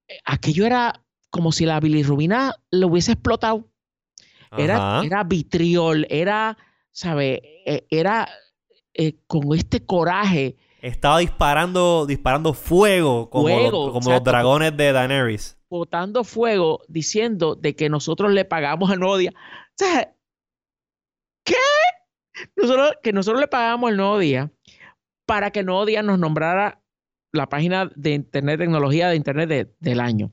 Eh, 0.07 0.19
aquello 0.25 0.65
era 0.65 1.03
como 1.31 1.51
si 1.51 1.65
la 1.65 1.79
bilirrubina 1.79 2.53
lo 2.69 2.87
hubiese 2.87 3.13
explotado. 3.13 3.67
Era, 4.57 5.01
era 5.03 5.23
vitriol, 5.23 6.05
era 6.09 6.57
¿sabe? 6.91 7.41
E, 7.65 7.85
era 7.89 8.27
eh, 8.93 9.15
con 9.27 9.55
este 9.55 9.85
coraje. 9.85 10.57
Estaba 10.81 11.19
disparando, 11.19 12.05
disparando 12.05 12.53
fuego 12.53 13.29
como, 13.29 13.49
los, 13.49 13.71
como 13.71 14.11
los 14.11 14.23
dragones 14.23 14.75
de 14.75 14.91
Daenerys. 14.91 15.57
Botando 15.69 16.23
fuego 16.23 16.81
diciendo 16.87 17.55
de 17.55 17.75
que 17.75 17.89
nosotros 17.89 18.31
le 18.31 18.45
pagamos 18.45 18.91
a 18.91 18.95
Nodia. 18.95 19.31
O 19.31 19.85
¿qué? 21.43 21.55
Nosotros, 22.55 22.93
que 23.03 23.13
nosotros 23.13 23.41
le 23.41 23.47
pagamos 23.47 23.91
al 23.91 23.97
Nodia 23.97 24.51
para 25.25 25.51
que 25.51 25.63
Nodia 25.63 26.03
nos 26.03 26.19
nombrara 26.19 26.81
la 27.31 27.47
página 27.47 27.89
de 27.95 28.11
Internet, 28.11 28.59
tecnología 28.59 29.09
de 29.09 29.15
Internet 29.15 29.75
del 29.79 29.99
año. 29.99 30.31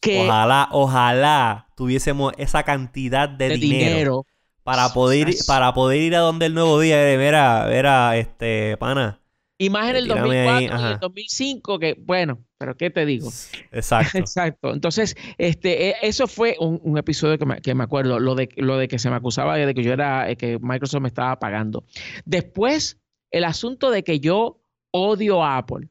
Que, 0.00 0.24
ojalá, 0.24 0.68
ojalá 0.72 1.68
tuviésemos 1.76 2.32
esa 2.38 2.62
cantidad 2.62 3.28
de, 3.28 3.50
dinero 3.50 4.26
para 4.70 4.92
poder, 4.92 5.34
para 5.48 5.74
poder 5.74 6.00
ir 6.00 6.14
a 6.14 6.20
donde 6.20 6.46
el 6.46 6.54
nuevo 6.54 6.78
día, 6.78 7.02
era, 7.10 7.74
era, 7.74 8.16
este, 8.16 8.76
pana. 8.76 9.20
Y 9.58 9.68
más 9.68 9.90
en 9.90 9.96
el 9.96 10.06
2004 10.06 10.60
y 10.60 10.92
el 10.92 10.98
2005, 11.00 11.78
que 11.80 11.96
bueno, 11.98 12.44
pero 12.56 12.76
¿qué 12.76 12.88
te 12.88 13.04
digo? 13.04 13.28
Exacto. 13.72 14.16
Exacto. 14.16 14.72
Entonces, 14.72 15.16
este, 15.38 15.88
e, 15.88 15.94
eso 16.02 16.28
fue 16.28 16.56
un, 16.60 16.96
episodio 16.96 17.36
que 17.36 17.46
me, 17.46 17.60
que 17.60 17.74
me, 17.74 17.82
acuerdo, 17.82 18.20
lo 18.20 18.36
de, 18.36 18.48
lo 18.56 18.78
de 18.78 18.86
que 18.86 19.00
se 19.00 19.10
me 19.10 19.16
acusaba 19.16 19.56
de 19.56 19.74
que 19.74 19.82
yo 19.82 19.92
era, 19.92 20.30
eh, 20.30 20.36
que 20.36 20.58
Microsoft 20.60 21.02
me 21.02 21.08
estaba 21.08 21.38
pagando. 21.40 21.84
Después, 22.24 23.00
el 23.32 23.42
asunto 23.42 23.90
de 23.90 24.04
que 24.04 24.20
yo 24.20 24.62
odio 24.92 25.42
a 25.42 25.58
Apple. 25.58 25.88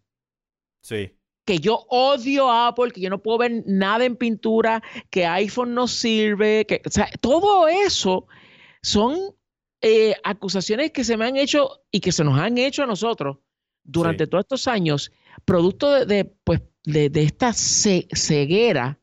Sí. 0.82 1.12
Que 1.46 1.60
yo 1.60 1.86
odio 1.90 2.50
a 2.50 2.70
Apple, 2.70 2.92
que 2.92 3.02
yo 3.02 3.10
no 3.10 3.22
puedo 3.22 3.40
ver 3.40 3.64
nada 3.66 4.06
en 4.06 4.16
pintura, 4.16 4.82
que 5.10 5.26
iPhone 5.26 5.74
no 5.74 5.88
sirve, 5.88 6.66
que, 6.66 6.82
o 6.86 6.90
sea, 6.90 7.10
todo 7.20 7.68
eso 7.68 8.26
son 8.82 9.18
eh, 9.82 10.16
acusaciones 10.24 10.92
que 10.92 11.04
se 11.04 11.16
me 11.16 11.26
han 11.26 11.38
hecho 11.38 11.84
y 11.92 12.02
que 12.02 12.12
se 12.12 12.24
nos 12.24 12.38
han 12.38 12.58
hecho 12.58 12.84
a 12.84 12.88
nosotros 12.88 13.38
durante 13.84 14.28
todos 14.28 14.44
estos 14.44 14.68
años, 14.68 15.12
producto 15.46 16.06
de, 16.06 16.26
pues, 16.44 16.62
de, 16.84 17.10
esta 17.16 17.54
ceguera 17.54 19.00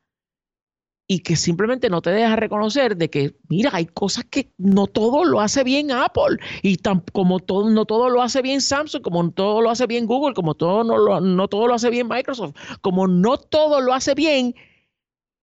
y 1.09 1.21
que 1.21 1.37
simplemente 1.37 1.89
no 1.89 2.03
te 2.03 2.11
deja 2.11 2.37
reconocer 2.37 2.97
de 2.97 3.09
que, 3.09 3.37
mira, 3.49 3.71
hay 3.73 3.87
cosas 3.87 4.25
que 4.25 4.53
no 4.59 4.87
todo 4.87 5.25
lo 5.25 5.41
hace 5.41 5.65
bien 5.65 5.91
Apple 5.93 6.39
y 6.63 6.79
como 7.13 7.39
todo, 7.41 7.71
no 7.71 7.85
todo 7.85 8.11
lo 8.11 8.23
hace 8.23 8.43
bien 8.43 8.61
Samsung, 8.61 9.03
como 9.03 9.31
todo 9.31 9.63
lo 9.63 9.71
hace 9.71 9.87
bien 9.87 10.07
Google, 10.07 10.35
como 10.35 10.55
todo 10.55 10.85
no, 10.85 11.21
no 11.21 11.49
todo 11.49 11.69
lo 11.69 11.75
hace 11.75 11.91
bien 11.91 12.09
Microsoft, 12.09 12.55
como 12.81 13.07
no 13.07 13.39
todo 13.39 13.81
lo 13.81 13.95
hace 13.95 14.15
bien 14.15 14.55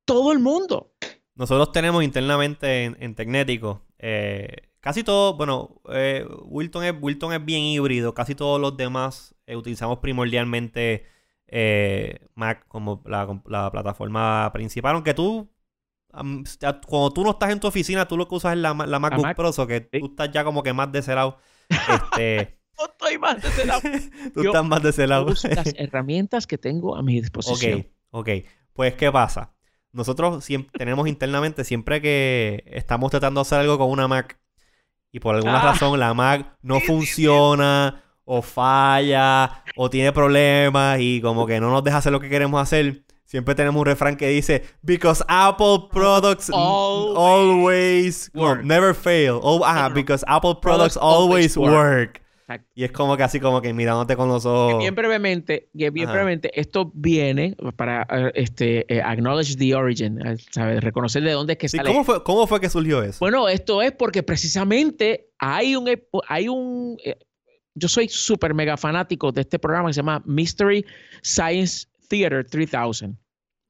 todo 0.06 0.32
el 0.32 0.40
mundo. 0.40 0.94
Nosotros 1.36 1.72
tenemos 1.72 2.04
internamente 2.04 2.84
en, 2.84 2.98
en 3.00 3.16
Tecnético 3.16 3.82
eh, 4.06 4.70
casi 4.82 5.02
todo, 5.02 5.38
bueno, 5.38 5.82
eh, 5.90 6.28
Wilton, 6.44 6.84
es, 6.84 6.94
Wilton 7.00 7.32
es 7.32 7.46
bien 7.46 7.62
híbrido. 7.62 8.14
Casi 8.14 8.36
todos 8.36 8.60
los 8.60 8.76
demás 8.76 9.34
eh, 9.48 9.56
utilizamos 9.56 10.00
primordialmente 10.00 11.06
Mac 12.36 12.66
como 12.68 13.02
la, 13.06 13.72
plataforma 13.72 14.52
principal. 14.52 14.96
Aunque 14.96 15.14
tú, 15.14 15.50
cuando 16.12 17.12
tú 17.12 17.24
no 17.24 17.32
estás 17.32 17.52
en 17.52 17.62
tu 17.62 17.68
oficina, 17.68 18.06
tú 18.06 18.18
lo 18.18 18.28
que 18.28 18.36
usas 18.36 18.54
es 18.54 18.60
la, 18.60 18.74
MacBook 18.74 19.36
Pro, 19.36 19.52
o 19.56 19.68
que 19.68 19.80
tú 19.80 20.08
estás 20.08 20.32
ya 20.34 20.44
como 20.44 20.64
que 20.64 20.74
más 20.74 20.92
de 20.92 21.00
ese 21.00 21.16
lado. 21.16 21.38
Este, 21.70 22.60
no 22.78 22.86
estoy 22.86 23.18
más 23.18 23.42
de 23.42 23.48
ese 23.48 23.66
lado. 23.66 23.82
tú 24.34 24.42
estás 24.42 24.66
más 24.66 24.84
de 24.84 24.90
ese 24.90 25.08
lado. 25.08 25.28
las 25.28 25.74
herramientas 25.78 26.46
que 26.46 26.58
tengo 26.58 26.98
a 26.98 27.02
mi 27.02 27.22
disposición. 27.22 27.88
Ok, 28.12 28.28
ok. 28.28 28.46
Pues, 28.74 28.96
¿qué 28.96 29.10
pasa? 29.12 29.54
Nosotros 29.94 30.44
siempre, 30.44 30.78
tenemos 30.78 31.08
internamente, 31.08 31.64
siempre 31.64 32.02
que 32.02 32.64
estamos 32.68 33.12
tratando 33.12 33.40
de 33.40 33.44
hacer 33.44 33.60
algo 33.60 33.78
con 33.78 33.90
una 33.90 34.08
Mac 34.08 34.40
y 35.12 35.20
por 35.20 35.36
alguna 35.36 35.62
ah. 35.62 35.72
razón 35.72 36.00
la 36.00 36.14
Mac 36.14 36.58
no 36.62 36.80
funciona 36.86 38.04
o 38.26 38.42
falla 38.42 39.64
o 39.76 39.90
tiene 39.90 40.12
problemas 40.12 41.00
y 41.00 41.22
como 41.22 41.46
que 41.46 41.60
no 41.60 41.70
nos 41.70 41.84
deja 41.84 41.98
hacer 41.98 42.12
lo 42.12 42.20
que 42.20 42.30
queremos 42.30 42.62
hacer, 42.62 43.04
siempre 43.26 43.54
tenemos 43.56 43.80
un 43.80 43.86
refrán 43.86 44.18
que 44.18 44.28
dice 44.30 44.64
because 44.82 45.24
Apple 45.28 45.90
products 45.92 46.50
always, 46.50 48.32
never 48.64 48.96
fail. 48.96 49.40
Oh, 49.44 49.64
because 49.94 50.26
Apple 50.28 50.56
products, 50.62 50.98
always 50.98 51.56
work. 51.56 52.22
Y 52.76 52.84
es 52.84 52.92
como 52.92 53.18
que 53.18 53.24
así 53.24 53.40
como 53.40 53.62
que 53.62 53.74
mirándote 53.74 54.16
con 54.16 54.28
los 54.28 54.46
ojos. 54.46 54.80
Bien 54.80 54.94
brevemente, 54.94 55.70
bien 55.74 55.94
brevemente, 55.94 56.52
esto 56.60 56.92
viene 56.94 57.56
para 57.76 58.06
eh, 58.10 58.32
este 58.36 58.94
eh, 58.94 59.02
acknowledge 59.02 59.58
the 59.58 59.74
origin, 59.76 60.20
eh, 60.26 60.38
¿sabes? 60.52 60.84
Reconocer 60.84 61.24
de 61.24 61.32
dónde 61.32 61.54
es 61.54 61.60
que 61.60 61.70
sale. 61.70 61.90
¿cómo 61.90 62.04
fue, 62.04 62.24
¿Cómo 62.24 62.48
fue 62.48 62.60
que 62.60 62.70
surgió 62.70 63.02
eso? 63.02 63.18
Bueno, 63.20 63.48
esto 63.48 63.82
es 63.82 63.92
porque 63.94 64.24
precisamente 64.24 65.30
hay 65.40 65.76
un 65.76 65.90
hay 66.28 66.48
un 66.48 66.98
yo 67.76 67.88
soy 67.88 68.08
súper 68.10 68.54
mega 68.54 68.78
fanático 68.78 69.32
de 69.32 69.42
este 69.42 69.58
programa 69.58 69.90
que 69.90 69.94
se 69.94 70.00
llama 70.00 70.22
Mystery 70.26 70.86
Science 71.22 71.88
Theater 72.08 72.46
3000. 72.46 73.18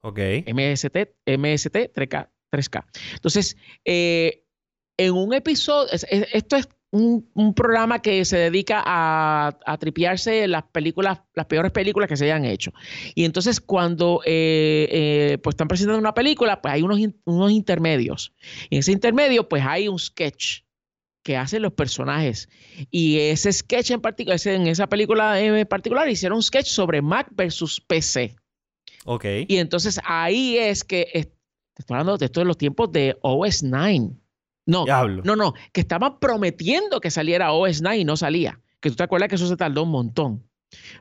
Ok. 0.02 0.20
MST, 0.48 0.98
MST 1.26 1.76
3K. 1.93 2.30
3K. 2.52 2.86
Entonces, 3.14 3.56
en 3.86 5.14
un 5.14 5.34
episodio, 5.34 5.89
esto 5.91 6.58
es 6.58 6.68
un, 6.94 7.54
programa 7.56 8.02
que 8.02 8.24
se 8.24 8.38
dedica 8.38 8.84
a, 8.86 9.58
a, 9.66 9.78
tripiarse 9.78 10.48
las 10.48 10.64
películas, 10.64 11.22
las 11.34 11.48
peores 11.48 11.72
películas 11.72 12.08
que 12.08 12.16
se 12.16 12.26
hayan 12.26 12.46
hecho. 12.46 12.72
Y 13.16 13.26
entonces 13.26 13.60
cuando 13.60 14.22
eh, 14.26 14.88
eh, 14.91 15.38
pues 15.41 15.54
están 15.56 15.68
presentando 15.68 16.00
una 16.00 16.14
película, 16.14 16.62
pues 16.62 16.76
hay 16.76 16.84
unos, 16.84 17.00
unos 17.26 17.52
intermedios. 17.52 18.34
Y 18.70 18.76
en 18.76 18.80
ese 18.82 18.91
intermedio, 18.91 19.50
pues 19.50 19.64
hay 19.66 19.88
un 19.88 19.98
sketch 19.98 20.62
que 21.24 21.36
hacen 21.36 21.64
los 21.64 21.74
personajes. 21.74 22.48
Y 22.91 23.18
ese 23.18 23.52
sketch 23.52 23.91
en 23.91 24.02
particular, 24.02 24.39
en 24.46 24.68
esa 24.68 24.88
película 24.88 25.41
en 25.41 25.66
particular, 25.66 26.08
hicieron 26.08 26.36
un 26.38 26.44
sketch 26.44 26.68
sobre 26.68 27.02
Mac 27.02 27.28
versus 27.32 27.82
PC. 27.82 28.36
Ok. 29.06 29.26
Y 29.48 29.58
entonces 29.58 30.00
ahí 30.06 30.58
es 30.58 30.84
que, 30.84 31.08
te 31.12 31.82
estoy 31.82 31.96
hablando 31.96 32.18
de 32.18 32.26
esto 32.26 32.41
de 32.41 32.46
los 32.46 32.58
tiempos 32.58 32.91
de 32.91 33.18
OS9. 33.22 34.16
No, 34.66 34.86
Diablo. 34.86 35.22
no, 35.26 35.36
no, 35.36 35.53
que 35.72 35.82
estaban 35.82 36.20
prometiendo 36.20 36.99
que 37.01 37.11
saliera 37.11 37.51
OS 37.51 37.82
9 37.82 37.97
y 37.97 38.05
no 38.05 38.18
salía. 38.18 38.59
Que 38.80 38.89
tú 38.89 38.95
te 38.95 39.03
acuerdas 39.03 39.30
que 39.30 39.36
eso 39.36 39.47
se 39.47 39.57
tardó 39.57 39.84
un 39.84 39.91
montón. 39.91 40.43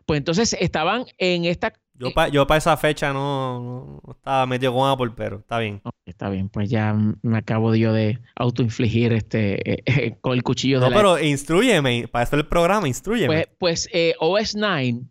Pues 0.07 0.19
entonces 0.19 0.57
estaban 0.59 1.05
en 1.19 1.45
esta. 1.45 1.73
Yo 1.95 2.09
eh 2.09 2.13
para 2.15 2.29
yo 2.29 2.47
pa 2.47 2.57
esa 2.57 2.77
fecha 2.77 3.13
no, 3.13 4.01
no, 4.05 4.13
estaba 4.13 4.47
metido 4.47 4.73
con 4.73 4.89
Apple, 4.89 5.13
pero 5.17 5.39
está 5.39 5.59
bien. 5.59 5.83
Está 6.05 6.31
bien, 6.31 6.49
pues 6.49 6.69
ya 6.69 6.95
me 7.23 7.39
acabo 7.39 7.75
yo 7.75 7.93
de 7.93 8.19
autoinfligir 8.35 9.13
este, 9.13 9.73
eh, 9.73 9.83
eh, 9.87 10.17
con 10.21 10.33
el 10.33 10.43
cuchillo 10.43 10.81
no, 10.81 10.87
de. 10.87 10.91
No, 10.91 10.97
pero 10.97 11.15
la... 11.17 11.23
instruyeme, 11.23 12.09
para 12.09 12.25
hacer 12.25 12.41
el 12.41 12.47
programa, 12.47 12.89
instruyeme. 12.89 13.47
Pues, 13.59 13.89
pues 13.89 14.17
OS 14.19 14.57
9, 14.57 15.03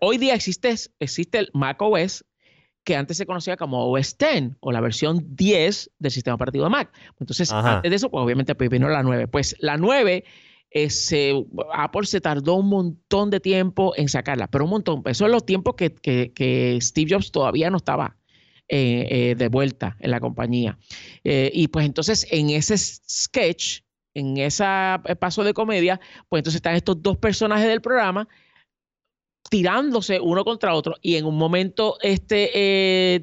hoy 0.00 0.18
día 0.18 0.34
existe, 0.34 0.74
existe 0.98 1.38
el 1.38 1.50
Mac 1.52 1.80
OS 1.82 2.24
que 2.84 2.96
antes 2.96 3.16
se 3.16 3.26
conocía 3.26 3.56
como 3.56 3.90
OS 3.90 4.16
10 4.18 4.56
o 4.60 4.72
la 4.72 4.80
versión 4.80 5.36
10 5.36 5.90
del 5.98 6.10
sistema 6.10 6.34
operativo 6.34 6.64
de 6.64 6.70
Mac. 6.70 6.92
Entonces, 7.20 7.52
antes 7.52 7.90
de 7.90 7.96
eso, 7.96 8.10
pues 8.10 8.24
obviamente 8.24 8.54
pues, 8.54 8.70
vino 8.70 8.88
la 8.88 9.02
9. 9.02 9.28
Pues 9.28 9.56
la 9.60 9.76
9 9.76 10.24
Apple 11.74 12.06
se 12.06 12.20
tardó 12.20 12.54
un 12.54 12.68
montón 12.68 13.30
de 13.30 13.40
tiempo 13.40 13.92
en 13.96 14.08
sacarla, 14.08 14.48
pero 14.48 14.64
un 14.64 14.70
montón. 14.70 15.02
Eso 15.06 15.26
es 15.26 15.32
los 15.32 15.44
tiempos 15.44 15.74
que, 15.76 16.78
Steve 16.80 17.14
Jobs 17.14 17.30
todavía 17.30 17.70
no 17.70 17.76
estaba 17.76 18.16
eh, 18.68 19.06
eh, 19.10 19.34
de 19.36 19.48
vuelta 19.48 19.96
en 20.00 20.10
la 20.10 20.20
compañía. 20.20 20.78
Eh, 21.24 21.50
y 21.52 21.68
pues 21.68 21.86
entonces 21.86 22.26
en 22.30 22.50
ese 22.50 22.76
sketch, 22.78 23.80
en 24.14 24.38
ese 24.38 24.64
paso 25.20 25.44
de 25.44 25.54
comedia, 25.54 26.00
pues 26.28 26.40
entonces 26.40 26.56
están 26.56 26.74
estos 26.74 27.02
dos 27.02 27.18
personajes 27.18 27.66
del 27.66 27.80
programa 27.80 28.28
tirándose 29.52 30.18
uno 30.18 30.46
contra 30.46 30.72
otro 30.72 30.94
y 31.02 31.16
en 31.16 31.26
un 31.26 31.36
momento 31.36 31.98
este 32.00 33.14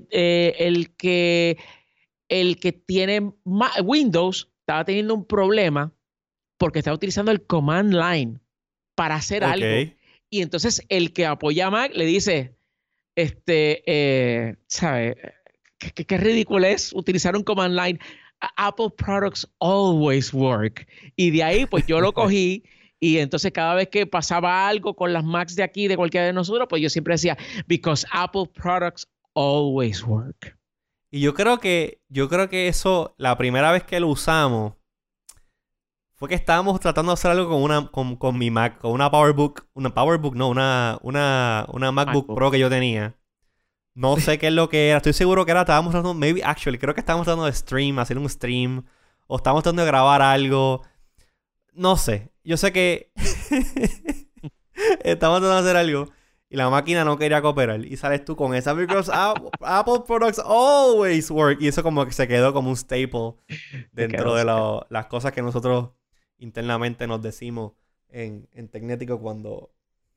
el 0.68 0.96
que 0.96 1.58
el 2.28 2.60
que 2.60 2.72
tiene 2.72 3.34
Windows 3.84 4.48
estaba 4.60 4.86
teniendo 4.86 5.16
un 5.16 5.26
problema 5.26 5.92
porque 6.60 6.78
está 6.78 6.94
utilizando 6.94 7.32
el 7.32 7.42
command 7.48 7.96
line 7.96 8.40
para 8.94 9.16
hacer 9.16 9.44
algo. 9.44 9.92
Y 10.30 10.44
entonces 10.44 10.86
el 10.90 11.14
que 11.14 11.26
apoya 11.26 11.66
a 11.66 11.72
Mac 11.72 11.94
le 11.96 12.06
dice, 12.06 12.56
este, 13.16 13.82
eh, 13.88 14.56
¿sabe? 14.68 15.18
¿Qué, 15.80 16.18
ridículo 16.18 16.68
es 16.68 16.94
utilizar 16.94 17.36
un 17.36 17.44
command 17.44 17.74
line. 17.74 18.00
Apple 18.58 18.92
products 18.96 19.48
always 19.60 20.32
work. 20.32 20.88
Y 21.16 21.32
de 21.32 21.44
ahí, 21.44 21.66
pues 21.66 21.88
yo 21.88 22.00
lo 22.00 22.14
cogí. 22.14 22.64
Y 23.00 23.20
entonces 23.20 23.52
cada 23.52 23.76
vez 23.76 23.88
que 23.88 24.06
pasaba 24.06 24.68
algo 24.68 24.95
con 24.95 25.14
las 25.14 25.24
Macs 25.24 25.56
de 25.56 25.64
aquí, 25.64 25.88
de 25.88 25.95
cualquiera 25.95 26.26
de 26.26 26.34
nosotros, 26.34 26.68
pues 26.70 26.82
yo 26.82 26.89
siempre 26.89 27.14
decía, 27.14 27.38
because 27.68 28.06
Apple 28.12 28.50
products 28.54 29.08
always 29.34 30.04
work. 30.04 30.58
Y 31.12 31.22
yo 31.22 31.34
creo 31.34 31.60
que, 31.60 32.02
yo 32.10 32.30
creo 32.30 32.50
que 32.50 32.68
eso, 32.68 33.16
la 33.18 33.38
primera 33.38 33.72
vez 33.72 33.84
que 33.84 34.00
lo 34.00 34.10
usamos, 34.10 34.74
fue 36.14 36.28
que 36.28 36.36
estábamos 36.36 36.80
tratando 36.82 37.12
de 37.12 37.14
hacer 37.14 37.32
algo 37.32 37.50
con 37.50 37.64
una 37.64 37.89
con, 37.89 38.38
mi 38.38 38.52
Mac, 38.52 38.78
con 38.80 38.91
una 38.91 39.10
PowerBook, 39.10 39.66
una 39.74 39.93
PowerBook, 39.93 40.36
no, 40.36 40.50
una, 40.50 41.00
una, 41.02 41.66
una 41.72 41.91
MacBook, 41.93 42.36
Pro 42.36 42.52
que 42.52 42.60
yo 42.60 42.70
tenía. 42.70 43.16
No 43.95 44.18
sé 44.18 44.38
qué 44.38 44.47
es 44.47 44.54
lo 44.54 44.68
que 44.68 44.89
era, 44.89 44.97
estoy 44.97 45.14
seguro 45.14 45.45
que 45.45 45.52
era, 45.52 45.62
estábamos 45.62 45.91
tratando, 45.91 46.14
maybe 46.14 46.43
actually, 46.43 46.78
creo 46.78 46.93
que 46.93 47.00
estábamos 47.00 47.26
tratando 47.26 47.45
de 47.45 47.54
stream, 47.54 48.00
hacer 48.00 48.18
un 48.18 48.30
stream, 48.30 48.86
o 49.28 49.38
estábamos 49.38 49.64
tratando 49.64 49.84
de 49.84 49.88
grabar 49.88 50.22
algo. 50.22 50.84
No 51.74 51.95
sé, 51.95 52.30
yo 52.50 52.58
sé 52.58 52.74
que 52.74 53.12
estábamos 55.04 55.39
tratando 55.39 55.54
de 55.54 55.60
hacer 55.60 55.78
algo 55.78 56.08
y 56.50 56.58
la 56.58 56.68
máquina 56.72 57.06
no 57.06 57.20
quería 57.20 57.43
cooperar. 57.43 57.86
Y 57.86 57.95
sales 57.95 58.26
tú 58.26 58.36
con 58.36 58.56
esa, 58.56 58.74
because 58.74 59.12
Apple 59.62 60.00
products 60.08 60.39
always 60.39 61.30
work. 61.30 61.62
Y 61.62 61.68
eso 61.68 61.84
como 61.84 62.04
que 62.08 62.12
se 62.12 62.28
quedó 62.28 62.52
como 62.52 62.72
un 62.72 62.76
staple 62.76 63.36
dentro 63.91 64.34
de 64.34 64.45
las 64.89 65.06
cosas 65.06 65.32
que 65.32 65.43
nosotros 65.43 65.91
internamente 66.39 67.06
nos 67.06 67.22
decimos 67.22 67.74
en, 68.08 68.50
en 68.54 68.68
Tecnético 68.68 69.20
cuando, 69.20 69.72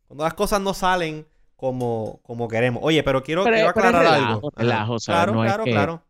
cuando 0.07 0.25
las 0.25 0.33
cosas 0.33 0.63
no 0.63 0.73
salen 0.73 1.27
como, 1.55 2.21
como 2.23 2.49
queremos. 2.49 2.83
Oye, 2.83 3.03
pero 3.03 3.23
quiero, 3.23 3.43
aclarar 3.43 4.07
algo. 4.07 4.51
claro, 4.53 4.97
claro, 5.35 5.65
claro. 5.65 6.03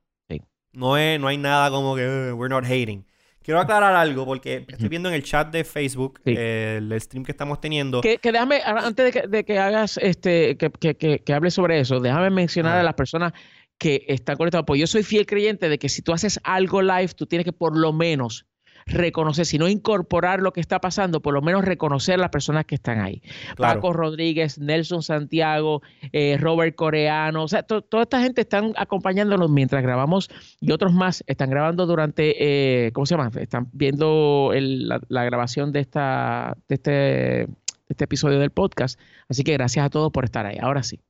No, 0.72 0.96
es, 0.96 1.20
no 1.20 1.26
hay 1.26 1.36
nada 1.36 1.68
como 1.70 1.96
que 1.96 2.06
uh, 2.06 2.36
we're 2.36 2.48
not 2.48 2.64
hating. 2.64 3.04
Quiero 3.42 3.60
aclarar 3.60 3.94
algo 3.94 4.24
porque 4.24 4.64
estoy 4.68 4.88
viendo 4.88 5.08
en 5.08 5.14
el 5.14 5.22
chat 5.22 5.50
de 5.50 5.64
Facebook 5.64 6.20
el, 6.24 6.92
stream 7.00 7.24
que 7.24 7.32
estamos 7.32 7.60
teniendo. 7.60 8.00
Que, 8.00 8.18
déjame, 8.22 8.60
antes 8.64 9.28
de 9.28 9.44
que, 9.44 9.58
hagas, 9.58 9.98
este, 9.98 10.56
que, 10.56 10.70
que, 10.70 11.18
que, 11.20 11.32
hables 11.34 11.54
sobre 11.54 11.80
eso, 11.80 12.00
déjame 12.00 12.30
mencionar 12.30 12.78
a 12.78 12.82
las 12.82 12.94
personas 12.94 13.32
que 13.78 14.04
están 14.06 14.36
conectadas. 14.36 14.64
Pues 14.66 14.80
yo 14.80 14.86
soy 14.86 15.02
fiel 15.02 15.26
creyente 15.26 15.68
de 15.68 15.78
que 15.78 15.88
si 15.88 16.02
tú 16.02 16.12
haces 16.12 16.38
algo 16.44 16.82
live, 16.82 17.08
tú 17.16 17.26
tienes 17.26 17.44
que 17.44 17.52
por 17.52 17.76
lo 17.76 17.92
menos 17.92 18.46
reconocer, 18.86 19.46
si 19.46 19.58
no 19.58 19.68
incorporar 19.68 20.40
lo 20.40 20.52
que 20.52 20.60
está 20.60 20.80
pasando, 20.80 21.20
por 21.20 21.34
lo 21.34 21.42
menos 21.42 21.64
reconocer 21.64 22.18
las 22.18 22.30
personas 22.30 22.64
que 22.64 22.74
están 22.74 23.00
ahí. 23.00 23.22
Paco 23.56 23.92
Rodríguez, 23.92 24.58
Nelson 24.58 25.02
Santiago, 25.02 25.82
eh, 26.12 26.36
Robert 26.38 26.74
Coreano, 26.74 27.44
o 27.44 27.48
sea, 27.48 27.62
toda 27.62 28.02
esta 28.02 28.20
gente 28.20 28.42
están 28.42 28.72
acompañándonos 28.76 29.50
mientras 29.50 29.82
grabamos 29.82 30.30
y 30.60 30.72
otros 30.72 30.92
más 30.92 31.24
están 31.26 31.50
grabando 31.50 31.86
durante, 31.86 32.86
eh, 32.86 32.92
¿cómo 32.92 33.06
se 33.06 33.16
llama? 33.16 33.30
Están 33.40 33.68
viendo 33.72 34.52
la, 34.54 35.24
grabación 35.24 35.72
de, 35.72 35.80
esta, 35.80 36.56
de 36.68 36.74
este, 36.74 36.90
de 36.90 37.48
este 37.88 38.04
episodio 38.04 38.38
del 38.38 38.50
podcast. 38.50 38.98
Así 39.28 39.44
que 39.44 39.52
gracias 39.52 39.86
a 39.86 39.90
todos 39.90 40.12
por 40.12 40.24
estar 40.24 40.46
ahí. 40.46 40.58
Ahora 40.60 40.82
sí. 40.82 41.00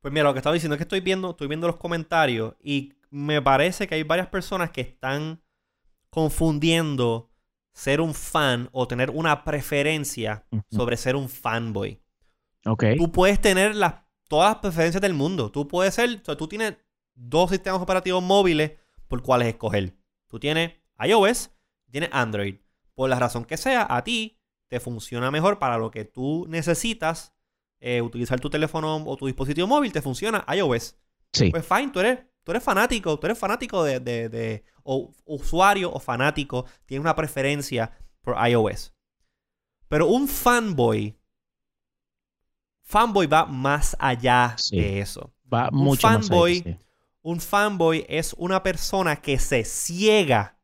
Pues 0.00 0.12
mira, 0.12 0.24
lo 0.24 0.34
que 0.34 0.38
estaba 0.38 0.54
diciendo 0.54 0.74
es 0.74 0.78
que 0.78 0.84
estoy 0.84 1.00
viendo, 1.00 1.30
estoy 1.30 1.48
viendo 1.48 1.66
los 1.66 1.76
comentarios 1.76 2.54
y 2.62 2.92
me 3.10 3.42
parece 3.42 3.86
que 3.86 3.96
hay 3.96 4.02
varias 4.02 4.28
personas 4.28 4.70
que 4.70 4.80
están 4.80 5.40
confundiendo 6.10 7.30
ser 7.72 8.00
un 8.00 8.14
fan 8.14 8.68
o 8.72 8.88
tener 8.88 9.10
una 9.10 9.44
preferencia 9.44 10.46
sobre 10.70 10.96
ser 10.96 11.14
un 11.14 11.28
fanboy. 11.28 12.00
Okay. 12.64 12.96
Tú 12.96 13.12
puedes 13.12 13.40
tener 13.40 13.76
las, 13.76 13.96
todas 14.28 14.50
las 14.50 14.60
preferencias 14.60 15.02
del 15.02 15.14
mundo. 15.14 15.50
Tú 15.50 15.68
puedes 15.68 15.94
ser, 15.94 16.22
o 16.26 16.36
tú 16.36 16.48
tienes 16.48 16.74
dos 17.14 17.50
sistemas 17.50 17.80
operativos 17.80 18.22
móviles 18.22 18.72
por 19.08 19.22
cuáles 19.22 19.48
escoger. 19.48 19.94
Tú 20.26 20.40
tienes 20.40 20.72
iOS, 20.98 21.50
tienes 21.90 22.10
Android. 22.12 22.56
Por 22.94 23.10
la 23.10 23.18
razón 23.18 23.44
que 23.44 23.56
sea, 23.56 23.86
a 23.88 24.02
ti 24.04 24.40
te 24.68 24.80
funciona 24.80 25.30
mejor 25.30 25.58
para 25.58 25.78
lo 25.78 25.90
que 25.90 26.04
tú 26.04 26.46
necesitas 26.48 27.34
eh, 27.78 28.00
utilizar 28.00 28.40
tu 28.40 28.48
teléfono 28.48 28.96
o 29.04 29.16
tu 29.16 29.26
dispositivo 29.26 29.66
móvil, 29.66 29.92
te 29.92 30.02
funciona 30.02 30.44
iOS. 30.48 30.96
Sí. 31.32 31.50
Pues 31.50 31.66
fine, 31.66 31.90
tú 31.92 32.00
eres 32.00 32.20
Tú 32.46 32.52
eres 32.52 32.62
fanático, 32.62 33.18
tú 33.18 33.26
eres 33.26 33.36
fanático 33.40 33.82
de, 33.82 33.98
de, 33.98 34.62
o 34.84 35.12
usuario 35.24 35.92
o 35.92 35.98
fanático, 35.98 36.64
tiene 36.84 37.00
una 37.00 37.16
preferencia 37.16 37.90
por 38.22 38.36
iOS. 38.48 38.94
Pero 39.88 40.06
un 40.06 40.28
fanboy, 40.28 41.18
fanboy 42.82 43.26
va 43.26 43.46
más 43.46 43.96
allá 43.98 44.54
de 44.70 45.00
eso. 45.00 45.34
Va 45.52 45.70
un 45.72 45.78
mucho 45.78 46.02
fanboy, 46.02 46.54
más 46.58 46.66
allá, 46.66 46.78
Un 47.22 47.40
fanboy 47.40 48.06
es 48.08 48.32
una 48.38 48.62
persona 48.62 49.16
que 49.16 49.40
se 49.40 49.64
ciega 49.64 50.56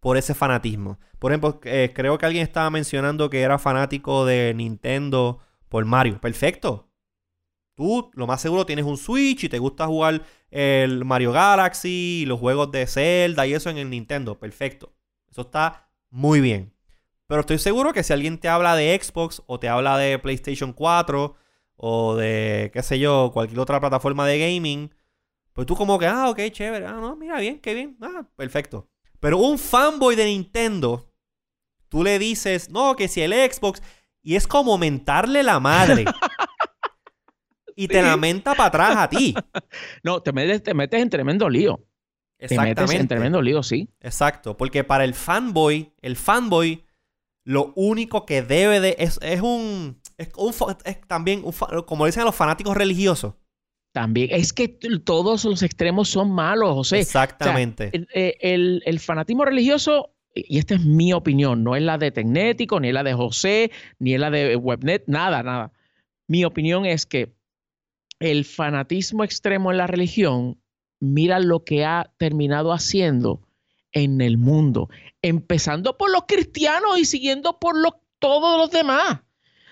por 0.00 0.16
ese 0.16 0.32
fanatismo. 0.32 0.98
Por 1.18 1.32
ejemplo, 1.32 1.60
eh, 1.64 1.92
creo 1.94 2.16
que 2.16 2.24
alguien 2.24 2.44
estaba 2.44 2.70
mencionando 2.70 3.28
que 3.28 3.42
era 3.42 3.58
fanático 3.58 4.24
de 4.24 4.54
Nintendo 4.54 5.40
por 5.68 5.84
Mario. 5.84 6.18
Perfecto. 6.18 6.85
Tú, 7.76 8.10
lo 8.14 8.26
más 8.26 8.40
seguro, 8.40 8.64
tienes 8.64 8.86
un 8.86 8.96
Switch 8.96 9.44
y 9.44 9.48
te 9.50 9.58
gusta 9.58 9.86
jugar 9.86 10.22
el 10.50 11.04
Mario 11.04 11.30
Galaxy, 11.30 12.24
los 12.26 12.40
juegos 12.40 12.72
de 12.72 12.86
Zelda 12.86 13.46
y 13.46 13.52
eso 13.52 13.68
en 13.68 13.76
el 13.76 13.90
Nintendo. 13.90 14.38
Perfecto. 14.38 14.94
Eso 15.30 15.42
está 15.42 15.90
muy 16.08 16.40
bien. 16.40 16.72
Pero 17.26 17.40
estoy 17.40 17.58
seguro 17.58 17.92
que 17.92 18.02
si 18.02 18.14
alguien 18.14 18.38
te 18.38 18.48
habla 18.48 18.74
de 18.76 18.98
Xbox 18.98 19.42
o 19.46 19.60
te 19.60 19.68
habla 19.68 19.98
de 19.98 20.18
PlayStation 20.18 20.72
4 20.72 21.34
o 21.76 22.16
de, 22.16 22.70
qué 22.72 22.82
sé 22.82 22.98
yo, 22.98 23.30
cualquier 23.34 23.60
otra 23.60 23.78
plataforma 23.78 24.26
de 24.26 24.38
gaming, 24.38 24.94
pues 25.52 25.66
tú 25.66 25.76
como 25.76 25.98
que, 25.98 26.06
ah, 26.06 26.30
ok, 26.30 26.40
chévere. 26.50 26.86
Ah, 26.86 26.98
no, 26.98 27.14
mira, 27.14 27.38
bien, 27.40 27.60
qué 27.60 27.74
bien. 27.74 27.98
Ah, 28.00 28.26
perfecto. 28.36 28.88
Pero 29.20 29.36
un 29.36 29.58
fanboy 29.58 30.16
de 30.16 30.24
Nintendo, 30.24 31.12
tú 31.90 32.02
le 32.02 32.18
dices, 32.18 32.70
no, 32.70 32.96
que 32.96 33.06
si 33.08 33.20
el 33.20 33.32
Xbox... 33.32 33.82
Y 34.22 34.34
es 34.34 34.48
como 34.48 34.76
mentarle 34.76 35.44
la 35.44 35.60
madre. 35.60 36.04
y 37.76 37.88
te 37.88 38.02
lamenta 38.02 38.54
para 38.54 38.66
atrás 38.66 38.96
a 38.96 39.08
ti. 39.08 39.34
No, 40.02 40.22
te 40.22 40.32
metes, 40.32 40.62
te 40.62 40.74
metes 40.74 41.00
en 41.00 41.10
tremendo 41.10 41.48
lío. 41.48 41.80
Exactamente. 42.38 42.74
Te 42.74 42.82
metes 42.82 43.00
en 43.00 43.08
tremendo 43.08 43.42
lío, 43.42 43.62
sí. 43.62 43.88
Exacto, 44.00 44.56
porque 44.56 44.82
para 44.84 45.04
el 45.04 45.14
fanboy, 45.14 45.92
el 46.00 46.16
fanboy, 46.16 46.84
lo 47.44 47.72
único 47.76 48.24
que 48.24 48.42
debe 48.42 48.80
de... 48.80 48.96
Es, 48.98 49.18
un... 49.40 50.00
Es, 50.16 51.00
también, 51.06 51.44
como 51.86 52.06
dicen 52.06 52.24
los 52.24 52.34
fanáticos 52.34 52.76
religiosos. 52.76 53.34
También, 53.92 54.28
es 54.30 54.52
que 54.52 54.68
todos 54.68 55.44
los 55.44 55.62
extremos 55.62 56.08
son 56.08 56.30
malos, 56.30 56.74
José. 56.74 57.00
Exactamente. 57.00 57.90
Eh, 58.14 58.36
el, 58.40 59.00
fanatismo 59.00 59.44
religioso 59.44 60.16
y 60.34 60.58
esta 60.58 60.74
es 60.74 60.84
mi 60.84 61.14
opinión, 61.14 61.64
no 61.64 61.76
es 61.76 61.82
la 61.82 61.96
de 61.96 62.10
Tecnético, 62.10 62.78
ni 62.78 62.88
es 62.88 62.94
la 62.94 63.02
de 63.02 63.14
José, 63.14 63.70
ni 63.98 64.12
es 64.12 64.20
la 64.20 64.30
de 64.30 64.54
Webnet, 64.56 65.04
nada, 65.06 65.42
nada. 65.42 65.72
Mi 66.28 66.44
opinión 66.44 66.84
es 66.84 67.06
que 67.06 67.35
el 68.20 68.44
fanatismo 68.44 69.24
extremo 69.24 69.70
en 69.70 69.78
la 69.78 69.86
religión, 69.86 70.60
mira 71.00 71.38
lo 71.38 71.64
que 71.64 71.84
ha 71.84 72.12
terminado 72.18 72.72
haciendo 72.72 73.42
en 73.92 74.20
el 74.20 74.38
mundo, 74.38 74.88
empezando 75.22 75.96
por 75.96 76.10
los 76.10 76.24
cristianos 76.26 76.98
y 76.98 77.04
siguiendo 77.04 77.58
por 77.58 77.74
todos 78.18 78.58
los 78.58 78.70
demás. 78.70 79.20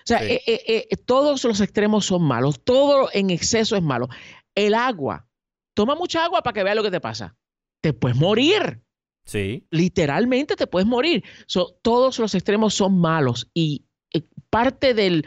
O 0.05 0.07
sea, 0.07 0.23
eh, 0.23 0.41
eh, 0.45 0.87
eh, 0.89 0.97
todos 0.97 1.43
los 1.43 1.61
extremos 1.61 2.05
son 2.05 2.23
malos, 2.23 2.63
todo 2.63 3.09
en 3.11 3.31
exceso 3.31 3.75
es 3.75 3.81
malo. 3.81 4.07
El 4.53 4.75
agua, 4.75 5.27
toma 5.73 5.95
mucha 5.95 6.23
agua 6.23 6.43
para 6.43 6.53
que 6.53 6.63
vea 6.63 6.75
lo 6.75 6.83
que 6.83 6.91
te 6.91 7.01
pasa. 7.01 7.35
Te 7.81 7.93
puedes 7.93 8.15
morir. 8.15 8.81
Sí. 9.25 9.65
Literalmente 9.71 10.55
te 10.55 10.67
puedes 10.67 10.87
morir. 10.87 11.23
todos 11.81 12.19
los 12.19 12.35
extremos 12.35 12.75
son 12.75 12.99
malos 12.99 13.49
y 13.53 13.85
parte 14.51 14.93
del, 14.93 15.25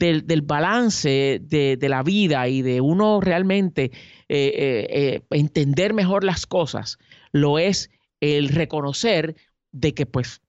del, 0.00 0.42
balance 0.42 1.40
de, 1.40 1.88
la 1.88 2.02
vida 2.02 2.48
y 2.48 2.62
de 2.62 2.80
uno 2.80 3.20
realmente 3.20 3.92
entender 4.28 5.94
mejor 5.94 6.24
las 6.24 6.46
cosas 6.46 6.98
lo 7.32 7.58
es 7.58 7.90
el 8.20 8.48
reconocer 8.48 9.36
de 9.72 9.94
que 9.94 10.06
pues 10.06 10.42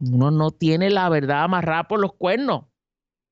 uno 0.00 0.30
no 0.30 0.50
tiene 0.50 0.90
la 0.90 1.08
verdad 1.08 1.44
amarrada 1.44 1.84
por 1.84 2.00
los 2.00 2.14
cuernos. 2.14 2.64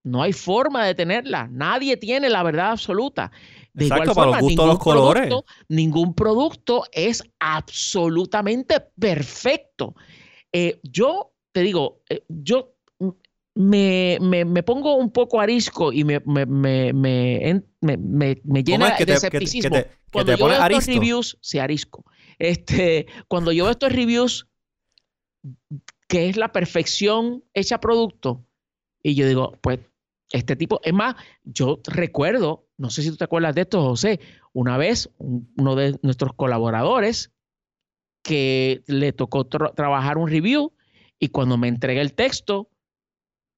No 0.02 0.22
hay 0.22 0.32
forma 0.32 0.86
de 0.86 0.94
tenerla. 0.94 1.48
Nadie 1.50 1.96
tiene 1.96 2.30
la 2.30 2.42
verdad 2.42 2.70
absoluta. 2.70 3.30
De 3.74 3.84
Exacto, 3.84 4.12
igual 4.12 4.28
forma, 4.28 4.40
ningún, 4.40 4.66
los 4.68 4.78
colores. 4.78 5.26
Producto, 5.26 5.52
ningún 5.68 6.14
producto 6.14 6.84
es 6.92 7.22
absolutamente 7.38 8.80
perfecto. 8.98 9.94
Eh, 10.52 10.80
yo 10.82 11.32
te 11.52 11.60
digo, 11.60 12.00
eh, 12.08 12.24
yo 12.28 12.76
me, 13.60 14.18
me, 14.20 14.62
pongo 14.62 14.94
un 14.96 15.10
poco 15.10 15.38
arisco 15.40 15.92
y 15.92 16.02
me, 16.04 16.20
me, 16.24 16.46
me 16.94 17.62
llena 18.64 18.96
de 18.96 19.12
escepticismo. 19.12 19.76
cuando 20.10 20.34
yo 20.34 20.46
veo 20.46 20.62
estos 20.62 20.86
reviews, 20.86 21.38
se 21.42 21.60
arisco. 21.60 22.04
Este, 22.38 23.06
cuando 23.28 23.52
yo 23.52 23.64
veo 23.64 23.72
estos 23.72 23.92
reviews, 23.92 24.48
que 26.08 26.30
es 26.30 26.38
la 26.38 26.52
perfección 26.52 27.44
hecha 27.52 27.80
producto, 27.80 28.46
y 29.02 29.14
yo 29.14 29.28
digo, 29.28 29.58
pues 29.60 29.80
este 30.32 30.56
tipo, 30.56 30.80
es 30.82 30.94
más, 30.94 31.16
yo 31.44 31.80
recuerdo, 31.84 32.66
no 32.78 32.88
sé 32.88 33.02
si 33.02 33.10
tú 33.10 33.16
te 33.16 33.24
acuerdas 33.24 33.54
de 33.54 33.62
esto, 33.62 33.82
José, 33.82 34.20
una 34.54 34.78
vez 34.78 35.10
uno 35.18 35.76
de 35.76 35.98
nuestros 36.02 36.32
colaboradores 36.32 37.30
que 38.22 38.82
le 38.86 39.12
tocó 39.12 39.44
trabajar 39.46 40.16
un 40.16 40.30
review 40.30 40.72
y 41.18 41.28
cuando 41.28 41.58
me 41.58 41.68
entrega 41.68 42.00
el 42.00 42.14
texto, 42.14 42.69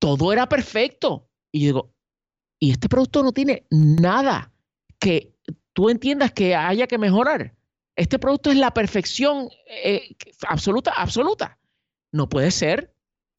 todo 0.02 0.32
era 0.32 0.48
perfecto. 0.48 1.28
Y 1.52 1.60
yo 1.60 1.66
digo, 1.66 1.94
y 2.58 2.72
este 2.72 2.88
producto 2.88 3.22
no 3.22 3.30
tiene 3.30 3.68
nada 3.70 4.52
que 4.98 5.36
tú 5.72 5.90
entiendas 5.90 6.32
que 6.32 6.56
haya 6.56 6.88
que 6.88 6.98
mejorar. 6.98 7.54
Este 7.94 8.18
producto 8.18 8.50
es 8.50 8.56
la 8.56 8.74
perfección 8.74 9.48
eh, 9.68 10.16
absoluta, 10.48 10.90
absoluta. 10.90 11.60
No 12.10 12.28
puede 12.28 12.50
ser. 12.50 12.92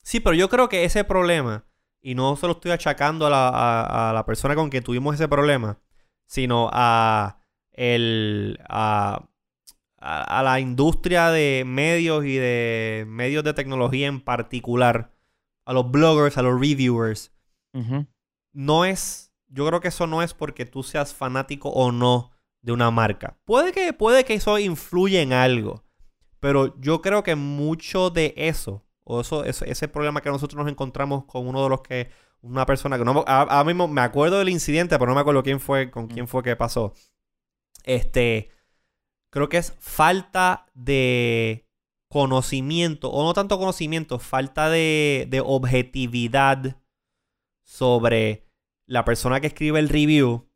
Sí, 0.03 0.21
pero 0.21 0.35
yo 0.35 0.47
creo 0.47 0.69
que 0.69 0.85
ese 0.85 1.03
problema 1.03 1.65
y 2.01 2.15
no 2.15 2.37
solo 2.37 2.53
estoy 2.53 2.71
achacando 2.71 3.27
a 3.27 4.11
la, 4.13 4.23
persona 4.25 4.55
con 4.55 4.69
quien 4.69 4.83
tuvimos 4.83 5.15
ese 5.15 5.27
problema, 5.27 5.79
sino 6.25 6.69
a, 6.71 7.39
el, 7.71 8.57
a, 8.69 9.25
la 9.99 10.59
industria 10.61 11.29
de 11.29 11.63
medios 11.65 12.23
y 12.25 12.35
de 12.35 13.05
medios 13.07 13.43
de 13.43 13.53
tecnología 13.53 14.07
en 14.07 14.21
particular, 14.21 15.12
a 15.65 15.73
los 15.73 15.89
bloggers, 15.91 16.37
a 16.37 16.41
los 16.41 16.59
reviewers. 16.59 17.31
No 18.53 18.85
es, 18.85 19.33
yo 19.47 19.65
creo 19.67 19.81
que 19.81 19.87
eso 19.87 20.05
no 20.05 20.21
es 20.21 20.33
porque 20.33 20.65
tú 20.65 20.83
seas 20.83 21.13
fanático 21.13 21.69
o 21.69 21.91
no 21.91 22.31
de 22.61 22.71
una 22.71 22.91
marca. 22.91 23.37
Puede 23.45 23.71
que, 23.71 23.93
puede 23.93 24.23
que 24.25 24.35
eso 24.35 24.59
influya 24.59 25.21
en 25.21 25.33
algo, 25.33 25.83
pero 26.39 26.79
yo 26.79 27.01
creo 27.01 27.23
que 27.23 27.35
mucho 27.35 28.09
de 28.09 28.33
eso 28.37 28.85
o 29.03 29.21
eso, 29.21 29.43
ese 29.43 29.87
problema 29.87 30.21
que 30.21 30.29
nosotros 30.29 30.61
nos 30.61 30.71
encontramos 30.71 31.25
con 31.25 31.47
uno 31.47 31.63
de 31.63 31.69
los 31.69 31.81
que, 31.81 32.09
una 32.41 32.65
persona 32.65 32.97
que 32.97 33.05
no, 33.05 33.23
ahora 33.27 33.63
mismo 33.63 33.87
me 33.87 34.01
acuerdo 34.01 34.39
del 34.39 34.49
incidente, 34.49 34.97
pero 34.97 35.09
no 35.09 35.15
me 35.15 35.21
acuerdo 35.21 35.43
quién 35.43 35.59
fue, 35.59 35.91
con 35.91 36.07
quién 36.07 36.27
fue 36.27 36.43
que 36.43 36.55
pasó. 36.55 36.93
Este, 37.83 38.49
creo 39.29 39.49
que 39.49 39.57
es 39.57 39.75
falta 39.79 40.67
de 40.73 41.62
conocimiento, 42.13 43.09
o 43.09 43.23
no 43.23 43.33
tanto 43.33 43.57
conocimiento, 43.57 44.19
falta 44.19 44.69
de, 44.69 45.25
de 45.31 45.41
objetividad 45.41 46.77
sobre 47.63 48.45
la 48.85 49.03
persona 49.03 49.41
que 49.41 49.47
escribe 49.47 49.79
el 49.79 49.89
review 49.89 50.47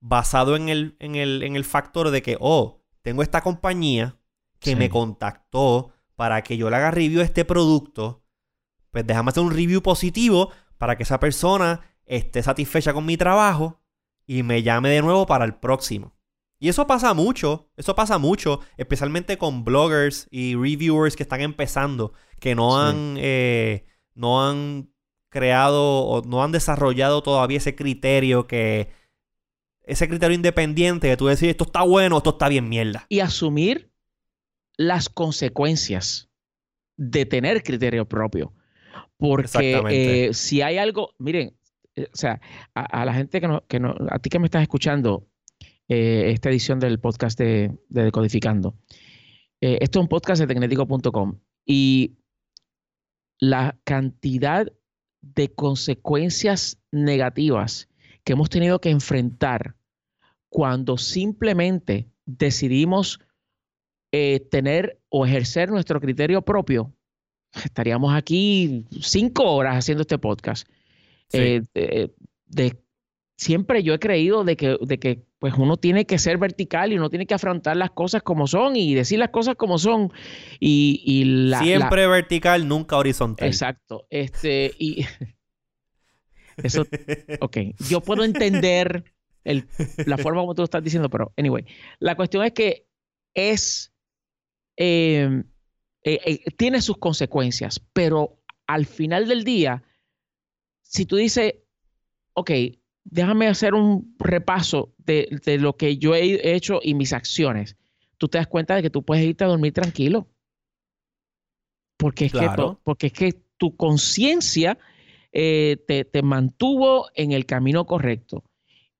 basado 0.00 0.56
en 0.56 0.70
el, 0.70 0.96
en 0.98 1.14
el, 1.14 1.42
en 1.42 1.54
el 1.54 1.66
factor 1.66 2.10
de 2.10 2.22
que, 2.22 2.38
oh, 2.40 2.82
tengo 3.02 3.22
esta 3.22 3.42
compañía 3.42 4.18
que 4.58 4.74
me 4.74 4.88
contactó 4.88 5.92
para 6.14 6.42
que 6.42 6.56
yo 6.56 6.70
le 6.70 6.76
haga 6.76 6.90
review 6.90 7.20
a 7.20 7.24
este 7.24 7.44
producto, 7.44 8.24
pues 8.90 9.06
déjame 9.06 9.28
hacer 9.28 9.42
un 9.42 9.50
review 9.50 9.82
positivo 9.82 10.50
para 10.78 10.96
que 10.96 11.02
esa 11.02 11.20
persona 11.20 11.82
esté 12.06 12.42
satisfecha 12.42 12.94
con 12.94 13.04
mi 13.04 13.18
trabajo 13.18 13.82
y 14.26 14.42
me 14.42 14.62
llame 14.62 14.88
de 14.88 15.02
nuevo 15.02 15.26
para 15.26 15.44
el 15.44 15.56
próximo. 15.56 16.15
Y 16.58 16.68
eso 16.68 16.86
pasa 16.86 17.12
mucho, 17.12 17.70
eso 17.76 17.94
pasa 17.94 18.18
mucho, 18.18 18.60
especialmente 18.76 19.36
con 19.36 19.64
bloggers 19.64 20.26
y 20.30 20.54
reviewers 20.54 21.16
que 21.16 21.22
están 21.22 21.42
empezando, 21.42 22.14
que 22.40 22.54
no 22.54 22.80
han, 22.80 23.16
eh, 23.18 23.84
no 24.14 24.46
han 24.46 24.90
creado 25.28 26.00
o 26.04 26.22
no 26.22 26.42
han 26.42 26.52
desarrollado 26.52 27.22
todavía 27.22 27.58
ese 27.58 27.74
criterio 27.74 28.46
que, 28.46 28.88
ese 29.86 30.08
criterio 30.08 30.34
independiente 30.34 31.06
de 31.06 31.16
tú 31.16 31.26
decir 31.26 31.48
esto 31.48 31.64
está 31.64 31.82
bueno, 31.82 32.18
esto 32.18 32.30
está 32.30 32.48
bien 32.48 32.68
mierda. 32.68 33.06
Y 33.08 33.20
asumir 33.20 33.90
las 34.76 35.08
consecuencias 35.08 36.28
de 36.96 37.24
tener 37.24 37.62
criterio 37.62 38.06
propio. 38.06 38.52
Porque 39.16 40.28
eh, 40.28 40.34
si 40.34 40.60
hay 40.60 40.76
algo, 40.76 41.14
miren, 41.18 41.56
eh, 41.94 42.08
o 42.12 42.16
sea, 42.16 42.40
a, 42.74 43.04
la 43.04 43.14
gente 43.14 43.40
que 43.40 43.48
no, 43.48 43.64
que 43.66 43.80
no, 43.80 43.94
a 44.10 44.18
ti 44.18 44.28
que 44.28 44.38
me 44.38 44.46
estás 44.46 44.62
escuchando 44.62 45.26
eh, 45.88 46.30
esta 46.30 46.50
edición 46.50 46.80
del 46.80 46.98
podcast 46.98 47.38
de, 47.38 47.76
Decodificando, 47.88 48.76
esto 49.60 49.98
es 49.98 50.02
un 50.02 50.08
podcast 50.08 50.40
de 50.40 50.46
tecnético.com 50.46 51.40
y 51.64 52.18
la 53.38 53.78
cantidad 53.84 54.70
de 55.20 55.54
consecuencias 55.54 56.78
negativas 56.92 57.88
que 58.24 58.32
hemos 58.32 58.50
tenido 58.50 58.80
que 58.80 58.90
enfrentar 58.90 59.76
cuando 60.48 60.96
simplemente 60.96 62.08
decidimos 62.24 63.20
eh, 64.12 64.40
tener 64.50 65.00
o 65.08 65.26
ejercer 65.26 65.70
nuestro 65.70 66.00
criterio 66.00 66.42
propio, 66.42 66.94
estaríamos 67.64 68.14
aquí 68.14 68.86
cinco 69.00 69.44
horas 69.44 69.76
haciendo 69.76 70.02
este 70.02 70.18
podcast. 70.18 70.68
Eh, 71.32 71.62
de, 71.74 72.78
siempre 73.36 73.82
yo 73.82 73.94
he 73.94 73.98
creído 73.98 74.44
de 74.44 74.56
que, 74.56 74.78
de 74.80 74.98
que 74.98 75.25
pues 75.38 75.54
uno 75.54 75.76
tiene 75.76 76.06
que 76.06 76.18
ser 76.18 76.38
vertical 76.38 76.92
y 76.92 76.96
uno 76.96 77.10
tiene 77.10 77.26
que 77.26 77.34
afrontar 77.34 77.76
las 77.76 77.90
cosas 77.90 78.22
como 78.22 78.46
son 78.46 78.76
y 78.76 78.94
decir 78.94 79.18
las 79.18 79.30
cosas 79.30 79.56
como 79.56 79.78
son. 79.78 80.12
Y, 80.60 81.24
siempre 81.62 82.06
vertical, 82.06 82.66
nunca 82.66 82.96
horizontal. 82.96 83.46
Exacto. 83.46 84.06
Este, 84.10 84.72
y 84.78 85.04
eso, 86.62 86.86
ok, 87.40 87.58
yo 87.88 88.00
puedo 88.00 88.24
entender 88.24 89.04
la 89.44 90.18
forma 90.18 90.40
como 90.40 90.54
tú 90.54 90.62
lo 90.62 90.64
estás 90.64 90.82
diciendo, 90.82 91.08
pero 91.08 91.32
anyway, 91.36 91.64
la 92.00 92.16
cuestión 92.16 92.44
es 92.44 92.52
que 92.52 92.86
es 93.34 93.92
Em, 94.76 95.44
eh, 96.04 96.20
eh, 96.24 96.50
tiene 96.56 96.82
sus 96.82 96.98
consecuencias, 96.98 97.80
pero 97.92 98.42
al 98.66 98.86
final 98.86 99.26
del 99.26 99.42
día, 99.42 99.82
si 100.82 101.06
tú 101.06 101.16
dices, 101.16 101.54
ok, 102.34 102.50
déjame 103.10 103.48
hacer 103.48 103.74
un 103.74 104.14
repaso 104.18 104.94
de, 104.98 105.28
lo 105.60 105.76
que 105.76 105.98
yo 105.98 106.14
he 106.14 106.54
hecho 106.54 106.80
y 106.82 106.94
mis 106.94 107.12
acciones, 107.12 107.76
tú 108.18 108.28
te 108.28 108.38
das 108.38 108.46
cuenta 108.46 108.74
de 108.74 108.82
que 108.82 108.90
tú 108.90 109.04
puedes 109.04 109.24
irte 109.24 109.44
a 109.44 109.48
dormir 109.48 109.72
tranquilo. 109.72 110.28
Porque 111.96 112.26
es, 112.26 112.32
que, 112.32 112.48
porque 112.84 113.06
es 113.06 113.12
que 113.12 113.32
tu 113.56 113.74
conciencia 113.74 114.76
eh, 115.32 115.78
te, 115.86 116.04
te, 116.04 116.22
mantuvo 116.22 117.08
en 117.14 117.32
el 117.32 117.46
camino 117.46 117.86
correcto. 117.86 118.44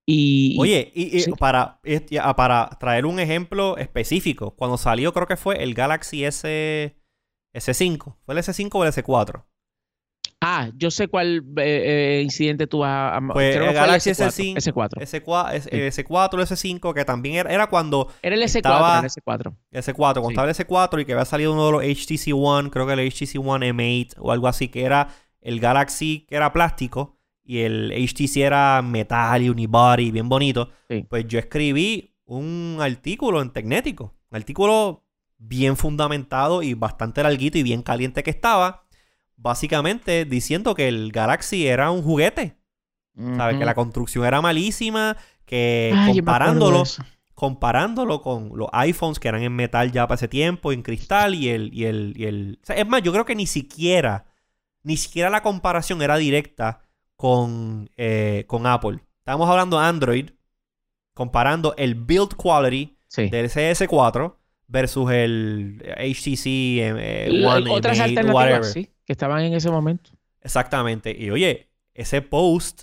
Oye, 0.09 0.93
y, 0.95 1.31
para, 1.33 1.81
ah, 2.21 2.37
para 2.37 2.71
traer 2.79 3.07
un 3.07 3.19
ejemplo 3.19 3.77
específico, 3.77 4.53
cuando 4.53 4.79
salió 4.79 5.13
creo 5.13 5.27
que 5.27 5.37
fue 5.37 5.63
el 5.63 5.75
Galaxy 5.75 6.25
S, 6.25 6.97
S5, 7.53 8.17
¿fue 8.25 8.35
el 8.35 8.41
S5 8.41 8.71
o 8.73 8.85
el 8.85 8.93
S4? 8.93 9.45
Ah, 10.43 10.71
yo 10.77 10.91
sé 10.91 11.09
cuál 11.09 11.45
eh, 11.57 12.19
eh, 12.19 12.23
incidente 12.23 12.67
tú 12.67 12.81
vas 12.81 13.15
a... 13.17 13.21
Pues 13.33 13.57
creo 13.57 13.65
que 13.65 13.71
el 13.71 13.75
fue 13.77 13.83
el 13.85 13.87
Galaxy 13.87 14.11
S4. 14.11 14.55
S5, 14.55 14.73
S4. 14.75 15.23
S4, 15.25 15.53
S- 15.55 15.69
el 15.73 15.91
S4, 15.91 16.35
el 16.35 16.41
S5, 16.81 16.95
que 16.95 17.05
también 17.05 17.37
era, 17.37 17.51
era 17.53 17.67
cuando 17.69 18.09
Era 18.23 18.35
el 18.37 18.43
S4, 18.43 18.57
estaba- 18.57 18.99
el 19.01 19.05
S4. 19.07 19.55
el 19.73 19.83
S4, 19.83 19.95
cuando 19.97 20.29
Sí. 20.29 20.33
estaba 20.35 20.49
el 20.49 20.55
S4 20.55 21.01
y 21.01 21.05
que 21.07 21.13
había 21.15 21.25
salido 21.25 21.53
uno 21.55 21.67
de 21.67 21.73
los 21.73 21.83
HTC 21.83 22.33
One, 22.35 22.71
creo 22.71 22.87
que 22.87 22.93
el 22.93 23.01
HTC 23.01 23.39
One 23.39 23.71
M8 23.73 24.15
o 24.19 24.31
algo 24.31 24.47
así, 24.47 24.69
que 24.69 24.85
era 24.85 25.09
el 25.41 25.59
Galaxy 25.59 26.27
que 26.29 26.37
era 26.37 26.53
plástico 26.53 27.19
y 27.43 27.61
el 27.61 27.93
HTC 27.93 28.37
era 28.43 28.83
metal 28.83 29.41
y 29.43 29.49
unibody, 29.49 30.11
bien 30.11 30.29
bonito. 30.29 30.71
Sí. 30.89 31.07
Pues 31.09 31.27
yo 31.27 31.39
escribí 31.39 32.15
un 32.27 32.77
artículo 32.81 33.41
en 33.41 33.51
Tecnético, 33.53 34.15
un 34.31 34.37
artículo 34.37 35.05
bien 35.39 35.77
fundamentado 35.77 36.63
y 36.63 36.75
bastante 36.75 37.23
larguito 37.23 37.57
y 37.59 37.63
bien 37.63 37.83
caliente 37.83 38.23
que 38.23 38.31
estaba, 38.31 38.86
básicamente 39.37 40.25
diciendo 40.25 40.75
que 40.75 40.89
el 40.89 41.13
Galaxy 41.13 41.67
era 41.67 41.91
un 41.91 42.03
juguete, 42.03 42.57
¿sabes? 43.17 43.55
Ujú. 43.55 43.61
Que 43.61 43.65
la 43.67 43.75
construcción 43.75 44.25
era 44.25 44.41
malísima, 44.41 45.17
que 45.45 45.93
Ay, 45.95 46.17
comparándolo 46.17 46.85
comparándolo 47.35 48.23
con 48.23 48.53
los 48.55 48.69
iPhones 48.73 49.19
que 49.19 49.29
eran 49.29 49.43
en 49.43 49.55
metal 49.55 49.93
ya 49.93 50.07
para 50.07 50.15
ese 50.17 50.27
tiempo, 50.27 50.73
en 50.73 50.83
cristal 50.83 51.35
y 51.35 51.51
el... 51.51 51.71
Y 51.75 51.85
el, 51.85 52.15
y 52.17 52.25
el... 52.25 52.59
o 52.63 52.67
sea, 52.67 52.77
es 52.77 52.87
más, 52.89 53.03
yo 53.03 53.13
creo 53.13 53.27
que 53.27 53.35
ni 53.35 53.47
siquiera, 53.47 54.25
ni 54.83 54.97
siquiera 54.97 55.29
la 55.29 55.43
comparación 55.43 56.01
era 56.01 56.17
directa 56.17 56.81
con, 57.15 57.91
eh, 57.99 58.45
con 58.47 58.67
Apple. 58.67 59.01
Estábamos 59.19 59.51
hablando 59.51 59.79
de 59.79 59.85
Android, 59.85 60.31
comparando 61.15 61.75
el 61.77 61.95
build 61.95 62.35
quality 62.37 62.95
Sí. 63.09 63.29
del 63.29 63.49
CS4 63.49 64.35
versus 64.67 65.11
el 65.13 65.79
HTC 65.97 66.47
eh, 66.47 67.45
One, 67.47 67.71
otras 67.71 67.99
M8, 67.99 68.03
alternativas, 68.03 68.35
whatever. 68.35 68.65
sí, 68.65 68.91
que 69.07 69.13
estaban 69.13 69.43
en 69.43 69.55
ese 69.55 69.71
momento. 69.71 70.11
Exactamente. 70.43 71.17
Y 71.17 71.31
oye, 71.31 71.71
ese 71.95 72.21
post, 72.21 72.83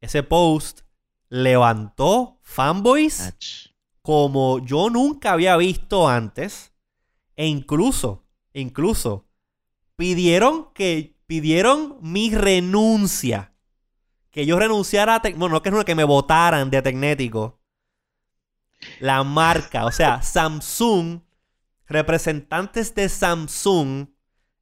ese 0.00 0.22
post 0.22 0.80
levantó 1.28 2.38
fanboys 2.42 3.20
Ach. 3.20 3.70
como 4.02 4.58
yo 4.58 4.90
nunca 4.90 5.32
había 5.32 5.56
visto 5.56 6.08
antes. 6.08 6.72
E 7.36 7.46
incluso, 7.46 8.26
incluso, 8.52 9.26
pidieron 9.96 10.72
que, 10.74 11.16
pidieron 11.26 11.96
mi 12.02 12.34
renuncia. 12.34 13.54
Que 14.30 14.44
yo 14.44 14.58
renunciara 14.58 15.16
a, 15.16 15.20
bueno, 15.20 15.48
no 15.48 15.62
que, 15.62 15.70
no, 15.70 15.84
que 15.84 15.94
me 15.94 16.04
votaran 16.04 16.70
de 16.70 16.82
Tecnético. 16.82 17.60
La 18.98 19.22
marca, 19.22 19.86
o 19.86 19.92
sea, 19.92 20.22
Samsung, 20.22 21.20
representantes 21.86 22.94
de 22.94 23.08
Samsung 23.08 24.08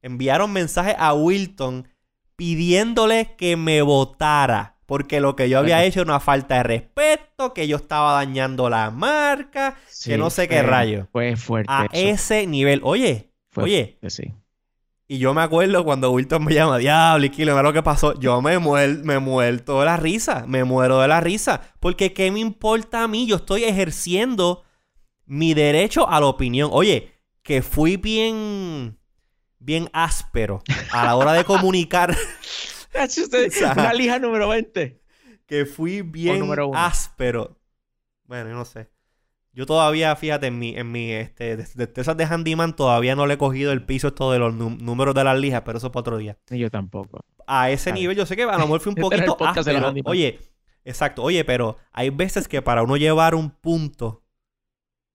enviaron 0.01 0.51
mensaje 0.51 0.95
a 0.97 1.13
Wilton 1.13 1.87
pidiéndole 2.35 3.35
que 3.37 3.55
me 3.57 3.81
votara. 3.81 4.77
Porque 4.85 5.21
lo 5.21 5.35
que 5.37 5.47
yo 5.47 5.59
había 5.59 5.83
hecho 5.85 6.01
era 6.01 6.11
una 6.11 6.19
falta 6.19 6.55
de 6.55 6.63
respeto, 6.63 7.53
que 7.53 7.65
yo 7.67 7.77
estaba 7.77 8.13
dañando 8.13 8.69
la 8.69 8.91
marca, 8.91 9.77
Sí, 9.87 10.09
que 10.09 10.17
no 10.17 10.29
sé 10.29 10.49
qué 10.49 10.63
rayo. 10.63 11.07
Fue 11.13 11.35
fuerte. 11.37 11.71
A 11.71 11.85
eso. 11.85 11.93
ese 11.93 12.47
nivel. 12.47 12.81
Oye, 12.83 13.31
Fue 13.51 13.63
oye, 13.63 13.99
sí. 14.09 14.33
y 15.07 15.17
yo 15.19 15.33
me 15.33 15.41
acuerdo 15.43 15.85
cuando 15.85 16.11
Wilton 16.11 16.43
me 16.43 16.53
llama, 16.53 16.77
diablo, 16.77 17.25
y 17.25 17.29
Kilo, 17.29 17.53
mira 17.53 17.63
lo 17.63 17.71
que 17.71 17.83
pasó. 17.83 18.19
Yo 18.19 18.41
me, 18.41 18.59
muer, 18.59 18.97
me 19.05 19.19
muerto 19.19 19.79
de 19.79 19.85
la 19.85 19.95
risa, 19.95 20.43
me 20.45 20.65
muero 20.65 20.99
de 20.99 21.07
la 21.07 21.21
risa. 21.21 21.61
Porque 21.79 22.11
¿qué 22.11 22.29
me 22.29 22.41
importa 22.41 23.03
a 23.03 23.07
mí? 23.07 23.27
Yo 23.27 23.37
estoy 23.37 23.63
ejerciendo 23.63 24.63
mi 25.25 25.53
derecho 25.53 26.09
a 26.09 26.19
la 26.19 26.25
opinión. 26.25 26.69
Oye, 26.73 27.13
que 27.43 27.61
fui 27.61 27.95
bien, 27.95 28.97
bien 29.61 29.89
áspero 29.93 30.61
a 30.91 31.05
la 31.05 31.15
hora 31.15 31.33
de 31.33 31.43
comunicar. 31.45 32.15
Ach, 32.99 33.09
usted- 33.17 33.47
O 33.47 33.51
sea, 33.51 33.71
Una 33.73 33.93
lija 33.93 34.19
número 34.19 34.49
20. 34.49 34.99
que 35.45 35.65
fui 35.65 36.01
bien 36.01 36.39
áspero. 36.75 37.57
Bueno, 38.25 38.49
yo 38.49 38.55
no 38.55 38.65
sé. 38.65 38.89
Yo 39.53 39.65
todavía, 39.65 40.15
fíjate, 40.15 40.47
en 40.47 40.57
mi, 40.59 40.75
en 40.77 40.91
mi 40.91 41.11
este, 41.11 41.57
de- 41.57 41.67
destrezas 41.75 42.15
de 42.15 42.25
handyman 42.25 42.73
todavía 42.75 43.15
no 43.17 43.25
le 43.27 43.33
he 43.33 43.37
cogido 43.37 43.73
el 43.73 43.85
piso 43.85 44.07
esto 44.09 44.31
de 44.31 44.39
los 44.39 44.53
nú- 44.53 44.77
números 44.79 45.13
de 45.13 45.23
las 45.25 45.37
lijas, 45.37 45.63
pero 45.65 45.77
eso 45.77 45.87
es 45.87 45.91
para 45.93 46.01
otro 46.01 46.17
día. 46.17 46.37
Ni 46.49 46.59
yo 46.59 46.69
tampoco. 46.69 47.19
A 47.47 47.69
ese 47.69 47.91
nivel 47.91 48.15
yo 48.15 48.25
sé 48.25 48.35
que 48.37 48.43
a 48.43 48.57
lo 48.57 48.59
mejor 48.59 48.79
fui 48.79 48.91
un 48.93 48.97
Este 49.03 49.25
poquito 49.25 49.45
áspero. 49.59 49.93
Oye, 50.05 50.39
exacto, 50.85 51.21
oye, 51.23 51.43
pero 51.43 51.77
hay 51.91 52.09
veces 52.11 52.47
que 52.47 52.61
para 52.61 52.81
uno 52.83 52.95
llevar 52.95 53.35
un 53.35 53.49
punto, 53.51 54.23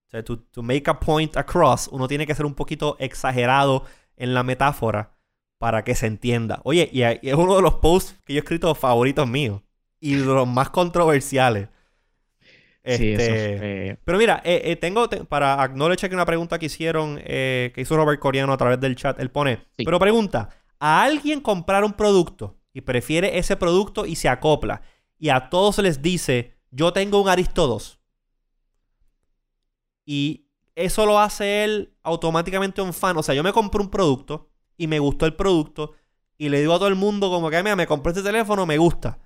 o 0.07 0.09
sea, 0.11 0.23
to, 0.23 0.37
to 0.39 0.61
make 0.61 0.87
a 0.87 0.99
point 0.99 1.35
across, 1.35 1.87
uno 1.91 2.07
tiene 2.07 2.27
que 2.27 2.35
ser 2.35 2.45
un 2.45 2.53
poquito 2.53 2.95
exagerado 2.99 3.85
en 4.17 4.33
la 4.33 4.43
metáfora 4.43 5.17
para 5.57 5.83
que 5.83 5.95
se 5.95 6.07
entienda. 6.07 6.59
Oye, 6.63 6.89
y, 6.91 7.01
es 7.03 7.33
uno 7.33 7.55
de 7.55 7.61
los 7.61 7.75
posts 7.75 8.19
que 8.25 8.33
yo 8.33 8.39
he 8.39 8.41
escrito 8.43 8.73
favoritos 8.75 9.27
míos 9.27 9.61
y 9.99 10.15
de 10.15 10.25
los 10.25 10.47
más 10.47 10.69
controversiales. 10.69 11.69
Sí, 12.85 13.11
eso 13.13 13.21
Este, 13.21 13.99
pero 14.05 14.17
mira, 14.17 14.41
eh, 14.45 14.61
eh, 14.65 14.75
tengo 14.77 15.09
te- 15.09 15.25
para 15.25 15.61
acknowledge 15.61 16.05
aquí 16.05 16.13
una 16.15 16.25
pregunta 16.25 16.57
que 16.57 16.67
hicieron, 16.67 17.19
eh, 17.23 17.71
que 17.75 17.81
hizo 17.81 17.97
Robert 17.97 18.19
Coreano 18.19 18.53
a 18.53 18.57
través 18.57 18.79
del 18.79 18.95
chat. 18.95 19.19
Él 19.19 19.29
pone, 19.29 19.65
Sí. 19.77 19.83
pero 19.83 19.99
pregunta, 19.99 20.49
¿a 20.79 21.03
alguien 21.03 21.41
comprar 21.41 21.83
un 21.83 21.93
producto 21.93 22.59
y 22.71 22.81
prefiere 22.81 23.39
ese 23.39 23.57
producto 23.57 24.05
y 24.05 24.15
se 24.15 24.29
acopla 24.29 24.83
y 25.19 25.29
a 25.29 25.49
todos 25.49 25.79
les 25.79 26.01
dice, 26.01 26.55
yo 26.71 26.93
tengo 26.93 27.21
un 27.21 27.27
Aristo 27.27 27.67
2? 27.67 27.99
Y 30.05 30.46
eso 30.77 31.07
lo 31.07 31.19
hace 31.19 31.63
él 31.63 31.93
automáticamente 32.03 32.83
un 32.83 32.93
fan. 32.93 33.17
O 33.17 33.23
sea, 33.23 33.33
yo 33.33 33.43
me 33.43 33.51
compré 33.51 33.81
un 33.81 33.89
producto 33.89 34.51
y 34.77 34.85
me 34.85 34.99
gustó 34.99 35.25
el 35.25 35.35
producto 35.35 35.93
y 36.37 36.49
le 36.49 36.59
digo 36.59 36.73
a 36.73 36.77
todo 36.77 36.87
el 36.87 36.95
mundo 36.95 37.31
como 37.31 37.49
que, 37.49 37.63
mira, 37.63 37.75
me 37.75 37.87
compré 37.87 38.11
este 38.11 38.21
teléfono, 38.21 38.67
me 38.67 38.77
gusta. 38.77 39.17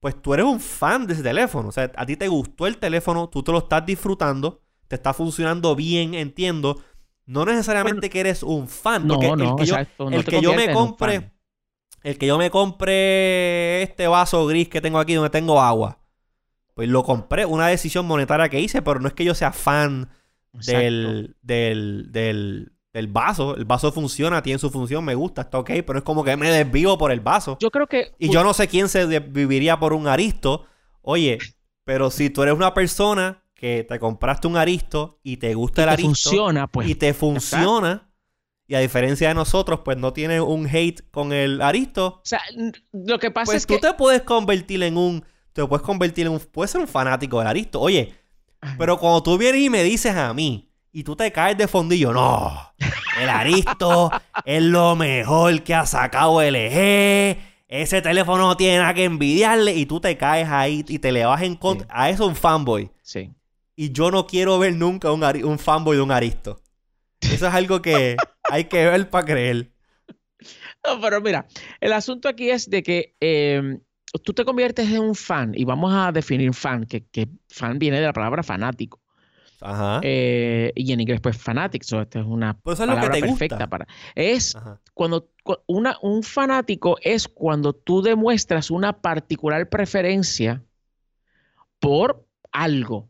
Pues 0.00 0.20
tú 0.22 0.32
eres 0.32 0.46
un 0.46 0.58
fan 0.58 1.06
de 1.06 1.12
ese 1.12 1.22
teléfono. 1.22 1.68
O 1.68 1.72
sea, 1.72 1.92
a 1.94 2.06
ti 2.06 2.16
te 2.16 2.28
gustó 2.28 2.66
el 2.66 2.78
teléfono, 2.78 3.28
tú 3.28 3.42
te 3.42 3.52
lo 3.52 3.58
estás 3.58 3.84
disfrutando, 3.84 4.62
te 4.88 4.96
está 4.96 5.12
funcionando 5.12 5.76
bien, 5.76 6.14
entiendo. 6.14 6.82
No 7.26 7.44
necesariamente 7.44 8.08
que 8.08 8.20
eres 8.20 8.42
un 8.42 8.66
fan. 8.66 9.06
No, 9.06 9.16
porque 9.16 9.28
el 9.28 9.36
no, 9.36 9.56
que 9.56 9.66
yo, 9.66 9.74
exacto. 9.74 10.08
no 10.08 10.16
el 10.16 10.24
que 10.24 10.40
yo 10.40 10.54
me 10.54 10.72
compre, 10.72 11.30
el 12.02 12.16
que 12.16 12.26
yo 12.26 12.38
me 12.38 12.50
compre 12.50 13.82
este 13.82 14.08
vaso 14.08 14.46
gris 14.46 14.70
que 14.70 14.80
tengo 14.80 14.98
aquí 14.98 15.12
donde 15.12 15.28
tengo 15.28 15.60
agua, 15.60 15.98
pues 16.72 16.88
lo 16.88 17.04
compré, 17.04 17.44
una 17.44 17.66
decisión 17.66 18.06
monetaria 18.06 18.48
que 18.48 18.60
hice, 18.60 18.80
pero 18.80 18.98
no 18.98 19.08
es 19.08 19.12
que 19.12 19.26
yo 19.26 19.34
sea 19.34 19.52
fan. 19.52 20.08
Del, 20.52 21.36
del, 21.42 22.06
del, 22.10 22.72
del 22.92 23.06
vaso. 23.08 23.56
El 23.56 23.64
vaso 23.64 23.92
funciona, 23.92 24.42
tiene 24.42 24.58
su 24.58 24.70
función, 24.70 25.04
me 25.04 25.14
gusta, 25.14 25.42
está 25.42 25.58
ok, 25.58 25.70
pero 25.86 25.98
es 25.98 26.04
como 26.04 26.24
que 26.24 26.36
me 26.36 26.50
desvío 26.50 26.98
por 26.98 27.12
el 27.12 27.20
vaso. 27.20 27.56
Yo 27.60 27.70
creo 27.70 27.86
que. 27.86 28.12
Y 28.18 28.30
yo 28.30 28.42
no 28.42 28.54
sé 28.54 28.68
quién 28.68 28.88
se 28.88 29.20
viviría 29.20 29.78
por 29.78 29.92
un 29.92 30.06
aristo. 30.06 30.66
Oye, 31.02 31.38
pero 31.84 32.10
si 32.10 32.30
tú 32.30 32.42
eres 32.42 32.54
una 32.54 32.74
persona 32.74 33.42
que 33.54 33.84
te 33.84 33.98
compraste 33.98 34.46
un 34.46 34.56
aristo 34.56 35.20
y 35.22 35.36
te 35.36 35.54
gusta 35.54 35.82
el 35.82 35.88
te 35.88 35.92
aristo 35.92 36.30
funciona, 36.30 36.66
pues. 36.66 36.88
y 36.88 36.94
te 36.94 37.12
funciona, 37.12 38.10
y 38.66 38.74
a 38.74 38.78
diferencia 38.78 39.28
de 39.28 39.34
nosotros, 39.34 39.80
pues 39.84 39.98
no 39.98 40.12
tienes 40.12 40.40
un 40.40 40.66
hate 40.66 41.02
con 41.10 41.32
el 41.32 41.60
aristo, 41.60 42.06
O 42.06 42.20
sea, 42.22 42.40
lo 42.92 43.18
que 43.18 43.30
pasa 43.30 43.46
pues 43.46 43.56
es 43.58 43.66
tú 43.66 43.74
que. 43.74 43.80
te 43.80 43.94
puedes 43.94 44.22
convertir 44.22 44.82
en 44.82 44.96
un. 44.96 45.24
Te 45.52 45.66
puedes 45.66 45.84
convertir 45.84 46.26
en 46.26 46.34
un. 46.34 46.38
Puedes 46.38 46.70
ser 46.70 46.80
un 46.80 46.86
fanático 46.86 47.38
del 47.40 47.48
aristo. 47.48 47.80
Oye, 47.80 48.14
pero 48.78 48.98
cuando 48.98 49.22
tú 49.22 49.38
vienes 49.38 49.62
y 49.62 49.70
me 49.70 49.82
dices 49.82 50.14
a 50.14 50.32
mí 50.34 50.70
y 50.92 51.04
tú 51.04 51.16
te 51.16 51.30
caes 51.32 51.56
de 51.56 51.68
fondillo, 51.68 52.12
no. 52.12 52.72
El 53.20 53.28
Aristo 53.28 54.10
es 54.44 54.62
lo 54.62 54.96
mejor 54.96 55.62
que 55.62 55.74
ha 55.74 55.86
sacado 55.86 56.42
LG. 56.42 57.38
Ese 57.68 58.02
teléfono 58.02 58.48
no 58.48 58.56
tiene 58.56 58.78
nada 58.78 58.94
que 58.94 59.04
envidiarle 59.04 59.74
y 59.74 59.86
tú 59.86 60.00
te 60.00 60.16
caes 60.16 60.48
ahí 60.48 60.84
y 60.88 60.98
te 60.98 61.12
le 61.12 61.24
vas 61.24 61.42
en 61.42 61.54
contra. 61.54 61.86
Sí. 61.86 61.92
A 61.94 62.10
eso 62.10 62.26
un 62.26 62.34
fanboy. 62.34 62.90
Sí. 63.02 63.30
Y 63.76 63.92
yo 63.92 64.10
no 64.10 64.26
quiero 64.26 64.58
ver 64.58 64.74
nunca 64.74 65.12
un, 65.12 65.22
un 65.44 65.58
fanboy 65.58 65.96
de 65.96 66.02
un 66.02 66.10
Aristo. 66.10 66.60
Eso 67.20 67.46
es 67.46 67.54
algo 67.54 67.80
que 67.80 68.16
hay 68.50 68.64
que 68.64 68.84
ver 68.86 69.08
para 69.08 69.24
creer. 69.24 69.70
No, 70.84 71.00
pero 71.00 71.20
mira, 71.20 71.46
el 71.80 71.92
asunto 71.92 72.28
aquí 72.28 72.50
es 72.50 72.68
de 72.68 72.82
que 72.82 73.14
eh, 73.20 73.78
tú 74.12 74.32
te 74.32 74.44
conviertes 74.44 74.88
en 74.90 75.00
un 75.00 75.14
fan, 75.14 75.52
y 75.54 75.64
vamos 75.64 75.92
a 75.94 76.10
definir 76.12 76.52
fan, 76.54 76.84
que, 76.84 77.04
que 77.06 77.28
fan 77.48 77.78
viene 77.78 77.98
de 78.00 78.06
la 78.06 78.12
palabra 78.12 78.42
fanático. 78.42 79.00
Ajá. 79.60 80.00
Eh, 80.02 80.72
y 80.74 80.92
en 80.92 81.00
inglés, 81.00 81.20
pues 81.20 81.36
fanatics, 81.36 81.86
so, 81.86 82.00
esta 82.00 82.20
es 82.20 82.26
una 82.26 82.58
Pues 82.60 82.76
eso 82.76 82.84
es 82.84 82.88
lo 82.88 82.94
que 82.94 83.00
palabra 83.00 83.20
perfecta 83.20 83.56
gusta. 83.56 83.66
para. 83.68 83.86
Es 84.14 84.56
Ajá. 84.56 84.80
cuando 84.94 85.28
cu- 85.44 85.58
una, 85.66 85.96
un 86.02 86.22
fanático 86.22 86.96
es 87.02 87.28
cuando 87.28 87.72
tú 87.74 88.00
demuestras 88.02 88.70
una 88.70 89.00
particular 89.00 89.68
preferencia 89.68 90.62
por 91.78 92.26
algo. 92.52 93.08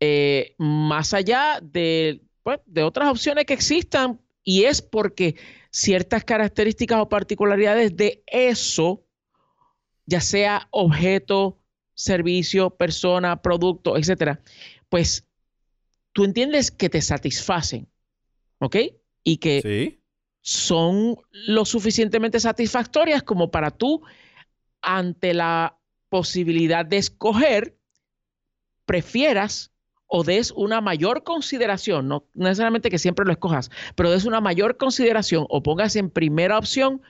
eh, 0.00 0.54
más 0.58 1.14
allá 1.14 1.60
de, 1.62 2.20
pues, 2.42 2.58
de 2.66 2.82
otras 2.82 3.08
opciones 3.08 3.46
que 3.46 3.54
existan, 3.54 4.20
y 4.42 4.64
es 4.64 4.82
porque 4.82 5.36
ciertas 5.70 6.24
características 6.24 6.98
o 7.00 7.08
particularidades 7.08 7.96
de 7.96 8.22
eso, 8.26 9.02
ya 10.06 10.20
sea 10.20 10.68
objeto, 10.70 11.60
servicio, 11.94 12.70
persona, 12.70 13.40
producto, 13.40 13.96
etcétera, 13.96 14.40
pues 14.88 15.26
tú 16.12 16.24
entiendes 16.24 16.70
que 16.70 16.88
te 16.88 17.00
satisfacen, 17.00 17.88
¿ok? 18.58 18.76
Y 19.22 19.38
que 19.38 19.60
Sí. 19.62 20.00
son 20.40 21.16
lo 21.30 21.64
suficientemente 21.64 22.40
satisfactorias 22.40 23.22
como 23.22 23.50
para 23.50 23.70
tú, 23.70 24.02
ante 24.82 25.32
la 25.32 25.78
posibilidad 26.08 26.84
de 26.84 26.98
escoger, 26.98 27.78
prefieras 28.84 29.72
o 30.06 30.22
des 30.22 30.52
una 30.52 30.80
mayor 30.80 31.24
consideración, 31.24 32.06
no 32.06 32.28
necesariamente 32.34 32.90
que 32.90 32.98
siempre 32.98 33.24
lo 33.24 33.32
escojas, 33.32 33.70
pero 33.96 34.10
des 34.10 34.26
una 34.26 34.40
mayor 34.40 34.76
consideración 34.76 35.46
o 35.48 35.62
pongas 35.62 35.96
en 35.96 36.10
primera 36.10 36.58
opción 36.58 37.00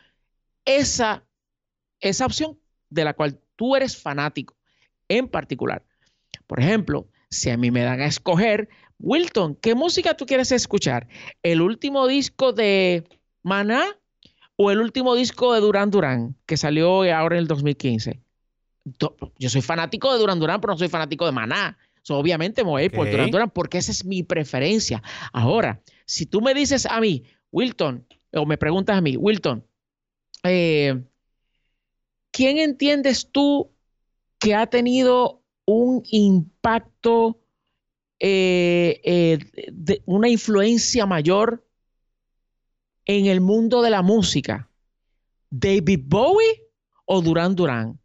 esa, 0.65 1.27
esa 2.01 2.27
opción 2.27 2.59
de 2.95 3.05
la 3.05 3.15
cual 3.15 3.39
tú 3.57 3.77
eres 3.77 3.97
fanático 3.97 4.55
en 5.09 5.29
particular. 5.29 5.85
Por 6.47 6.61
ejemplo, 6.61 7.09
si 7.29 7.51
a 7.51 7.57
mí 7.57 7.71
me 7.71 7.83
dan 7.83 8.01
a 8.01 8.07
escoger, 8.07 8.69
Wilton, 8.99 9.57
¿qué 9.57 9.75
música 9.75 10.17
tú 10.17 10.27
quieres 10.27 10.53
escuchar? 10.53 11.09
¿El 11.43 11.61
último 11.61 12.07
disco 12.07 12.53
de 12.53 13.05
Maná 13.43 13.85
o 14.57 14.71
el 14.71 14.81
último 14.81 15.15
disco 15.15 15.53
de 15.53 15.61
Duran 15.61 15.91
Duran 15.91 16.37
que 16.47 16.57
salió 16.57 17.03
ahora 17.13 17.37
en 17.37 17.41
el 17.41 17.49
2015? 17.49 18.21
Yo 19.39 19.49
soy 19.49 19.63
fanático 19.63 20.13
de 20.13 20.19
Duran 20.19 20.39
Duran, 20.39 20.61
pero 20.61 20.75
no 20.75 20.79
soy 20.79 20.89
fanático 20.89 21.27
de 21.27 21.33
Maná. 21.33 21.77
obviamente 22.09 22.63
me 22.63 22.71
voy 22.71 22.83
a 22.83 22.85
ir 22.85 22.93
por 22.93 23.11
Duran 23.11 23.31
Duran 23.31 23.51
porque 23.51 23.79
esa 23.79 23.91
es 23.91 24.05
mi 24.05 24.23
preferencia. 24.23 25.03
Ahora, 25.33 25.83
si 26.07 26.27
tú 26.27 26.41
me 26.41 26.55
dices 26.55 26.87
a 26.87 27.01
mí, 27.01 27.25
Wilton, 27.51 28.07
o 28.33 28.47
me 28.47 28.59
preguntas 28.59 28.97
a 28.97 29.01
mí, 29.01 29.17
Wilton, 29.17 29.67
eh, 30.45 31.03
¿quién 32.35 32.59
entiendes 32.59 33.31
tú 33.31 33.71
que 34.41 34.57
ha 34.57 34.67
tenido 34.67 35.41
un 35.67 36.03
impacto, 36.11 37.41
eh, 38.19 39.01
eh, 39.05 40.03
una 40.05 40.29
influencia 40.29 41.07
mayor 41.07 41.65
en 43.05 43.27
el 43.27 43.41
mundo 43.41 43.83
de 43.83 43.91
la 43.91 44.03
música? 44.03 44.69
¿David 45.49 46.01
Bowie 46.07 46.65
o 47.07 47.23
Duran 47.23 47.55
Duran? 47.55 48.01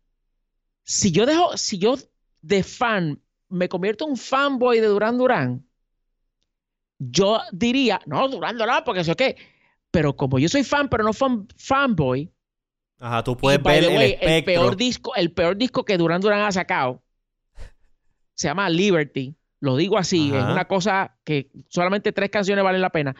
Si 0.83 1.11
yo 1.11 1.25
dejo, 1.25 1.57
si 1.57 1.79
yo 1.79 1.95
de 2.41 2.61
fan 2.61 3.19
me 3.49 3.67
convierto 3.67 4.05
en 4.05 4.11
un 4.11 4.17
fanboy 4.17 4.79
de 4.79 4.87
Duran 4.87 5.17
Duran, 5.17 5.65
yo 6.99 7.39
diría, 7.51 7.99
no, 8.05 8.29
Duran 8.29 8.57
Duran, 8.59 8.83
porque 8.85 9.01
eso 9.01 9.15
qué. 9.15 9.37
Pero 9.89 10.15
como 10.15 10.37
yo 10.37 10.47
soy 10.49 10.63
fan, 10.63 10.87
pero 10.87 11.03
no 11.03 11.13
fan, 11.13 11.47
fanboy. 11.57 12.31
Ajá, 12.99 13.23
tú 13.23 13.37
puedes 13.37 13.63
ver 13.63 13.85
el, 14.21 14.43
peor 14.43 14.75
disco, 14.75 15.15
el 15.15 15.31
peor 15.31 15.57
disco 15.57 15.85
que 15.85 15.97
Duran 15.97 16.21
Duran 16.21 16.41
ha 16.41 16.51
sacado 16.51 17.01
se 18.39 18.47
llama 18.47 18.69
Liberty. 18.69 19.35
Lo 19.59 19.75
digo 19.75 19.97
así, 19.97 20.27
es 20.33 20.43
una 20.43 20.65
cosa 20.65 21.17
que 21.25 21.51
solamente 21.67 22.13
tres 22.13 22.29
canciones 22.29 22.63
valen 22.63 22.79
la 22.79 22.89
pena. 22.89 23.13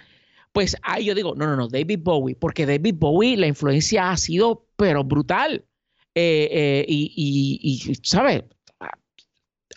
Pues 0.54 0.78
ahí 0.82 1.06
yo 1.06 1.14
digo, 1.14 1.36
no, 1.36 1.46
no, 1.46 1.58
no, 1.58 1.68
David 1.68 2.00
Bowie, 2.02 2.36
porque 2.36 2.66
David 2.66 2.96
Bowie, 2.98 3.36
la 3.36 3.48
influencia 3.48 4.12
ha 4.12 4.18
sido, 4.18 4.66
pero 4.78 5.04
brutal. 5.04 5.66
Eh, 6.16 6.48
eh, 6.52 6.86
y, 6.88 7.60
y, 7.62 7.96
¿sabes? 8.04 8.44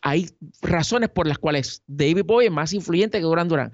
Hay 0.02 0.30
razones 0.60 1.10
por 1.10 1.26
las 1.26 1.38
cuales 1.38 1.82
David 1.88 2.24
Bowie 2.24 2.46
es 2.46 2.52
más 2.52 2.72
influyente 2.72 3.18
que 3.18 3.24
Duran 3.24 3.48
Duran. 3.48 3.72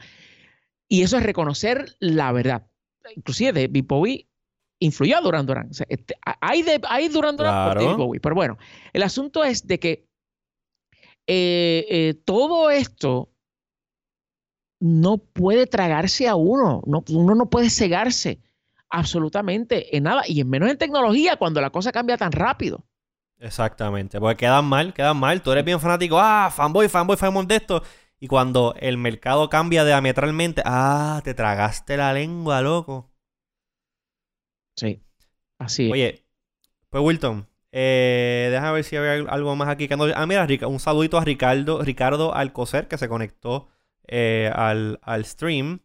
Y 0.88 1.02
eso 1.02 1.18
es 1.18 1.22
reconocer 1.22 1.96
la 2.00 2.32
verdad. 2.32 2.66
Inclusive 3.14 3.52
David 3.52 3.84
Bowie 3.86 4.27
influyó 4.80 5.18
a 5.18 5.20
Duran 5.20 5.46
Duran. 5.46 5.70
Este, 5.88 6.14
hay, 6.40 6.62
de, 6.62 6.80
hay 6.88 7.08
Duran 7.08 7.36
Duran 7.36 7.68
por 7.68 7.82
David 7.82 7.96
Bowie. 7.96 8.20
Pero 8.20 8.34
bueno, 8.34 8.58
el 8.92 9.02
asunto 9.02 9.44
es 9.44 9.66
de 9.66 9.78
que 9.78 10.08
eh, 11.26 11.86
eh, 11.88 12.14
todo 12.24 12.70
esto 12.70 13.30
no 14.80 15.18
puede 15.18 15.66
tragarse 15.66 16.28
a 16.28 16.36
uno, 16.36 16.82
no, 16.86 17.04
uno 17.10 17.34
no 17.34 17.50
puede 17.50 17.68
cegarse 17.68 18.40
absolutamente 18.90 19.96
en 19.96 20.04
nada, 20.04 20.22
y 20.26 20.40
en 20.40 20.48
menos 20.48 20.70
en 20.70 20.78
tecnología 20.78 21.36
cuando 21.36 21.60
la 21.60 21.70
cosa 21.70 21.92
cambia 21.92 22.16
tan 22.16 22.32
rápido. 22.32 22.84
Exactamente, 23.38 24.18
porque 24.18 24.38
quedan 24.38 24.64
mal, 24.64 24.92
quedan 24.94 25.16
mal. 25.16 25.42
Tú 25.42 25.52
eres 25.52 25.64
bien 25.64 25.78
fanático, 25.78 26.18
ah, 26.18 26.50
fanboy, 26.50 26.88
fanboy, 26.88 27.16
fanboy 27.16 27.46
de 27.46 27.56
esto. 27.56 27.82
Y 28.18 28.26
cuando 28.26 28.74
el 28.78 28.98
mercado 28.98 29.48
cambia 29.48 29.84
diametralmente, 29.84 30.62
ah, 30.64 31.20
te 31.22 31.34
tragaste 31.34 31.96
la 31.96 32.12
lengua, 32.12 32.60
loco. 32.62 33.07
Sí, 34.78 35.02
así 35.58 35.86
es. 35.86 35.92
Oye, 35.92 36.24
pues 36.88 37.02
Wilton, 37.02 37.48
eh, 37.72 38.48
déjame 38.50 38.72
ver 38.74 38.84
si 38.84 38.96
hay 38.96 39.24
algo 39.28 39.56
más 39.56 39.68
aquí. 39.68 39.88
Ah, 40.14 40.26
mira, 40.26 40.46
un 40.68 40.78
saludito 40.78 41.18
a 41.18 41.24
Ricardo, 41.24 41.82
Ricardo 41.82 42.34
Alcocer 42.34 42.86
que 42.86 42.96
se 42.96 43.08
conectó 43.08 43.68
eh, 44.06 44.50
al, 44.54 45.24
stream. 45.24 45.80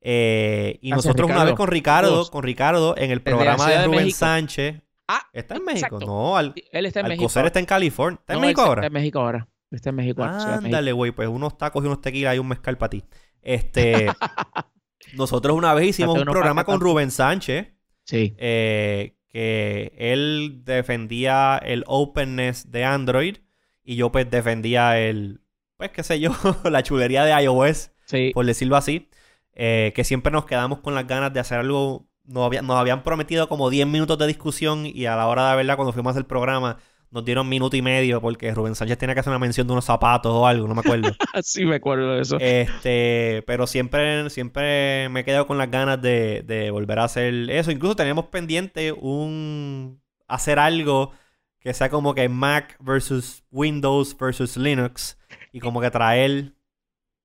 Eh, 0.00 0.78
y 0.80 0.90
nosotros 0.92 1.30
una 1.30 1.44
vez 1.44 1.54
con 1.54 1.68
Ricardo, 1.68 2.30
con 2.30 2.42
Ricardo, 2.42 2.96
en 2.96 3.10
el 3.10 3.20
programa 3.20 3.68
de 3.68 3.84
Rubén 3.84 4.12
Sánchez. 4.12 4.80
Ah, 5.06 5.22
¿Está 5.32 5.56
en 5.56 5.64
México? 5.64 5.98
No, 6.00 6.38
él 6.38 6.54
está 6.56 7.00
en 7.00 7.06
México. 7.06 7.24
Alcocer 7.24 7.46
está 7.46 7.60
en 7.60 7.66
California. 7.66 8.18
¿Está 8.20 8.34
en 8.34 8.40
México 8.40 8.62
ahora? 8.62 8.80
Está 8.82 8.86
en 8.86 8.92
México 8.92 9.18
ahora. 9.20 9.48
Está 9.70 9.90
en 9.90 9.96
México. 9.96 10.22
Ándale, 10.22 10.92
güey, 10.92 11.12
pues 11.12 11.28
unos 11.28 11.58
tacos 11.58 11.82
y 11.82 11.86
unos 11.86 12.00
tequilas 12.00 12.34
y 12.36 12.38
un 12.38 12.48
mezcal 12.48 12.78
para 12.78 12.90
ti. 12.90 13.04
Este, 13.40 14.06
nosotros 15.14 15.56
una 15.56 15.72
vez 15.74 15.88
hicimos 15.88 16.18
un 16.18 16.24
programa 16.24 16.64
con 16.64 16.80
Rubén 16.80 17.10
Sánchez. 17.10 17.72
Sí. 18.08 18.34
Eh, 18.38 19.16
que 19.28 19.92
él 19.98 20.62
defendía 20.64 21.58
el 21.58 21.84
openness 21.86 22.72
de 22.72 22.82
Android 22.86 23.36
y 23.84 23.96
yo 23.96 24.10
pues 24.10 24.30
defendía 24.30 24.98
el, 24.98 25.42
pues 25.76 25.90
qué 25.90 26.02
sé 26.02 26.18
yo, 26.18 26.32
la 26.64 26.82
chulería 26.82 27.26
de 27.26 27.42
iOS, 27.42 27.90
por 28.32 28.46
decirlo 28.46 28.76
así, 28.76 29.10
eh, 29.52 29.92
que 29.94 30.04
siempre 30.04 30.32
nos 30.32 30.46
quedamos 30.46 30.78
con 30.80 30.94
las 30.94 31.06
ganas 31.06 31.34
de 31.34 31.40
hacer 31.40 31.58
algo, 31.58 32.08
nos, 32.24 32.50
nos 32.62 32.76
habían 32.78 33.02
prometido 33.02 33.46
como 33.46 33.68
10 33.68 33.86
minutos 33.86 34.16
de 34.16 34.26
discusión 34.26 34.86
y 34.86 35.04
a 35.04 35.14
la 35.14 35.26
hora 35.26 35.50
de 35.50 35.56
verdad 35.56 35.76
cuando 35.76 35.92
fuimos 35.92 36.16
al 36.16 36.24
programa 36.24 36.78
nos 37.10 37.24
dieron 37.24 37.48
minuto 37.48 37.76
y 37.76 37.82
medio 37.82 38.20
porque 38.20 38.52
Rubén 38.52 38.74
Sánchez 38.74 38.98
tenía 38.98 39.14
que 39.14 39.20
hacer 39.20 39.30
una 39.30 39.38
mención 39.38 39.66
de 39.66 39.72
unos 39.72 39.84
zapatos 39.84 40.32
o 40.32 40.46
algo, 40.46 40.68
no 40.68 40.74
me 40.74 40.80
acuerdo. 40.80 41.10
sí, 41.42 41.64
me 41.64 41.76
acuerdo 41.76 42.14
de 42.14 42.22
eso. 42.22 42.36
Este, 42.40 43.42
pero 43.46 43.66
siempre, 43.66 44.28
siempre 44.30 45.08
me 45.08 45.20
he 45.20 45.24
quedado 45.24 45.46
con 45.46 45.58
las 45.58 45.70
ganas 45.70 46.00
de, 46.02 46.42
de 46.46 46.70
volver 46.70 46.98
a 46.98 47.04
hacer 47.04 47.50
eso. 47.50 47.70
Incluso 47.70 47.96
tenemos 47.96 48.26
pendiente 48.26 48.92
un 48.92 50.00
hacer 50.26 50.58
algo 50.58 51.12
que 51.60 51.74
sea 51.74 51.88
como 51.88 52.14
que 52.14 52.28
Mac 52.28 52.76
versus 52.80 53.42
Windows 53.50 54.16
versus 54.16 54.56
Linux 54.56 55.18
y 55.52 55.60
como 55.60 55.80
que 55.80 55.90
traer 55.90 56.54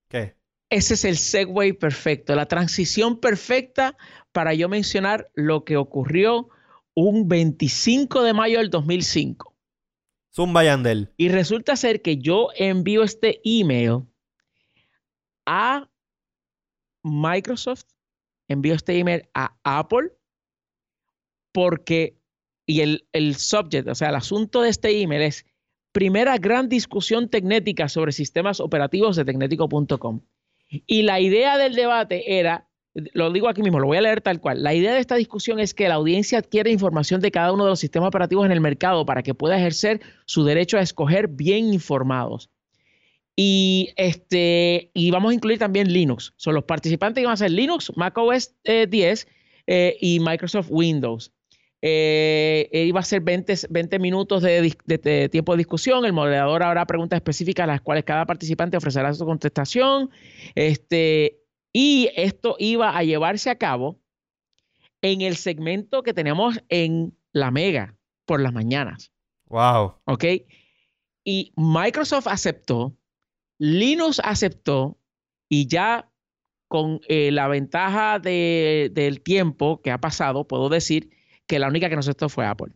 ¿qué? 0.08 0.36
Ese 0.70 0.96
es 0.96 1.06
el 1.06 1.18
segue 1.18 1.74
perfecto, 1.76 2.36
la 2.36 2.48
transición 2.48 3.20
perfecta 3.20 3.96
para 4.32 4.56
yo 4.56 4.70
mencionar 4.70 5.30
lo 5.36 5.66
que 5.66 5.78
ocurrió 5.78 6.50
un 6.96 7.28
25 7.28 8.24
de 8.24 8.34
mayo 8.34 8.58
del 8.58 8.70
2005. 8.70 9.53
Zumba 10.36 10.64
Yandel. 10.64 11.14
Y 11.18 11.30
resulta 11.30 11.76
ser 11.76 12.02
que 12.02 12.18
yo 12.18 12.50
envío 12.56 13.04
este 13.04 13.42
email 13.44 14.08
a 15.46 15.90
Microsoft, 17.04 17.86
envío 18.48 18.74
este 18.74 18.98
email 18.98 19.30
a 19.34 19.56
Apple, 19.64 20.12
porque, 21.52 22.18
y 22.66 22.82
el, 22.82 23.08
el 23.12 23.36
subject, 23.36 23.88
o 23.88 23.96
sea, 23.96 24.10
el 24.10 24.16
asunto 24.16 24.62
de 24.62 24.70
este 24.70 25.02
email 25.02 25.22
es 25.22 25.46
primera 25.92 26.38
gran 26.38 26.68
discusión 26.70 27.30
tecnética 27.30 27.88
sobre 27.88 28.12
sistemas 28.12 28.60
operativos 28.60 29.16
de 29.16 29.26
tecnético.com. 29.26 30.22
Y 30.68 31.04
la 31.04 31.20
idea 31.20 31.58
del 31.60 31.76
debate 31.76 32.40
era 32.40 32.68
lo 32.94 33.32
digo 33.32 33.50
aquí 33.50 33.62
mismo, 33.62 33.80
lo 33.80 33.88
voy 33.88 33.98
a 33.98 34.02
leer 34.02 34.22
tal 34.22 34.40
cual. 34.40 34.62
La 34.62 34.74
idea 34.74 34.94
de 34.94 35.00
esta 35.00 35.16
discusión 35.16 35.60
es 35.60 35.74
que 35.74 35.88
la 35.88 35.96
audiencia 35.96 36.38
adquiere 36.38 36.72
información 36.72 37.22
de 37.22 37.32
cada 37.32 37.52
uno 37.52 37.64
de 37.64 37.72
los 37.72 37.80
sistemas 37.80 38.08
operativos 38.08 38.46
en 38.46 38.52
el 38.52 38.62
mercado 38.62 39.06
para 39.06 39.24
que 39.24 39.34
pueda 39.34 39.58
ejercer 39.58 40.02
su 40.26 40.44
derecho 40.44 40.78
a 40.78 40.82
escoger 40.82 41.28
bien 41.28 41.74
informados. 41.74 42.50
Y, 43.36 43.90
este, 43.96 44.92
y 44.94 45.10
vamos 45.10 45.32
a 45.32 45.34
incluir 45.34 45.58
también 45.58 45.92
Linux. 45.92 46.34
Son 46.36 46.54
los 46.54 46.66
participantes 46.66 47.22
que 47.22 47.26
van 47.26 47.34
a 47.34 47.38
ser 47.38 47.52
Linux, 47.52 47.92
macOS 47.96 48.54
10 48.64 48.64
eh, 48.66 49.28
eh, 49.66 49.98
y 50.00 50.20
Microsoft 50.20 50.68
Windows. 50.70 51.32
Eh, 51.86 52.70
iba 52.72 53.02
a 53.02 53.04
ser 53.04 53.22
20, 53.22 53.56
20 53.70 54.00
minutos 54.00 54.42
de, 54.42 55.30
tiempo 55.30 55.54
de 55.54 55.58
discusión. 55.58 56.06
El 56.06 56.14
moderador 56.14 56.64
habrá 56.64 56.86
preguntas 56.86 57.18
específicas 57.18 57.66
a 57.66 57.68
las 57.68 57.82
cuales 57.82 58.06
cada 58.06 58.26
participante 58.26 58.78
ofrecerá 58.78 59.14
su 59.14 59.26
contestación. 59.26 60.12
Este, 60.56 61.43
y 61.74 62.10
esto 62.16 62.56
iba 62.60 62.96
a 62.96 63.04
llevarse 63.04 63.50
a 63.50 63.58
cabo 63.58 64.00
en 65.02 65.22
el 65.22 65.36
segmento 65.36 66.04
que 66.04 66.14
tenemos 66.14 66.60
en 66.70 67.18
la 67.34 67.52
Mega 67.52 67.98
por 68.26 68.40
las 68.40 68.54
mañanas. 68.54 69.12
Wow. 69.48 69.96
¿Ok? 70.06 70.24
Y 71.26 71.52
Microsoft 71.58 72.28
aceptó, 72.28 72.96
Linux 73.58 74.22
aceptó, 74.24 75.00
y 75.50 75.68
ya 75.68 76.10
con 76.68 77.02
eh, 77.08 77.32
la 77.32 77.48
ventaja 77.48 78.18
del 78.20 79.22
tiempo 79.22 79.82
que 79.82 79.92
ha 79.92 80.00
pasado, 80.00 80.48
puedo 80.48 80.70
decir 80.70 81.12
que 81.46 81.60
la 81.60 81.68
única 81.68 81.90
que 81.90 81.96
no 81.96 82.00
aceptó 82.00 82.30
fue 82.30 82.46
Apple. 82.46 82.74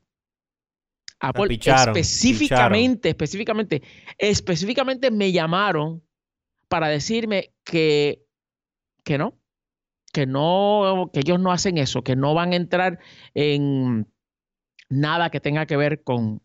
Apple 1.19 1.59
específicamente, 1.59 3.09
específicamente, 3.09 3.81
específicamente 4.19 5.09
me 5.09 5.31
llamaron 5.31 6.03
para 6.67 6.89
decirme 6.89 7.55
que 7.63 8.26
que 9.07 9.17
no, 9.17 9.39
que 10.11 10.25
no, 10.25 11.09
que 11.13 11.21
ellos 11.21 11.39
no 11.39 11.53
hacen 11.53 11.77
eso, 11.77 12.03
que 12.03 12.17
no 12.17 12.33
van 12.33 12.51
a 12.51 12.57
entrar 12.57 12.99
en 13.33 14.11
nada 14.89 15.29
que 15.29 15.39
tenga 15.39 15.65
que 15.65 15.77
ver 15.77 16.03
con, 16.03 16.41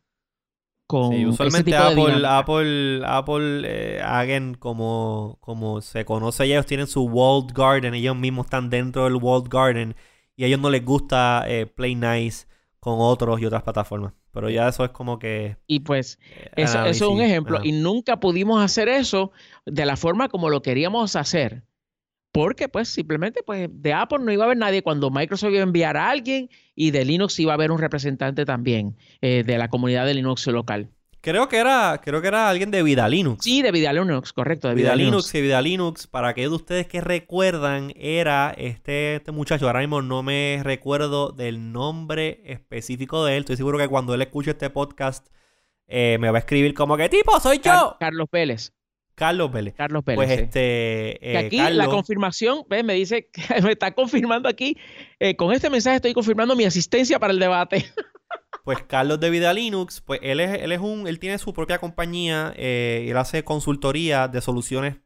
con 0.87 1.11
sí, 1.11 1.27
usualmente 1.27 1.75
Apple, 1.75 2.25
Apple, 2.25 3.03
Apple, 3.05 3.63
eh, 3.65 4.53
como, 4.61 5.39
como 5.41 5.81
se 5.81 6.05
conoce, 6.05 6.45
ellos 6.45 6.67
tienen 6.67 6.87
su 6.87 7.03
walled 7.03 7.53
garden, 7.53 7.95
ellos 7.95 8.15
mismos 8.15 8.47
están 8.47 8.71
dentro 8.71 9.05
del 9.05 9.17
walled 9.17 9.49
garden 9.51 9.97
y 10.37 10.45
a 10.45 10.47
ellos 10.47 10.61
no 10.61 10.71
les 10.71 10.85
gusta 10.85 11.43
eh, 11.49 11.67
play 11.67 11.97
nice 11.97 12.47
con 12.79 12.95
otros 12.99 13.41
y 13.41 13.47
otras 13.47 13.65
plataformas. 13.65 14.13
Pero 14.31 14.51
ya 14.51 14.69
eso 14.69 14.85
es 14.85 14.91
como 14.91 15.19
que... 15.19 15.57
Y 15.67 15.81
pues, 15.81 16.21
eh, 16.37 16.51
eso, 16.57 16.85
es 16.85 17.01
un 17.03 17.21
ejemplo. 17.21 17.59
Y 17.63 17.73
nunca 17.73 18.21
pudimos 18.21 18.65
hacer 18.65 18.89
eso 18.89 19.33
de 19.67 19.85
la 19.85 19.97
forma 19.97 20.29
como 20.29 20.49
lo 20.49 20.63
queríamos 20.63 21.17
hacer. 21.17 21.65
Porque 22.33 22.69
pues 22.69 22.89
simplemente 22.89 23.43
pues 23.45 23.69
de 23.71 23.93
Apple 23.93 24.21
no 24.21 24.33
iba 24.33 24.45
a 24.45 24.47
haber 24.47 24.57
nadie 24.57 24.83
cuando 24.83 25.11
Microsoft 25.11 25.53
iba 25.53 25.61
a 25.61 25.65
enviar 25.65 25.97
a 25.99 26.11
alguien 26.11 26.49
y 26.75 26.91
de 26.91 27.05
Linux 27.05 27.39
iba 27.39 27.53
a 27.53 27.55
haber 27.55 27.71
un 27.71 27.79
representante 27.79 28.47
también 28.47 28.97
eh, 29.21 29.45
de 29.47 29.59
la 29.59 29.69
comunidad 29.69 30.07
de 30.07 30.15
Linux 30.15 30.47
local. 30.47 30.89
Creo 31.23 31.49
que 31.49 31.59
era, 31.59 32.01
creo 32.03 32.21
que 32.21 32.27
era 32.27 32.49
alguien 32.49 32.73
de 32.73 32.83
Vida 32.83 33.09
Linux. 33.09 33.45
Sí, 33.45 33.63
de 33.63 33.71
Vida 33.71 33.93
Linux, 33.93 34.33
correcto, 34.33 34.69
de 34.69 34.75
Vida, 34.75 34.97
Linux. 34.97 35.33
Vida 35.33 35.63
Linux, 35.63 36.09
para 36.09 36.29
aquellos 36.29 36.51
de 36.51 36.57
ustedes 36.57 36.87
que 36.89 37.01
recuerdan, 37.01 37.93
era 37.95 38.53
este, 38.59 39.15
este 39.15 39.31
muchacho, 39.31 39.69
ahora 39.69 39.79
mismo 39.79 40.03
no 40.03 40.25
me 40.25 40.61
recuerdo 40.65 41.31
del 41.31 41.71
nombre 41.71 42.41
específico 42.45 43.25
de 43.25 43.37
él, 43.37 43.41
estoy 43.43 43.57
seguro 43.57 43.79
que 43.79 43.87
cuando 43.87 44.15
él 44.15 44.23
escuche 44.23 44.51
este 44.51 44.69
podcast 44.69 45.29
eh, 45.87 46.17
me 46.19 46.29
va 46.31 46.39
a 46.39 46.41
escribir 46.41 46.75
como 46.75 46.97
que 46.97 47.09
tipo, 47.09 47.39
soy 47.39 47.61
yo. 47.61 47.97
Carlos 48.01 48.27
Pérez. 48.29 48.73
Carlos 49.15 49.51
Pérez. 49.51 49.75
Carlos 49.75 50.03
Pérez. 50.05 50.17
Pues 50.17 50.31
este. 50.31 51.33
Eh, 51.33 51.37
aquí 51.37 51.59
la 51.59 51.87
confirmación, 51.87 52.65
¿ves? 52.69 52.85
me 52.85 52.95
dice, 52.95 53.29
me 53.63 53.73
está 53.73 53.93
confirmando 53.93 54.49
aquí. 54.49 54.77
Eh, 55.19 55.37
con 55.37 55.53
este 55.53 55.71
mensaje 55.71 55.97
estoy 55.97 56.15
confirmando 56.15 56.57
mi 56.57 56.65
asistencia 56.65 57.19
para 57.19 57.33
el 57.33 57.39
debate. 57.39 57.87
pues 58.65 58.83
Carlos 58.83 59.21
de 59.21 59.31
Vida 59.31 59.53
Linux, 59.53 60.01
pues 60.01 60.21
él 60.23 60.41
es, 60.41 60.63
él 60.63 60.73
es 60.73 60.81
un, 60.81 61.07
él 61.07 61.19
tiene 61.19 61.39
su 61.39 61.53
propia 61.53 61.79
compañía, 61.79 62.53
eh, 62.57 63.07
él 63.09 63.17
hace 63.17 63.45
consultoría 63.45 64.29
de 64.29 64.41
soluciones 64.41 64.97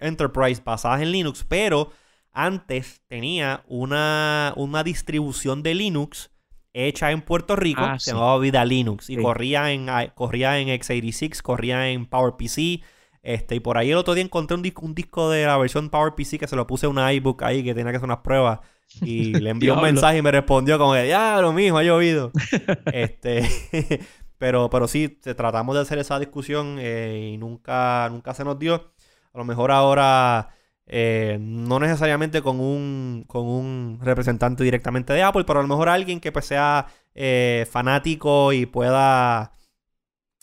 enterprise 0.00 0.60
basadas 0.62 1.00
en 1.00 1.12
Linux, 1.12 1.44
pero 1.48 1.90
antes 2.32 3.02
tenía 3.08 3.64
una, 3.66 4.52
una 4.56 4.84
distribución 4.84 5.62
de 5.62 5.74
Linux 5.74 6.30
hecha 6.74 7.10
en 7.10 7.22
Puerto 7.22 7.56
Rico, 7.56 7.82
ah, 7.82 7.98
se 7.98 8.12
llamaba 8.12 8.38
Vida 8.38 8.64
Linux 8.64 9.10
y 9.10 9.16
corría 9.16 9.72
en 9.72 9.86
corría 10.14 10.58
en 10.58 10.68
x86, 10.68 11.42
corría 11.42 11.88
en 11.90 12.06
PowerPC, 12.06 12.82
este 13.22 13.54
y 13.56 13.60
por 13.60 13.78
ahí 13.78 13.90
el 13.90 13.96
otro 13.96 14.14
día 14.14 14.24
encontré 14.24 14.56
un 14.56 14.62
disco, 14.62 14.84
un 14.84 14.94
disco 14.94 15.30
de 15.30 15.46
la 15.46 15.56
versión 15.58 15.90
PowerPC 15.90 16.38
que 16.38 16.48
se 16.48 16.56
lo 16.56 16.66
puse 16.66 16.86
en 16.86 16.92
una 16.92 17.12
iBook 17.12 17.42
ahí 17.42 17.62
que 17.62 17.74
tenía 17.74 17.92
que 17.92 17.96
hacer 17.96 18.06
unas 18.06 18.18
pruebas 18.18 18.60
y 19.00 19.32
le 19.40 19.50
envió 19.50 19.74
un 19.74 19.82
mensaje 19.82 20.18
y 20.18 20.22
me 20.22 20.30
respondió 20.30 20.78
como 20.78 20.94
de, 20.94 21.08
"Ya, 21.08 21.40
lo 21.40 21.52
mismo, 21.52 21.78
ha 21.78 21.82
llovido." 21.82 22.32
este 22.92 23.48
pero 24.38 24.70
pero 24.70 24.88
sí, 24.88 25.08
tratamos 25.08 25.74
de 25.76 25.82
hacer 25.82 25.98
esa 25.98 26.18
discusión 26.18 26.78
eh, 26.80 27.30
y 27.34 27.38
nunca 27.38 28.08
nunca 28.10 28.34
se 28.34 28.44
nos 28.44 28.58
dio. 28.58 28.92
A 29.32 29.38
lo 29.38 29.44
mejor 29.44 29.70
ahora 29.70 30.50
eh, 30.94 31.38
no 31.40 31.80
necesariamente 31.80 32.42
con 32.42 32.60
un, 32.60 33.24
con 33.26 33.46
un 33.46 33.98
representante 34.02 34.62
directamente 34.62 35.14
de 35.14 35.22
Apple, 35.22 35.44
pero 35.46 35.60
a 35.60 35.62
lo 35.62 35.68
mejor 35.68 35.88
alguien 35.88 36.20
que 36.20 36.32
pues 36.32 36.44
sea 36.44 36.86
eh, 37.14 37.66
fanático 37.70 38.52
y 38.52 38.66
pueda 38.66 39.52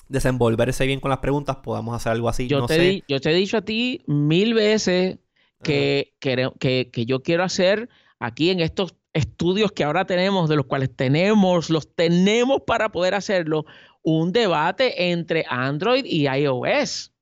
desenvolverse 0.07 0.87
bien 0.87 1.01
con 1.01 1.09
las 1.09 1.19
preguntas, 1.19 1.57
podamos 1.57 1.95
hacer 1.95 2.13
algo 2.13 2.29
así. 2.29 2.47
Yo, 2.47 2.65
te, 2.65 3.03
yo 3.07 3.21
te 3.21 3.29
he 3.29 3.35
dicho 3.35 3.57
a 3.57 3.61
ti 3.61 4.01
mil 4.07 4.55
veces 4.55 5.19
que, 5.61 6.15
que, 6.19 6.89
que, 6.91 7.05
yo 7.05 7.21
quiero 7.21 7.43
hacer 7.43 7.87
aquí 8.17 8.49
en 8.49 8.59
estos 8.59 8.95
estudios 9.13 9.71
que 9.71 9.83
ahora 9.83 10.05
tenemos, 10.05 10.49
de 10.49 10.55
los 10.55 10.65
cuales 10.65 10.89
tenemos, 10.95 11.69
los 11.69 11.93
tenemos 11.93 12.63
para 12.65 12.89
poder 12.89 13.13
hacerlo, 13.13 13.65
un 14.01 14.31
debate 14.31 15.11
entre 15.11 15.45
Android 15.47 16.05
y 16.05 16.27
iOS. 16.27 17.13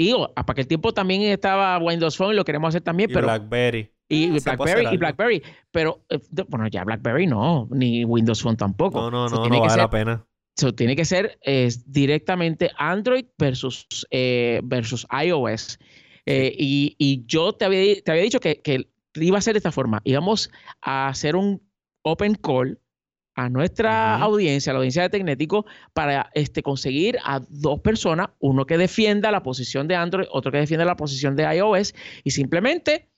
Y 0.00 0.14
para 0.34 0.54
que 0.54 0.62
el 0.62 0.66
tiempo 0.66 0.94
también 0.94 1.20
estaba 1.20 1.76
Windows 1.76 2.16
Phone 2.16 2.32
y 2.32 2.36
lo 2.36 2.42
queremos 2.42 2.70
hacer 2.70 2.80
también, 2.80 3.10
y 3.10 3.12
pero... 3.12 3.26
BlackBerry. 3.26 3.92
Y 4.08 4.30
Blackberry, 4.30 4.86
y 4.90 4.96
BlackBerry. 4.96 5.42
Pero, 5.70 6.06
eh, 6.08 6.18
bueno, 6.48 6.66
ya 6.68 6.84
BlackBerry 6.84 7.26
no, 7.26 7.68
ni 7.70 8.06
Windows 8.06 8.40
Phone 8.40 8.56
tampoco. 8.56 8.98
No, 8.98 9.10
no, 9.10 9.28
no, 9.28 9.46
no 9.46 9.60
vale 9.60 9.76
la 9.76 9.90
pena. 9.90 10.26
Tiene 10.74 10.96
que 10.96 11.04
ser 11.04 11.38
directamente 11.84 12.70
Android 12.78 13.26
versus, 13.36 13.86
eh, 14.10 14.62
versus 14.64 15.06
iOS. 15.22 15.78
Eh, 16.24 16.54
y, 16.58 17.22
yo 17.26 17.52
te 17.52 17.66
había, 17.66 18.00
te 18.00 18.10
había 18.10 18.22
dicho 18.22 18.40
que, 18.40 18.62
que 18.62 18.88
iba 19.16 19.36
a 19.36 19.42
ser 19.42 19.52
de 19.52 19.58
esta 19.58 19.70
forma. 19.70 20.00
Íbamos 20.04 20.50
a 20.80 21.08
hacer 21.08 21.36
un 21.36 21.60
open 22.04 22.36
call 22.36 22.80
a 23.34 23.48
nuestra 23.48 24.16
audiencia, 24.16 24.70
a 24.70 24.74
la 24.74 24.78
audiencia 24.78 25.02
de 25.02 25.10
Tecnético, 25.10 25.66
para 25.92 26.30
este, 26.34 26.62
conseguir 26.62 27.18
a 27.24 27.40
dos 27.48 27.80
personas, 27.80 28.30
uno 28.38 28.66
que 28.66 28.78
defienda 28.78 29.30
la 29.30 29.42
posición 29.42 29.88
de 29.88 29.96
Android, 29.96 30.26
otro 30.30 30.52
que 30.52 30.58
defienda 30.58 30.84
la 30.84 30.96
posición 30.96 31.36
de 31.36 31.44
iOS, 31.54 31.94
y 32.24 32.32
simplemente 32.32 33.08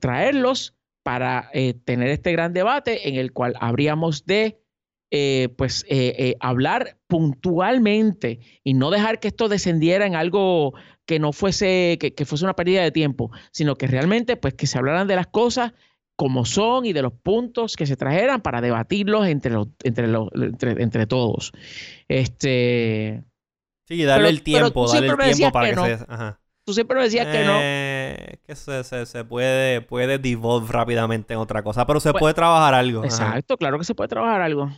traerlos 0.00 0.74
para 1.02 1.50
eh, 1.52 1.74
tener 1.84 2.08
este 2.08 2.32
gran 2.32 2.52
debate 2.52 3.08
en 3.08 3.16
el 3.16 3.32
cual 3.32 3.54
habríamos 3.60 4.26
de 4.26 4.60
eh, 5.12 5.48
pues 5.56 5.84
eh, 5.88 6.36
hablar 6.40 6.98
puntualmente 7.08 8.40
y 8.62 8.74
no 8.74 8.90
dejar 8.90 9.18
que 9.18 9.28
esto 9.28 9.48
descendiera 9.48 10.06
en 10.06 10.14
algo 10.14 10.74
que 11.04 11.18
no 11.18 11.32
fuese, 11.32 11.98
que, 12.00 12.14
que, 12.14 12.24
fuese 12.24 12.44
una 12.44 12.54
pérdida 12.54 12.82
de 12.82 12.92
tiempo, 12.92 13.32
sino 13.50 13.76
que 13.76 13.88
realmente 13.88 14.36
pues 14.36 14.54
que 14.54 14.68
se 14.68 14.78
hablaran 14.78 15.08
de 15.08 15.16
las 15.16 15.26
cosas 15.26 15.72
como 16.20 16.44
son 16.44 16.84
y 16.84 16.92
de 16.92 17.00
los 17.00 17.14
puntos 17.14 17.76
que 17.76 17.86
se 17.86 17.96
trajeran 17.96 18.42
para 18.42 18.60
debatirlos 18.60 19.26
entre 19.26 19.52
los, 19.52 19.68
entre 19.82 20.06
los, 20.06 20.28
entre, 20.34 21.06
todos. 21.06 21.50
Este. 22.08 23.24
Sí, 23.88 24.04
darle 24.04 24.28
el 24.28 24.42
tiempo, 24.42 24.86
darle 24.86 25.08
el 25.08 25.34
tiempo 25.34 25.50
para 25.50 25.70
que, 25.70 25.96
se. 25.96 26.04
Ajá. 26.06 26.38
Tú 26.62 26.74
siempre 26.74 26.98
me 26.98 27.04
decías 27.04 27.26
que 27.26 27.42
no. 27.42 27.58
Eh, 27.58 28.38
que 28.46 28.54
se, 28.54 29.06
se, 29.06 29.24
puede, 29.24 29.80
puede 29.80 30.18
devolve 30.18 30.70
rápidamente 30.70 31.32
en 31.32 31.40
otra 31.40 31.62
cosa, 31.62 31.86
pero 31.86 32.00
se 32.00 32.10
pues, 32.10 32.20
puede 32.20 32.34
trabajar 32.34 32.74
algo. 32.74 33.02
Exacto, 33.02 33.56
claro 33.56 33.78
que 33.78 33.84
se 33.84 33.94
puede 33.94 34.08
trabajar 34.08 34.42
algo. 34.42 34.70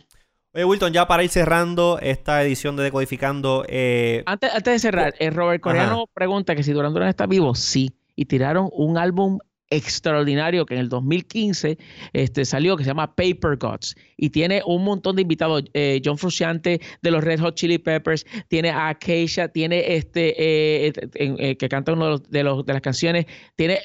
Oye, 0.53 0.63
Wilton, 0.63 0.93
ya 0.93 1.07
para 1.07 1.25
ir 1.25 1.29
cerrando 1.29 1.99
esta 2.01 2.41
edición 2.41 2.77
de 2.77 2.83
Decodificando. 2.83 3.65
Eh, 3.67 4.23
antes, 4.27 4.49
antes 4.49 4.75
de 4.75 4.79
cerrar, 4.79 5.13
eh, 5.19 5.29
Robert 5.29 5.61
Coreano 5.61 6.07
pregunta 6.13 6.55
que 6.55 6.63
si 6.63 6.71
Durán 6.71 6.93
Durán 6.93 7.09
está 7.09 7.25
vivo. 7.25 7.53
Sí. 7.53 7.91
Y 8.15 8.27
tiraron 8.27 8.69
un 8.71 8.97
álbum 8.97 9.39
extraordinario 9.69 10.65
que 10.65 10.75
en 10.75 10.81
el 10.81 10.89
2015 10.89 11.77
este, 12.13 12.45
salió, 12.45 12.77
que 12.77 12.83
se 12.83 12.89
llama 12.89 13.15
Paper 13.15 13.57
Gods, 13.57 13.95
y 14.17 14.29
tiene 14.29 14.61
un 14.65 14.83
montón 14.83 15.15
de 15.15 15.23
invitados. 15.23 15.63
Eh, 15.73 16.01
John 16.03 16.17
Frusciante 16.17 16.79
de 17.01 17.11
los 17.11 17.23
Red 17.23 17.39
Hot 17.39 17.55
Chili 17.55 17.77
Peppers, 17.77 18.25
tiene 18.47 18.69
a 18.69 18.89
Acacia, 18.89 19.47
tiene 19.47 19.95
este, 19.95 20.87
eh, 20.87 20.93
eh, 21.15 21.57
que 21.57 21.69
canta 21.69 21.93
uno 21.93 22.19
de, 22.19 22.43
los, 22.43 22.65
de, 22.65 22.73
las 22.73 22.81
canciones, 22.81 23.25
tiene 23.55 23.79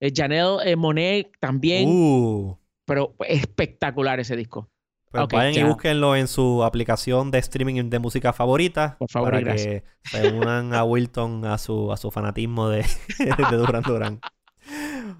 Janelle 0.00 0.76
Monet 0.76 1.32
también. 1.40 1.88
Uh. 1.88 2.56
Pero 2.84 3.14
espectacular 3.28 4.18
ese 4.18 4.34
disco. 4.34 4.68
Pues 5.10 5.26
vayan 5.32 5.54
y 5.54 5.68
búsquenlo 5.68 6.14
en 6.14 6.28
su 6.28 6.62
aplicación 6.62 7.32
de 7.32 7.38
streaming 7.38 7.90
de 7.90 7.98
música 7.98 8.32
favorita. 8.32 8.96
Por 8.98 9.10
favor, 9.10 9.32
para 9.32 9.54
que 9.54 9.82
se 10.04 10.32
unan 10.32 10.72
a 10.72 10.84
Wilton 10.84 11.44
a 11.46 11.58
su, 11.58 11.90
a 11.90 11.96
su 11.96 12.12
fanatismo 12.12 12.68
de, 12.68 12.84
de 13.18 13.56
Duran 13.56 13.82
Duran. 13.82 14.20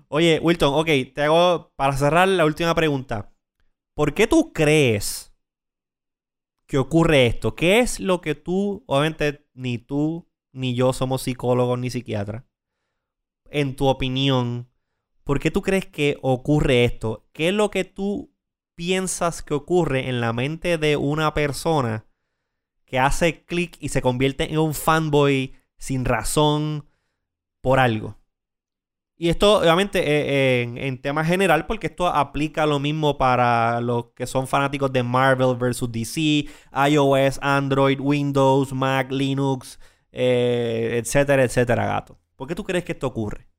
Oye, 0.09 0.41
Wilton, 0.43 0.75
ok, 0.75 0.87
te 1.15 1.23
hago 1.23 1.73
para 1.77 1.97
cerrar 1.97 2.29
la 2.29 2.45
última 2.45 2.75
pregunta. 2.75 3.33
¿Por 3.95 4.15
qué 4.15 4.27
tú 4.27 4.53
crees 4.53 5.35
que 6.67 6.79
ocurre 6.79 7.27
esto? 7.27 7.55
¿Qué 7.55 7.81
es 7.81 8.01
lo 8.01 8.21
que 8.21 8.35
tú, 8.35 8.85
obviamente, 8.87 9.49
ni 9.55 9.79
tú 9.79 10.29
ni 10.53 10.75
yo 10.75 10.93
somos 10.93 11.23
psicólogos 11.23 11.79
ni 11.79 11.91
psiquiatras? 11.91 12.45
En 13.51 13.77
tu 13.77 13.87
opinión, 13.87 14.71
¿por 15.25 15.41
qué 15.41 15.51
tú 15.51 15.63
crees 15.63 15.87
que 15.87 16.19
ocurre 16.23 16.85
esto? 16.85 17.29
¿Qué 17.33 17.49
es 17.49 17.55
lo 17.55 17.71
que 17.71 17.85
tú 17.85 18.33
piensas 18.77 19.43
que 19.43 19.55
ocurre 19.55 20.09
en 20.09 20.21
la 20.21 20.33
mente 20.33 20.79
de 20.79 20.97
una 20.97 21.35
persona 21.35 22.07
que 22.87 22.99
hace 22.99 23.45
clic 23.45 23.77
y 23.81 23.89
se 23.89 24.03
convierte 24.03 24.53
en 24.53 24.59
un 24.59 24.75
fanboy 24.75 25.57
sin 25.79 26.05
razón 26.05 26.89
por 27.61 27.81
algo? 27.81 28.20
Y 29.23 29.29
esto, 29.29 29.59
obviamente, 29.59 29.99
eh, 29.99 30.63
en, 30.63 30.79
en, 30.79 30.99
tema 30.99 31.23
general, 31.27 31.67
porque 31.67 31.89
esto 31.89 32.07
aplica 32.07 32.65
lo 32.65 32.79
mismo 32.79 33.19
para 33.19 33.83
los 33.83 34.13
que 34.15 34.27
son 34.27 34.49
fanáticos 34.49 34.91
de 34.95 35.03
Marvel 35.03 35.59
versus 35.59 35.93
DC, 35.93 36.47
iOS, 36.89 37.39
Android, 37.43 38.01
Windows, 38.01 38.73
Mac, 38.73 39.13
Linux, 39.13 39.79
eh, 40.11 40.99
etcétera, 41.03 41.45
etcétera, 41.45 41.85
gato. 41.85 42.19
¿Por 42.35 42.49
qué 42.49 42.55
tú 42.55 42.65
crees 42.65 42.83
que 42.83 42.93
esto 42.93 43.09
ocurre? 43.09 43.51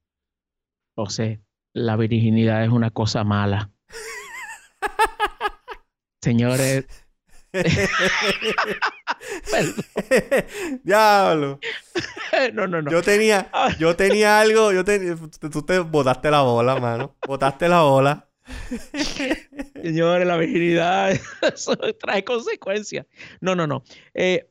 José, 0.95 1.43
la 1.73 1.95
virginidad 1.95 2.63
es 2.63 2.71
una 2.71 2.89
cosa 2.89 3.23
mala. 3.23 3.71
Señores. 6.23 6.87
Diablo. 10.83 11.59
no, 12.53 12.67
no, 12.67 12.81
no. 12.81 12.91
Yo 12.91 13.01
tenía, 13.01 13.51
yo 13.77 13.95
tenía 13.95 14.39
algo, 14.39 14.71
yo 14.71 14.85
tú 14.85 15.61
te 15.63 15.79
botaste 15.79 16.31
la 16.31 16.41
bola, 16.41 16.79
mano. 16.79 17.15
Botaste 17.27 17.67
la 17.67 17.81
bola. 17.81 18.29
Señores, 19.83 20.27
la 20.27 20.37
virginidad 20.37 21.11
eso 21.53 21.75
trae 21.99 22.23
consecuencias. 22.23 23.05
No, 23.39 23.55
no, 23.55 23.67
no. 23.67 23.83
Eh, 24.13 24.49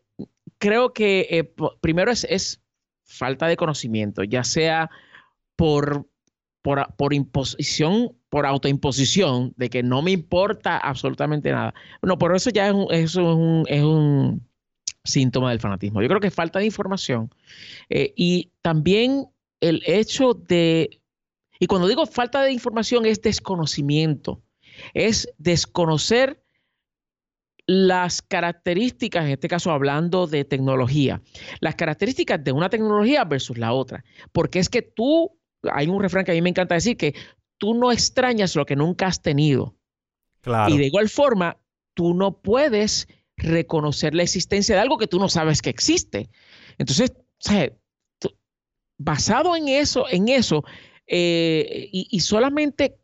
creo 0.58 0.92
que 0.92 1.26
eh, 1.30 1.52
primero 1.80 2.10
es, 2.10 2.24
es, 2.24 2.60
falta 3.04 3.48
de 3.48 3.56
conocimiento, 3.56 4.22
ya 4.22 4.44
sea 4.44 4.88
por, 5.56 6.06
por, 6.62 6.94
por, 6.94 7.12
imposición, 7.12 8.16
por 8.30 8.46
autoimposición, 8.46 9.52
de 9.56 9.68
que 9.68 9.82
no 9.82 10.02
me 10.02 10.12
importa 10.12 10.78
absolutamente 10.78 11.50
nada. 11.50 11.74
No, 12.00 12.16
por 12.16 12.34
eso 12.34 12.50
ya 12.50 12.68
es 12.68 12.72
un, 12.72 12.86
es 12.90 13.16
un, 13.16 13.64
es 13.68 13.82
un 13.82 14.48
síntoma 15.04 15.50
del 15.50 15.60
fanatismo. 15.60 16.00
Yo 16.00 16.08
creo 16.08 16.20
que 16.20 16.30
falta 16.30 16.60
de 16.60 16.66
información 16.66 17.34
eh, 17.88 18.12
y 18.16 18.52
también 18.62 19.26
el 19.60 19.82
hecho 19.84 20.34
de, 20.34 21.00
y 21.58 21.66
cuando 21.66 21.88
digo 21.88 22.06
falta 22.06 22.42
de 22.42 22.52
información 22.52 23.04
es 23.04 23.20
desconocimiento, 23.20 24.42
es 24.94 25.28
desconocer 25.36 26.42
las 27.66 28.22
características, 28.22 29.24
en 29.24 29.32
este 29.32 29.48
caso 29.48 29.70
hablando 29.70 30.26
de 30.26 30.44
tecnología, 30.44 31.20
las 31.60 31.74
características 31.74 32.42
de 32.42 32.52
una 32.52 32.68
tecnología 32.68 33.24
versus 33.24 33.58
la 33.58 33.72
otra. 33.72 34.04
Porque 34.32 34.58
es 34.58 34.68
que 34.68 34.82
tú, 34.82 35.38
hay 35.72 35.86
un 35.86 36.02
refrán 36.02 36.24
que 36.24 36.32
a 36.32 36.34
mí 36.34 36.42
me 36.42 36.50
encanta 36.50 36.74
decir, 36.74 36.96
que 36.96 37.14
tú 37.60 37.74
no 37.74 37.92
extrañas 37.92 38.56
lo 38.56 38.64
que 38.64 38.74
nunca 38.74 39.06
has 39.06 39.20
tenido. 39.20 39.76
Y 40.68 40.78
de 40.78 40.86
igual 40.86 41.10
forma, 41.10 41.58
tú 41.92 42.14
no 42.14 42.40
puedes 42.40 43.06
reconocer 43.36 44.14
la 44.14 44.22
existencia 44.22 44.74
de 44.74 44.80
algo 44.80 44.96
que 44.96 45.06
tú 45.06 45.18
no 45.18 45.28
sabes 45.28 45.60
que 45.60 45.68
existe. 45.68 46.30
Entonces, 46.78 47.12
basado 48.96 49.54
en 49.54 49.68
eso, 49.68 50.06
en 50.08 50.28
eso, 50.28 50.64
eh, 51.06 51.90
y, 51.92 52.20
solamente 52.20 52.96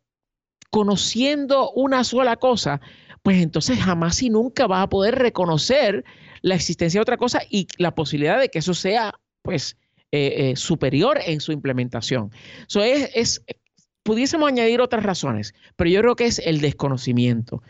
conociendo 0.71 1.71
una 1.71 2.03
sola 2.03 2.37
cosa, 2.37 2.81
pues 3.21 3.37
entonces 3.43 3.77
jamás 3.77 4.23
y 4.23 4.31
nunca 4.31 4.65
vas 4.65 4.83
a 4.83 4.89
poder 4.89 5.15
reconocer 5.15 6.03
la 6.41 6.55
existencia 6.55 6.97
de 6.97 7.03
otra 7.03 7.17
cosa 7.17 7.41
y 7.47 7.67
la 7.77 7.93
posibilidad 7.93 8.39
de 8.39 8.49
que 8.49 8.59
eso 8.59 8.73
sea, 8.73 9.13
pues, 9.43 9.77
eh, 10.11 10.51
eh, 10.51 10.55
superior 10.55 11.19
en 11.23 11.41
su 11.41 11.51
implementación. 11.51 12.31
Eso 12.67 12.81
es, 12.81 13.43
pudiésemos 14.07 14.47
añadir 14.47 14.79
otras 14.79 15.03
razones, 15.03 15.53
pero 15.75 15.89
yo 15.89 15.99
creo 15.99 16.15
que 16.15 16.27
es 16.27 16.39
el 16.39 16.61
desconocimiento 16.61 17.61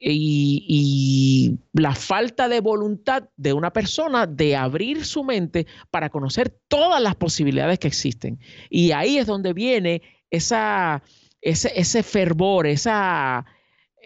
y, 0.00 1.58
la 1.74 1.94
falta 1.94 2.48
de 2.48 2.60
voluntad 2.60 3.28
de 3.36 3.52
una 3.52 3.74
persona 3.74 4.26
de 4.26 4.56
abrir 4.56 5.04
su 5.04 5.22
mente 5.22 5.66
para 5.90 6.08
conocer 6.08 6.48
todas 6.66 7.02
las 7.02 7.14
posibilidades 7.14 7.78
que 7.78 7.88
existen. 7.88 8.40
Y 8.70 8.92
ahí 8.92 9.18
es 9.18 9.26
donde 9.26 9.52
viene 9.52 10.00
esa, 10.30 11.02
ese, 11.42 12.02
fervor, 12.02 12.66
esa, 12.66 13.44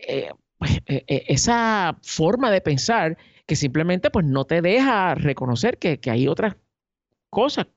eh, 0.09 0.31
pues, 0.59 0.79
eh, 0.87 1.05
eh, 1.07 1.25
esa 1.29 1.97
forma 2.03 2.51
de 2.51 2.63
pensar 2.63 3.17
que 3.47 3.55
simplemente 3.55 4.11
pues, 4.11 4.27
no 4.27 4.45
te 4.45 4.63
deja 4.63 5.15
reconocer 5.15 5.79
que, 5.79 6.01
hay 6.11 6.27
otras 6.27 6.57
cosas, 7.31 7.69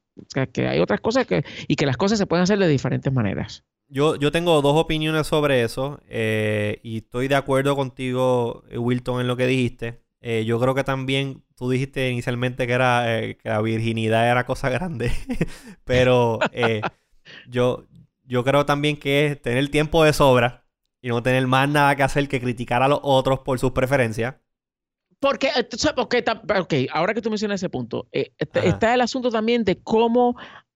que, 0.51 0.67
hay 0.67 0.79
otras 0.79 0.99
cosas 0.99 1.27
que, 1.27 1.45
y 1.67 1.75
que 1.75 1.85
las 1.85 1.97
cosas 1.97 2.17
se 2.17 2.25
pueden 2.25 2.41
hacer 2.41 2.57
de 2.57 2.67
diferentes 2.67 3.13
maneras. 3.13 3.63
Yo, 3.91 4.15
yo 4.17 4.31
tengo 4.31 4.61
dos 4.61 4.77
opiniones 4.77 5.25
sobre 5.25 5.63
eso 5.63 5.99
eh, 6.07 6.79
y 6.83 6.97
estoy 6.97 7.27
de 7.27 7.33
acuerdo 7.33 7.75
contigo, 7.75 8.63
eh, 8.69 8.77
Wilton, 8.77 9.21
en 9.21 9.27
lo 9.27 9.35
que 9.35 9.47
dijiste. 9.47 10.03
Eh, 10.21 10.45
yo 10.45 10.59
creo 10.59 10.75
que 10.75 10.83
también 10.83 11.43
tú 11.55 11.71
dijiste 11.71 12.11
inicialmente 12.11 12.67
que, 12.67 12.73
era, 12.73 13.03
que 13.05 13.49
la 13.49 13.61
virginidad 13.61 14.29
era 14.29 14.45
cosa 14.45 14.69
grande, 14.69 15.11
pero 15.85 16.39
yo, 17.47 17.87
yo 18.25 18.43
creo 18.43 18.65
también 18.65 18.97
que 18.97 19.25
es 19.25 19.41
tener 19.41 19.69
tiempo 19.71 20.03
de 20.03 20.13
sobra 20.13 20.65
y 21.01 21.07
no 21.07 21.23
tener 21.23 21.47
más 21.47 21.67
nada 21.67 21.95
que 21.95 22.03
hacer 22.03 22.27
que 22.27 22.39
criticar 22.39 22.83
a 22.83 22.87
los 22.87 22.99
otros 23.01 23.39
por 23.39 23.57
sus 23.57 23.71
preferencias. 23.71 24.35
Porque, 25.19 25.49
porque, 25.95 26.23
ok, 26.59 26.73
ahora 26.93 27.13
que 27.13 27.21
tú 27.21 27.29
mencionas 27.29 27.59
ese 27.59 27.69
punto, 27.69 28.07
está 28.11 28.93
el 28.93 29.01
asunto 29.01 29.31
también 29.31 29.63
de 29.63 29.81
cómo 29.81 30.35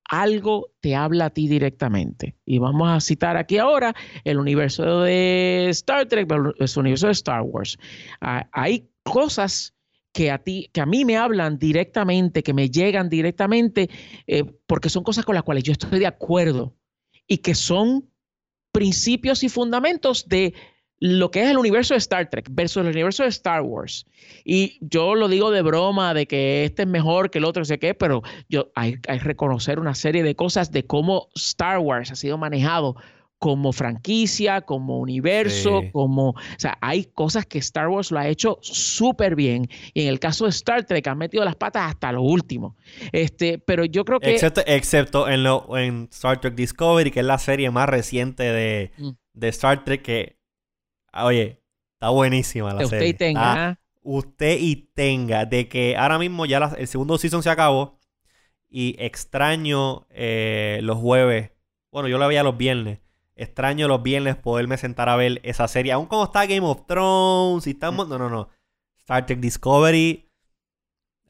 algo 0.10 0.72
te 0.82 0.96
habla 0.96 1.26
a 1.26 1.30
ti 1.30 1.48
directamente. 1.48 2.36
Y 2.46 2.60
vamos 2.60 2.90
a 2.90 3.00
citar 3.00 3.38
aquí 3.38 3.58
ahora 3.58 3.96
el 4.24 4.40
universo 4.40 5.02
de 5.02 5.68
Star 5.70 6.08
Trek, 6.08 6.32
el 6.32 6.70
universo 6.78 7.08
de 7.08 7.14
Star 7.14 7.42
Wars. 7.42 7.78
Ah, 8.22 8.48
hay 8.52 8.90
cosas 9.04 9.74
que 10.12 10.30
a 10.30 10.38
ti, 10.38 10.70
que 10.72 10.82
a 10.82 10.86
mí 10.86 11.06
me 11.06 11.18
hablan 11.18 11.58
directamente, 11.58 12.44
que 12.44 12.54
me 12.54 12.70
llegan 12.70 13.10
directamente, 13.10 13.90
eh, 14.28 14.44
porque 14.68 14.90
son 14.90 15.04
cosas 15.04 15.26
con 15.26 15.36
las 15.36 15.44
cuales 15.44 15.64
yo 15.64 15.72
estoy 15.72 16.00
de 16.00 16.08
acuerdo 16.08 16.76
y 17.28 17.38
que 17.38 17.56
son 17.56 18.10
principios 18.72 19.44
y 19.44 19.50
fundamentos 19.50 20.28
de 20.28 20.54
lo 21.04 21.32
que 21.32 21.44
es 21.44 21.50
el 21.50 21.58
universo 21.58 21.96
de 21.96 21.98
Star 21.98 22.30
Trek 22.30 22.48
versus 22.50 22.78
el 22.78 22.88
universo 22.88 23.24
de 23.24 23.30
Star 23.30 23.62
Wars. 23.62 24.06
Y 24.46 24.78
yo 24.80 25.16
lo 25.16 25.28
digo 25.28 25.52
de 25.52 25.62
broma, 25.62 26.14
de 26.14 26.28
que 26.28 26.64
este 26.64 26.84
es 26.84 26.88
mejor 26.88 27.30
que 27.30 27.40
el 27.40 27.44
otro, 27.44 27.66
sé 27.66 27.78
qué, 27.78 27.94
pero 27.94 28.22
yo 28.48 28.72
hay, 28.74 29.02
que 29.02 29.20
reconocer 29.20 29.80
una 29.80 29.96
serie 29.96 30.24
de 30.24 30.34
cosas 30.38 30.72
de 30.72 30.86
cómo 30.86 31.28
Star 31.36 31.80
Wars 31.80 32.10
ha 32.12 32.16
sido 32.16 32.38
manejado 32.38 32.96
como 33.38 33.74
franquicia, 33.74 34.62
como 34.62 34.98
universo, 34.98 35.82
como, 35.92 36.30
o 36.30 36.36
sea, 36.58 36.78
hay 36.80 37.04
cosas 37.04 37.46
que 37.46 37.60
Star 37.60 37.90
Wars 37.90 38.10
lo 38.10 38.20
ha 38.20 38.30
hecho 38.30 38.60
súper 38.62 39.36
bien. 39.36 39.68
Y 39.94 40.04
en 40.04 40.08
el 40.08 40.22
caso 40.22 40.46
de 40.46 40.52
Star 40.52 40.86
Trek 40.86 41.06
han 41.06 41.18
metido 41.18 41.44
las 41.44 41.58
patas 41.58 41.92
hasta 41.92 42.14
lo 42.14 42.22
último. 42.22 42.78
Este, 43.12 43.60
pero 43.60 43.84
yo 43.84 44.06
creo 44.06 44.22
que... 44.22 44.32
Excepto, 44.32 44.62
excepto 44.66 45.28
en, 45.28 45.44
lo, 45.44 45.78
en 45.78 46.08
Star 46.14 46.40
Trek 46.40 46.56
Discovery, 46.56 47.12
que 47.12 47.20
es 47.20 47.26
la 47.26 47.40
serie 47.40 47.72
más 47.72 47.90
reciente 47.90 48.44
de, 48.44 48.94
mm. 48.98 49.10
de 49.34 49.48
Star 49.50 49.84
Trek, 49.84 50.02
que 50.02 50.43
oye, 51.14 51.62
está 51.94 52.10
buenísima 52.10 52.74
la 52.74 52.86
serie. 52.86 52.98
Usted 52.98 53.06
y 53.08 53.14
tenga. 53.14 53.68
Ah, 53.68 53.80
usted 54.02 54.58
y 54.60 54.76
tenga. 54.94 55.46
De 55.46 55.68
que 55.68 55.96
ahora 55.98 56.18
mismo 56.18 56.46
ya 56.46 56.74
el 56.78 56.88
segundo 56.88 57.18
season 57.18 57.44
se 57.44 57.50
acabó. 57.50 58.00
Y 58.70 58.96
extraño 58.98 60.08
eh, 60.10 60.80
los 60.82 60.98
jueves. 60.98 61.52
Bueno, 61.92 62.08
yo 62.08 62.18
la 62.18 62.28
veía 62.28 62.44
los 62.44 62.58
viernes. 62.58 63.00
Extraño 63.36 63.88
los 63.88 64.02
viernes 64.02 64.36
poderme 64.36 64.78
sentar 64.78 65.10
a 65.10 65.16
ver 65.16 65.40
esa 65.44 65.68
serie. 65.68 65.92
Aún 65.92 66.08
como 66.08 66.26
está 66.26 66.46
Game 66.46 66.66
of 66.66 66.86
Thrones 66.88 67.68
y 67.68 67.72
estamos. 67.72 68.08
No, 68.08 68.18
no, 68.18 68.30
no. 68.30 68.50
Star 68.98 69.26
Trek 69.26 69.40
Discovery. 69.40 70.30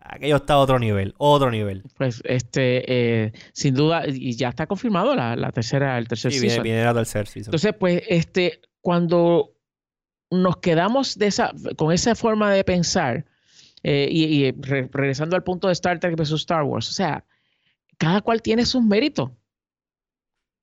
Aquello 0.05 0.35
está 0.35 0.55
a 0.55 0.57
otro 0.57 0.79
nivel, 0.79 1.13
otro 1.17 1.49
nivel. 1.49 1.83
Pues 1.97 2.21
este, 2.25 3.23
eh, 3.23 3.31
sin 3.53 3.73
duda, 3.73 4.03
y 4.05 4.35
ya 4.35 4.49
está 4.49 4.67
confirmado 4.67 5.15
la, 5.15 5.51
tercera, 5.53 5.97
el 5.97 6.09
tercer 6.09 6.33
sí, 6.33 6.39
season. 6.39 6.61
Viene, 6.61 6.79
viene 6.79 6.85
la 6.85 6.93
tercera 6.93 7.25
season. 7.25 7.51
Entonces, 7.51 7.73
pues, 7.79 8.03
este, 8.09 8.59
cuando 8.81 9.52
nos 10.33 10.57
quedamos 10.57 11.17
de 11.17 11.27
esa, 11.27 11.51
con 11.77 11.91
esa 11.91 12.15
forma 12.15 12.51
de 12.51 12.63
pensar 12.63 13.25
eh, 13.83 14.07
y, 14.09 14.51
regresando 14.51 15.35
al 15.35 15.43
punto 15.43 15.67
de 15.67 15.73
Star 15.73 15.99
Trek 15.99 16.15
versus 16.15 16.41
Star 16.41 16.63
Wars, 16.63 16.89
o 16.89 16.93
sea, 16.93 17.25
cada 17.97 18.21
cual 18.21 18.41
tiene 18.41 18.65
sus 18.65 18.83
méritos. 18.83 19.31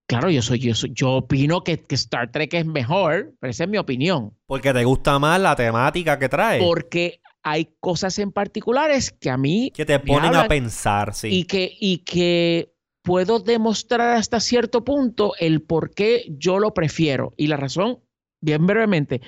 Claro, 0.07 0.29
yo 0.29 0.43
soy, 0.43 0.59
yo 0.59 0.73
yo 0.89 1.12
opino 1.12 1.62
que, 1.62 1.85
Star 1.91 2.33
Trek 2.33 2.53
es 2.55 2.66
mejor, 2.66 3.35
pero 3.39 3.51
esa 3.51 3.64
es 3.64 3.71
mi 3.71 3.79
opinión. 3.79 4.35
Porque 4.47 4.73
te 4.73 4.85
gusta 4.85 5.18
más 5.21 5.41
la 5.41 5.55
temática 5.55 6.18
que 6.18 6.29
trae. 6.29 6.59
Porque 6.59 7.21
hay 7.43 7.77
cosas 7.79 8.18
en 8.18 8.33
particulares 8.33 9.12
que 9.12 9.31
a 9.31 9.37
mí 9.37 9.71
que 9.73 9.87
te 9.87 10.01
ponen 10.01 10.35
a 10.35 10.49
pensar, 10.49 11.14
sí. 11.14 11.29
Y 11.29 11.45
que, 11.45 11.73
y 11.79 11.99
que 11.99 12.75
puedo 13.03 13.39
demostrar 13.39 14.16
hasta 14.16 14.41
cierto 14.41 14.85
punto 14.85 15.35
el 15.39 15.62
por 15.62 15.95
qué 15.95 16.25
yo 16.31 16.59
lo 16.59 16.75
prefiero. 16.75 17.33
Y 17.37 17.47
la 17.47 17.57
razón, 17.57 18.01
bien 18.41 18.66
brevemente, 18.66 19.21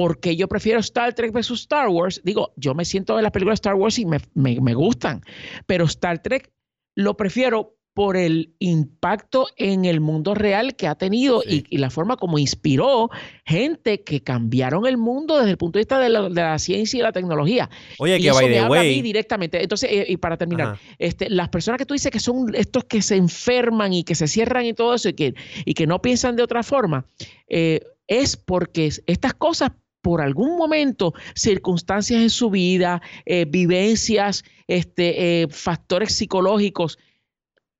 porque 0.00 0.34
yo 0.34 0.48
prefiero 0.48 0.80
Star 0.80 1.12
Trek 1.12 1.30
versus 1.30 1.60
Star 1.60 1.88
Wars. 1.88 2.22
Digo, 2.24 2.54
yo 2.56 2.74
me 2.74 2.86
siento 2.86 3.18
en 3.18 3.22
las 3.22 3.32
películas 3.32 3.56
de 3.58 3.68
Star 3.68 3.74
Wars 3.74 3.98
y 3.98 4.06
me, 4.06 4.18
me, 4.32 4.72
gustan, 4.72 5.20
pero 5.66 5.84
Star 5.84 6.22
Trek 6.22 6.50
lo 6.96 7.18
prefiero 7.18 7.76
por 7.92 8.16
el 8.16 8.54
impacto 8.60 9.48
en 9.56 9.84
el 9.84 10.00
mundo 10.00 10.34
real 10.34 10.74
que 10.74 10.86
ha 10.86 10.94
tenido 10.94 11.42
y, 11.46 11.76
la 11.76 11.90
forma 11.90 12.16
como 12.16 12.38
inspiró 12.38 13.10
gente 13.44 14.02
que 14.02 14.22
cambiaron 14.22 14.86
el 14.86 14.96
mundo 14.96 15.36
desde 15.36 15.50
el 15.50 15.58
punto 15.58 15.78
de 15.78 15.80
vista 15.80 15.98
de 15.98 16.08
la, 16.08 16.58
ciencia 16.58 16.98
y 16.98 17.02
la 17.02 17.12
tecnología. 17.12 17.68
Oye, 17.98 18.16
y 18.16 18.22
que 18.22 18.28
eso 18.28 18.40
me 18.40 18.58
habla 18.58 18.80
a 18.80 18.84
mí 18.84 19.02
directamente. 19.02 19.62
Entonces, 19.62 19.90
eh, 19.92 20.06
y 20.08 20.16
para 20.16 20.38
terminar, 20.38 20.78
este, 20.98 21.28
las 21.28 21.50
personas 21.50 21.76
que 21.76 21.84
tú 21.84 21.92
dices 21.92 22.10
que 22.10 22.20
son 22.20 22.54
estos 22.54 22.84
que 22.84 23.02
se 23.02 23.16
enferman 23.16 23.92
y 23.92 24.04
que 24.04 24.14
se 24.14 24.28
cierran 24.28 24.64
y 24.64 24.72
todo 24.72 24.94
eso 24.94 25.10
y 25.10 25.12
que, 25.12 25.34
y 25.66 25.74
que 25.74 25.86
no 25.86 26.00
piensan 26.00 26.36
de 26.36 26.42
otra 26.42 26.62
forma, 26.62 27.04
eh, 27.48 27.80
es 28.06 28.38
porque 28.38 28.90
estas 29.06 29.34
cosas 29.34 29.72
por 30.02 30.20
algún 30.20 30.56
momento 30.56 31.14
circunstancias 31.34 32.22
en 32.22 32.30
su 32.30 32.50
vida, 32.50 33.02
eh, 33.26 33.44
vivencias, 33.46 34.44
este, 34.66 35.42
eh, 35.42 35.48
factores 35.48 36.14
psicológicos, 36.14 36.98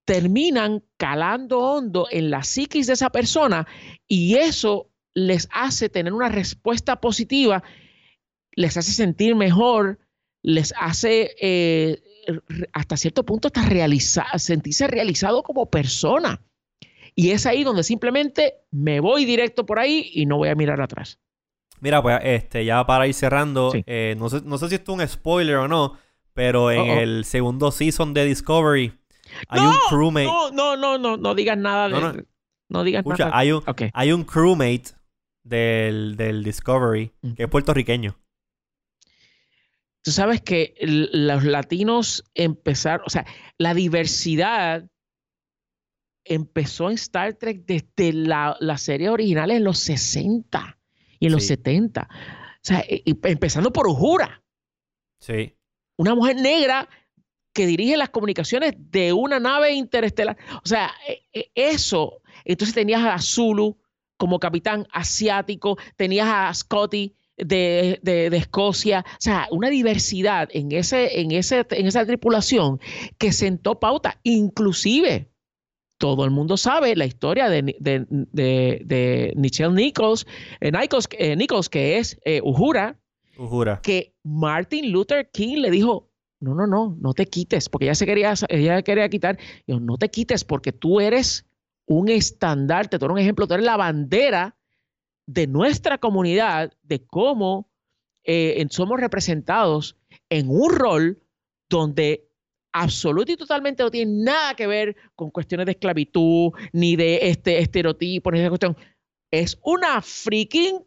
terminan 0.04 0.82
calando 0.96 1.60
hondo 1.60 2.08
en 2.10 2.30
la 2.30 2.42
psiquis 2.42 2.86
de 2.86 2.94
esa 2.94 3.10
persona 3.10 3.66
y 4.08 4.36
eso 4.36 4.90
les 5.14 5.48
hace 5.52 5.88
tener 5.88 6.12
una 6.12 6.28
respuesta 6.28 7.00
positiva, 7.00 7.62
les 8.52 8.76
hace 8.76 8.92
sentir 8.92 9.34
mejor, 9.34 9.98
les 10.42 10.72
hace 10.78 11.36
eh, 11.40 12.02
hasta 12.72 12.96
cierto 12.96 13.24
punto 13.24 13.50
sentirse 14.36 14.86
realizado 14.86 15.42
como 15.42 15.70
persona. 15.70 16.42
Y 17.14 17.30
es 17.30 17.44
ahí 17.46 17.64
donde 17.64 17.82
simplemente 17.82 18.54
me 18.70 19.00
voy 19.00 19.24
directo 19.24 19.66
por 19.66 19.78
ahí 19.78 20.10
y 20.14 20.26
no 20.26 20.38
voy 20.38 20.48
a 20.48 20.54
mirar 20.54 20.80
atrás. 20.80 21.18
Mira, 21.80 22.02
pues 22.02 22.20
este, 22.22 22.64
ya 22.64 22.84
para 22.86 23.06
ir 23.06 23.14
cerrando, 23.14 23.72
eh, 23.86 24.14
no, 24.18 24.28
sé, 24.28 24.42
no 24.44 24.58
sé 24.58 24.68
si 24.68 24.74
esto 24.74 24.92
es 24.92 24.98
un 25.00 25.08
spoiler 25.08 25.56
o 25.56 25.68
no, 25.68 25.96
pero 26.34 26.70
en 26.70 26.86
el 26.86 27.24
segundo 27.24 27.70
season 27.70 28.14
de 28.14 28.24
Discovery 28.24 28.92
hay 29.48 29.60
un 29.60 29.74
crewmate. 29.88 30.26
No, 30.26 30.50
no, 30.50 30.76
no, 30.76 30.98
no, 30.98 31.16
no 31.16 31.34
digas 31.34 31.58
nada 31.58 31.88
de. 31.88 32.24
No, 32.68 32.84
digas 32.84 33.04
nada. 33.04 33.30
Hay 33.32 33.52
un, 33.52 33.62
hay 33.92 34.12
un 34.12 34.24
crewmate 34.24 34.92
del, 35.42 36.42
Discovery 36.44 37.12
que 37.36 37.44
es 37.44 37.48
puertorriqueño. 37.48 38.16
Tú 40.02 40.12
sabes 40.12 40.40
que 40.40 40.74
los 40.80 41.44
latinos 41.44 42.24
empezaron, 42.34 43.04
o 43.06 43.10
sea, 43.10 43.26
la 43.58 43.74
diversidad 43.74 44.88
empezó 46.24 46.88
en 46.88 46.94
Star 46.94 47.34
Trek 47.34 47.64
desde 47.66 48.12
la, 48.12 48.56
la 48.60 48.78
serie 48.78 49.10
original 49.10 49.50
en 49.50 49.64
los 49.64 49.78
60 49.80 50.79
y 51.20 51.26
en 51.26 51.32
los 51.32 51.46
70. 51.46 52.08
O 52.10 52.16
sea, 52.62 52.84
empezando 52.88 53.72
por 53.72 53.86
Uhura. 53.86 54.42
Sí. 55.20 55.54
Una 55.96 56.14
mujer 56.14 56.36
negra 56.36 56.88
que 57.52 57.66
dirige 57.66 57.96
las 57.96 58.10
comunicaciones 58.10 58.74
de 58.76 59.12
una 59.12 59.38
nave 59.38 59.72
interestelar. 59.72 60.36
O 60.64 60.66
sea, 60.66 60.92
e, 61.06 61.22
e, 61.32 61.50
eso. 61.54 62.22
Entonces 62.44 62.74
tenías 62.74 63.04
a 63.04 63.18
Zulu 63.18 63.78
como 64.16 64.38
capitán 64.38 64.86
asiático, 64.92 65.78
tenías 65.96 66.28
a 66.28 66.52
Scotty 66.54 67.14
de, 67.36 67.98
de, 68.02 68.36
Escocia, 68.36 69.04
o 69.06 69.16
sea, 69.18 69.48
una 69.50 69.70
diversidad 69.70 70.48
en, 70.52 70.72
ese, 70.72 71.20
en, 71.20 71.30
ese, 71.30 71.66
en 71.70 71.86
esa 71.86 72.04
tripulación 72.04 72.80
que 73.16 73.32
sentó 73.32 73.80
pauta, 73.80 74.20
inclusive 74.22 75.29
todo 76.00 76.24
el 76.24 76.30
mundo 76.30 76.56
sabe 76.56 76.96
la 76.96 77.04
historia 77.04 77.50
de, 77.50 77.76
de, 77.78 78.06
de, 78.82 79.32
Nichelle 79.36 79.74
Nichols, 79.74 80.26
eh, 80.62 80.72
eh, 81.18 81.36
Nichols, 81.36 81.68
que 81.68 81.98
es 81.98 82.18
eh, 82.24 82.40
Uhura, 82.42 82.98
Uhura, 83.36 83.80
que 83.82 84.14
Martin 84.24 84.92
Luther 84.92 85.30
King 85.30 85.58
le 85.58 85.70
dijo, 85.70 86.08
no, 86.40 86.54
no, 86.54 86.66
no, 86.66 86.96
no 86.98 87.12
te 87.12 87.26
quites, 87.26 87.68
porque 87.68 87.84
ella 87.84 87.94
se 87.94 88.06
quería, 88.06 88.32
ella 88.48 88.80
quería 88.80 89.10
quitar, 89.10 89.38
yo, 89.66 89.78
no 89.78 89.98
te 89.98 90.08
quites 90.08 90.42
porque 90.42 90.72
tú 90.72 91.00
eres 91.00 91.46
un 91.84 92.08
estandarte, 92.08 92.98
tú 92.98 93.04
eres 93.04 93.12
un 93.12 93.20
ejemplo, 93.20 93.46
tú 93.46 93.52
eres 93.52 93.66
la 93.66 93.76
bandera 93.76 94.56
de 95.26 95.46
nuestra 95.46 95.98
comunidad, 95.98 96.72
de 96.82 97.04
cómo 97.04 97.68
somos 98.70 99.00
representados 99.00 99.98
en 100.30 100.48
un 100.48 100.72
rol 100.72 101.22
donde 101.68 102.29
absoluto 102.72 103.32
y 103.32 103.36
totalmente 103.36 103.82
no 103.82 103.90
tiene 103.90 104.24
nada 104.24 104.54
que 104.54 104.66
ver 104.66 104.96
con 105.14 105.30
cuestiones 105.30 105.66
de 105.66 105.72
esclavitud, 105.72 106.52
ni 106.72 106.96
de 106.96 107.28
este 107.28 107.58
estereotipo, 107.58 108.30
ni 108.30 108.38
de 108.38 108.44
esa 108.44 108.50
cuestión. 108.50 108.76
Es 109.30 109.58
una 109.62 110.02
freaking 110.02 110.84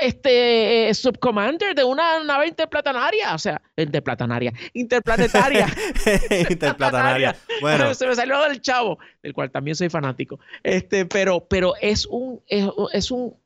este 0.00 0.92
subcommander 0.94 1.74
de 1.74 1.84
una 1.84 2.22
nave 2.24 2.48
interplatanaria, 2.48 3.34
o 3.34 3.38
sea, 3.38 3.60
interplatanaria, 3.76 4.52
interplanetaria. 4.74 5.68
interplanetaria. 6.50 7.36
Bueno, 7.60 7.94
se 7.94 8.06
me 8.06 8.14
salió 8.14 8.40
del 8.48 8.60
chavo, 8.60 8.98
del 9.22 9.32
cual 9.32 9.50
también 9.50 9.76
soy 9.76 9.88
fanático. 9.88 10.38
Este, 10.62 11.06
pero, 11.06 11.46
pero 11.48 11.74
es 11.80 12.06
un, 12.06 12.42
es, 12.46 13.10
un, 13.10 13.36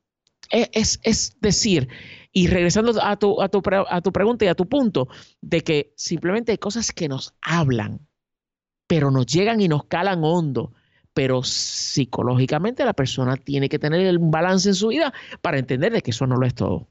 es, 0.50 1.00
es 1.02 1.36
decir, 1.40 1.88
y 2.32 2.46
regresando 2.46 2.92
a 3.02 3.16
tu, 3.16 3.40
a, 3.42 3.48
tu, 3.48 3.62
a 3.88 4.00
tu 4.00 4.12
pregunta 4.12 4.44
y 4.44 4.48
a 4.48 4.54
tu 4.54 4.68
punto, 4.68 5.08
de 5.40 5.62
que 5.62 5.92
simplemente 5.96 6.52
hay 6.52 6.58
cosas 6.58 6.92
que 6.92 7.08
nos 7.08 7.34
hablan, 7.42 8.06
pero 8.86 9.10
nos 9.10 9.26
llegan 9.26 9.60
y 9.60 9.68
nos 9.68 9.84
calan 9.84 10.20
hondo. 10.22 10.72
Pero 11.12 11.42
psicológicamente 11.42 12.84
la 12.84 12.92
persona 12.92 13.36
tiene 13.36 13.68
que 13.68 13.80
tener 13.80 14.16
un 14.16 14.30
balance 14.30 14.68
en 14.68 14.74
su 14.76 14.88
vida 14.88 15.12
para 15.42 15.58
entender 15.58 15.92
de 15.92 16.02
que 16.02 16.12
eso 16.12 16.26
no 16.26 16.36
lo 16.36 16.46
es 16.46 16.54
todo. 16.54 16.88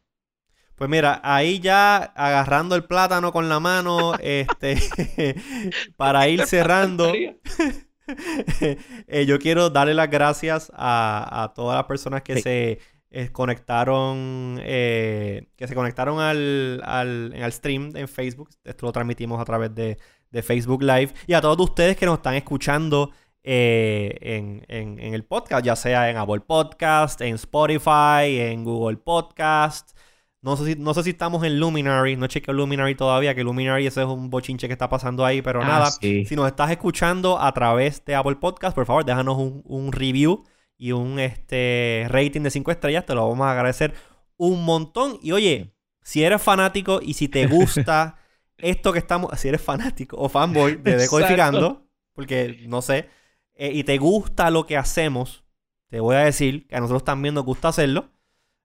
Pues 0.79 0.89
mira, 0.89 1.19
ahí 1.25 1.59
ya 1.59 1.97
agarrando 1.97 2.75
el 2.75 2.85
plátano 2.85 3.33
con 3.33 3.49
la 3.49 3.59
mano, 3.59 4.13
este, 4.15 4.77
para 5.97 6.29
ir 6.29 6.45
cerrando, 6.45 7.11
eh, 8.61 9.25
yo 9.25 9.39
quiero 9.39 9.69
darle 9.69 9.93
las 9.93 10.09
gracias 10.09 10.71
a, 10.73 11.51
todas 11.53 11.77
las 11.77 11.85
personas 11.85 12.21
que 12.21 12.41
se 12.41 12.79
eh, 13.11 13.31
conectaron, 13.31 14.59
eh, 14.61 15.49
que 15.55 15.67
se 15.67 15.73
conectaron 15.73 16.19
al, 16.19 16.79
al, 16.85 17.51
stream 17.51 17.91
en 17.95 18.07
Facebook. 18.07 18.49
Esto 18.63 18.85
lo 18.85 18.91
transmitimos 18.91 19.41
a 19.41 19.45
través 19.45 19.73
de, 19.73 19.97
Facebook 20.43 20.83
Live. 20.83 21.13
Y 21.25 21.33
a 21.33 21.41
todos 21.41 21.59
ustedes 21.59 21.97
que 21.97 22.05
nos 22.05 22.17
están 22.17 22.35
escuchando 22.35 23.11
eh, 23.41 24.15
en, 24.21 24.63
en, 24.67 25.13
el 25.15 25.23
podcast, 25.23 25.65
ya 25.65 25.75
sea 25.75 26.11
en 26.11 26.17
Apple 26.17 26.41
Podcast, 26.41 27.19
en 27.21 27.33
Spotify, 27.35 28.39
en 28.39 28.63
Google 28.63 28.97
Podcast. 28.97 29.97
No 30.41 30.55
sé, 30.55 30.65
si, 30.65 30.75
no 30.79 30.93
sé 30.93 31.01
si 31.01 31.09
estamos 31.09 31.43
en 31.43 31.59
Luminary, 31.59 32.15
no 32.15 32.27
chequeo 32.27 32.53
Luminary 32.53 32.93
todavía, 32.93 33.33
que 33.33 33.43
Luminary 33.43 33.87
ese 33.87 34.01
es 34.01 34.07
un 34.07 34.29
bochinche 34.29 34.67
que 34.67 34.73
está 34.73 34.87
pasando 34.87 35.25
ahí, 35.25 35.41
pero 35.41 35.61
ah, 35.63 35.67
nada, 35.67 35.91
si 35.91 36.27
nos 36.35 36.47
estás 36.47 36.69
escuchando 36.71 37.39
a 37.39 37.51
través 37.53 38.05
de 38.05 38.15
Apple 38.15 38.35
Podcast, 38.35 38.75
por 38.75 38.85
favor, 38.85 39.03
déjanos 39.03 39.37
un, 39.37 39.63
un 39.65 39.91
review 39.91 40.45
y 40.79 40.93
un 40.93 41.19
este, 41.19 42.05
rating 42.07 42.41
de 42.41 42.49
5 42.49 42.71
estrellas, 42.71 43.05
te 43.05 43.13
lo 43.13 43.27
vamos 43.27 43.45
a 43.45 43.51
agradecer 43.51 43.93
un 44.37 44.63
montón. 44.63 45.19
Y 45.21 45.33
oye, 45.33 45.75
si 46.01 46.23
eres 46.23 46.41
fanático 46.41 47.01
y 47.03 47.13
si 47.13 47.27
te 47.27 47.45
gusta 47.45 48.17
esto 48.57 48.93
que 48.93 48.99
estamos, 48.99 49.37
si 49.37 49.49
eres 49.49 49.61
fanático 49.61 50.15
o 50.17 50.29
fanboy 50.29 50.77
de 50.77 50.95
Decodificando, 50.95 51.85
porque 52.13 52.63
no 52.67 52.81
sé, 52.81 53.09
eh, 53.55 53.71
y 53.73 53.83
te 53.83 53.97
gusta 53.97 54.49
lo 54.49 54.65
que 54.65 54.77
hacemos, 54.77 55.43
te 55.89 55.99
voy 55.99 56.15
a 56.15 56.19
decir 56.19 56.65
que 56.65 56.77
a 56.77 56.79
nosotros 56.79 57.03
también 57.03 57.35
nos 57.35 57.43
gusta 57.43 57.67
hacerlo. 57.67 58.11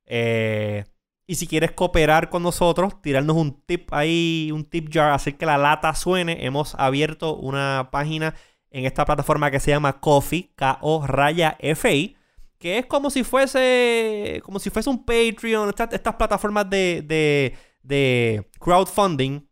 Eh, 0.07 0.85
y 1.27 1.35
si 1.35 1.49
quieres 1.49 1.73
cooperar 1.73 2.31
con 2.31 2.45
nosotros, 2.45 3.03
tirarnos 3.03 3.37
un 3.37 3.61
tip 3.67 3.93
ahí, 3.93 4.51
un 4.53 4.65
tip 4.65 4.89
jar, 4.93 5.13
hacer 5.13 5.37
que 5.37 5.47
la 5.47 5.59
lata 5.59 5.95
suene, 5.97 6.47
hemos 6.47 6.77
abierto 6.77 7.35
una 7.35 7.89
página 7.91 8.35
en 8.75 8.87
esta 8.87 9.05
plataforma 9.05 9.53
que 9.53 9.61
se 9.61 9.71
llama 9.71 10.01
Coffee, 10.01 10.51
K-O 10.57 11.07
raya 11.07 11.57
F-I, 11.61 12.17
que 12.59 12.79
es 12.79 12.87
como 12.87 13.09
si 13.09 13.23
fuese, 13.23 14.43
como 14.45 14.59
si 14.59 14.69
fuese 14.69 14.91
un 14.91 15.05
Patreon, 15.05 15.69
estas, 15.69 16.17
plataformas 16.17 16.69
de, 16.69 17.55
de, 17.83 18.51
crowdfunding, 18.59 19.49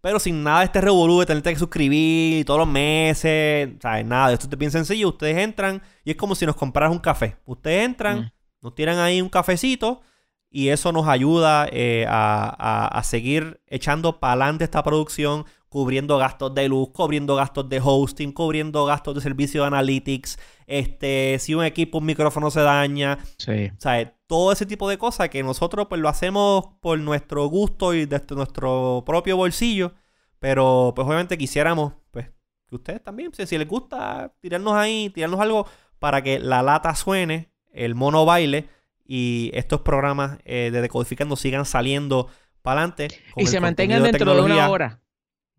pero 0.00 0.18
sin 0.18 0.42
nada 0.42 0.58
de 0.60 0.64
este 0.64 0.80
revolú 0.80 1.20
de 1.20 1.26
tener 1.26 1.44
que 1.44 1.54
suscribir 1.54 2.44
todos 2.44 2.58
los 2.58 2.68
meses, 2.68 3.70
¿sabes? 3.80 4.04
Nada 4.04 4.28
de 4.28 4.34
esto 4.34 4.48
es 4.50 4.58
bien 4.58 4.72
sencillo. 4.72 5.10
Ustedes 5.10 5.38
entran 5.38 5.80
y 6.04 6.10
es 6.10 6.16
como 6.16 6.34
si 6.34 6.44
nos 6.44 6.56
compraras 6.56 6.90
un 6.90 6.98
café. 6.98 7.36
Ustedes 7.44 7.84
entran, 7.84 8.20
mm. 8.20 8.32
nos 8.62 8.74
tiran 8.74 8.98
ahí 8.98 9.22
un 9.22 9.28
cafecito 9.28 10.00
y 10.50 10.70
eso 10.70 10.90
nos 10.90 11.06
ayuda 11.06 11.68
eh, 11.70 12.04
a, 12.08 12.98
a, 12.98 13.02
seguir 13.04 13.60
echando 13.68 14.18
para 14.18 14.32
adelante 14.32 14.64
esta 14.64 14.82
producción 14.82 15.46
cubriendo 15.72 16.18
gastos 16.18 16.54
de 16.54 16.68
luz, 16.68 16.90
cubriendo 16.92 17.34
gastos 17.34 17.66
de 17.66 17.80
hosting, 17.82 18.32
cubriendo 18.32 18.84
gastos 18.84 19.14
de 19.14 19.22
servicio 19.22 19.62
de 19.62 19.68
analytics, 19.68 20.38
este, 20.66 21.38
si 21.38 21.54
un 21.54 21.64
equipo, 21.64 21.96
un 21.96 22.04
micrófono 22.04 22.50
se 22.50 22.60
daña, 22.60 23.18
sí. 23.38 23.72
todo 24.26 24.52
ese 24.52 24.66
tipo 24.66 24.86
de 24.86 24.98
cosas 24.98 25.30
que 25.30 25.42
nosotros 25.42 25.86
pues 25.88 25.98
lo 25.98 26.10
hacemos 26.10 26.66
por 26.82 27.00
nuestro 27.00 27.46
gusto 27.46 27.94
y 27.94 28.04
desde 28.04 28.34
nuestro 28.34 29.02
propio 29.06 29.38
bolsillo, 29.38 29.94
pero 30.38 30.92
pues 30.94 31.06
obviamente 31.06 31.38
quisiéramos 31.38 31.94
pues 32.10 32.26
que 32.66 32.74
ustedes 32.74 33.02
también, 33.02 33.32
si 33.32 33.56
les 33.56 33.66
gusta, 33.66 34.34
tirarnos 34.40 34.74
ahí, 34.74 35.08
tirarnos 35.08 35.40
algo 35.40 35.66
para 35.98 36.20
que 36.20 36.38
la 36.38 36.62
lata 36.62 36.94
suene, 36.94 37.50
el 37.72 37.94
mono 37.94 38.26
baile 38.26 38.68
y 39.06 39.50
estos 39.54 39.80
programas 39.80 40.38
eh, 40.44 40.68
de 40.70 40.82
decodificando 40.82 41.34
sigan 41.34 41.64
saliendo 41.64 42.28
para 42.60 42.82
adelante. 42.82 43.08
Y 43.38 43.46
se 43.46 43.58
mantengan 43.58 44.02
dentro 44.02 44.34
de 44.34 44.42
una 44.42 44.68
hora 44.68 45.02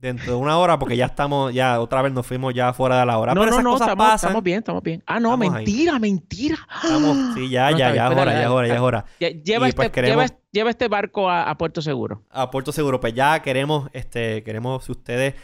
dentro 0.04 0.34
de 0.34 0.38
una 0.38 0.58
hora 0.58 0.78
porque 0.78 0.98
ya 0.98 1.06
estamos, 1.06 1.54
ya 1.54 1.80
otra 1.80 2.02
vez 2.02 2.12
nos 2.12 2.28
fuimos 2.28 2.54
ya 2.54 2.74
fuera 2.74 3.00
de 3.00 3.06
la 3.06 3.18
hora. 3.18 3.34
No, 3.34 3.42
Pero 3.42 3.56
no, 3.56 3.62
no, 3.62 3.74
estamos, 3.76 4.16
estamos, 4.16 4.44
bien, 4.44 4.60
estamos 4.60 4.84
bien. 4.84 5.02
Ah, 5.06 5.20
no, 5.20 5.38
mentira, 5.38 5.98
mentira. 5.98 6.58
Estamos, 6.84 7.34
sí, 7.34 7.50
ya, 7.50 7.72
ya, 7.72 7.96
ya, 7.96 8.08
es 8.08 8.12
hora, 8.12 8.34
ya 8.34 8.42
es 8.42 8.50
hora, 8.50 8.68
ya 8.68 8.74
es 8.76 8.80
hora. 8.82 9.06
Lleva, 9.20 9.70
este, 9.70 9.90
pues 9.90 10.34
lleva, 10.52 10.70
este 10.70 10.88
barco 10.90 11.30
a, 11.30 11.58
Puerto 11.58 11.82
Seguro. 11.82 12.22
A 12.30 12.52
Puerto 12.52 12.74
Seguro, 12.74 13.00
pues 13.00 13.14
ya 13.14 13.42
queremos, 13.42 13.90
este, 13.94 14.44
queremos 14.44 14.84
si 14.84 14.92
ustedes 14.92 15.36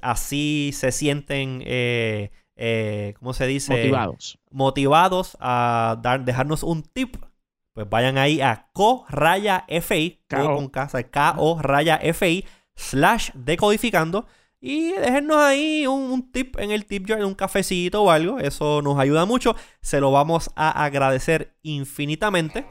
así 0.00 0.70
se 0.72 0.90
sienten, 0.90 1.62
eh, 1.66 2.30
eh, 2.56 3.14
¿cómo 3.18 3.34
se 3.34 3.46
dice? 3.46 3.76
Motivados. 3.76 4.38
Motivados 4.50 5.36
a 5.38 5.98
dar, 6.02 6.24
dejarnos 6.24 6.62
un 6.62 6.82
tip. 6.82 7.16
Pues 7.74 7.88
vayan 7.88 8.18
ahí 8.18 8.40
a 8.40 8.70
co 8.72 9.04
raya 9.08 9.64
FI, 9.68 10.24
con 10.28 10.68
casa, 10.68 11.00
K-O 11.04 11.60
raya 11.62 12.00
FI 12.12 12.44
slash 12.78 13.30
decodificando 13.34 14.26
y 14.60 14.92
déjenos 14.92 15.36
ahí 15.36 15.86
un, 15.86 16.32
tip 16.32 16.58
en 16.58 16.70
el 16.72 16.84
tip 16.84 17.06
jar, 17.06 17.24
un 17.24 17.34
cafecito 17.34 18.02
o 18.02 18.10
algo. 18.10 18.38
Eso 18.38 18.82
nos 18.82 18.98
ayuda 18.98 19.24
mucho. 19.24 19.54
Se 19.80 20.00
lo 20.00 20.10
vamos 20.10 20.50
a 20.56 20.84
agradecer 20.84 21.54
infinitamente. 21.62 22.66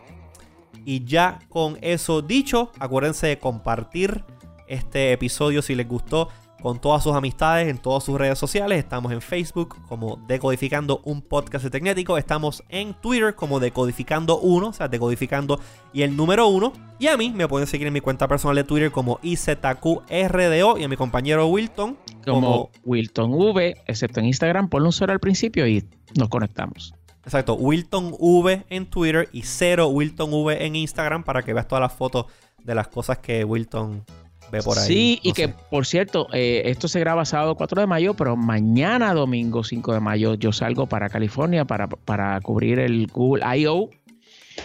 Y 0.85 1.05
ya 1.05 1.39
con 1.49 1.77
eso 1.81 2.21
dicho, 2.21 2.71
acuérdense 2.79 3.27
de 3.27 3.39
compartir 3.39 4.23
este 4.67 5.13
episodio 5.13 5.61
si 5.61 5.75
les 5.75 5.87
gustó. 5.87 6.29
Con 6.61 6.79
todas 6.79 7.03
sus 7.03 7.13
amistades 7.13 7.67
en 7.67 7.77
todas 7.77 8.03
sus 8.03 8.17
redes 8.17 8.37
sociales. 8.37 8.79
Estamos 8.79 9.11
en 9.11 9.21
Facebook 9.21 9.77
como 9.87 10.17
Decodificando 10.27 11.01
un 11.03 11.21
podcast 11.21 11.63
de 11.63 11.69
Tecnético. 11.69 12.17
Estamos 12.17 12.63
en 12.69 12.93
Twitter 12.95 13.35
como 13.35 13.59
Decodificando 13.59 14.39
1, 14.39 14.67
o 14.67 14.73
sea, 14.73 14.87
Decodificando 14.87 15.59
y 15.93 16.01
el 16.01 16.15
número 16.15 16.47
1. 16.47 16.73
Y 16.99 17.07
a 17.07 17.17
mí 17.17 17.31
me 17.31 17.47
pueden 17.47 17.67
seguir 17.67 17.87
en 17.87 17.93
mi 17.93 18.01
cuenta 18.01 18.27
personal 18.27 18.55
de 18.55 18.63
Twitter 18.63 18.91
como 18.91 19.19
IZQRDO 19.21 20.77
y 20.77 20.83
a 20.83 20.87
mi 20.87 20.97
compañero 20.97 21.47
Wilton 21.47 21.97
como, 22.25 22.71
Wilton 22.83 23.33
V, 23.33 23.83
excepto 23.85 24.19
en 24.19 24.25
Instagram, 24.25 24.69
ponle 24.69 24.87
un 24.87 24.93
cero 24.93 25.13
al 25.13 25.19
principio 25.19 25.67
y 25.67 25.87
nos 26.15 26.29
conectamos. 26.29 26.93
Exacto, 27.23 27.55
Wilton 27.55 28.15
V 28.17 28.65
en 28.69 28.85
Twitter 28.89 29.29
y 29.31 29.43
cero 29.43 29.87
Wilton 29.89 30.33
V 30.33 30.65
en 30.65 30.75
Instagram 30.75 31.23
para 31.23 31.43
que 31.43 31.53
veas 31.53 31.67
todas 31.67 31.81
las 31.81 31.93
fotos 31.93 32.25
de 32.63 32.73
las 32.73 32.87
cosas 32.87 33.19
que 33.19 33.43
Wilton 33.43 34.03
ve 34.51 34.61
por 34.61 34.77
ahí. 34.77 34.87
Sí, 34.87 35.19
y 35.23 35.33
que 35.33 35.49
por 35.49 35.85
cierto, 35.85 36.27
eh, 36.33 36.63
esto 36.65 36.87
se 36.87 36.99
graba 36.99 37.25
sábado 37.25 37.55
4 37.55 37.81
de 37.81 37.87
mayo, 37.87 38.13
pero 38.13 38.35
mañana 38.35 39.13
domingo 39.13 39.63
5 39.63 39.93
de 39.93 39.99
mayo 39.99 40.35
yo 40.35 40.51
salgo 40.51 40.87
para 40.87 41.09
California 41.09 41.65
para, 41.65 41.87
para 41.87 42.39
cubrir 42.41 42.79
el 42.79 43.07
Google 43.07 43.43
I.O. 43.57 43.89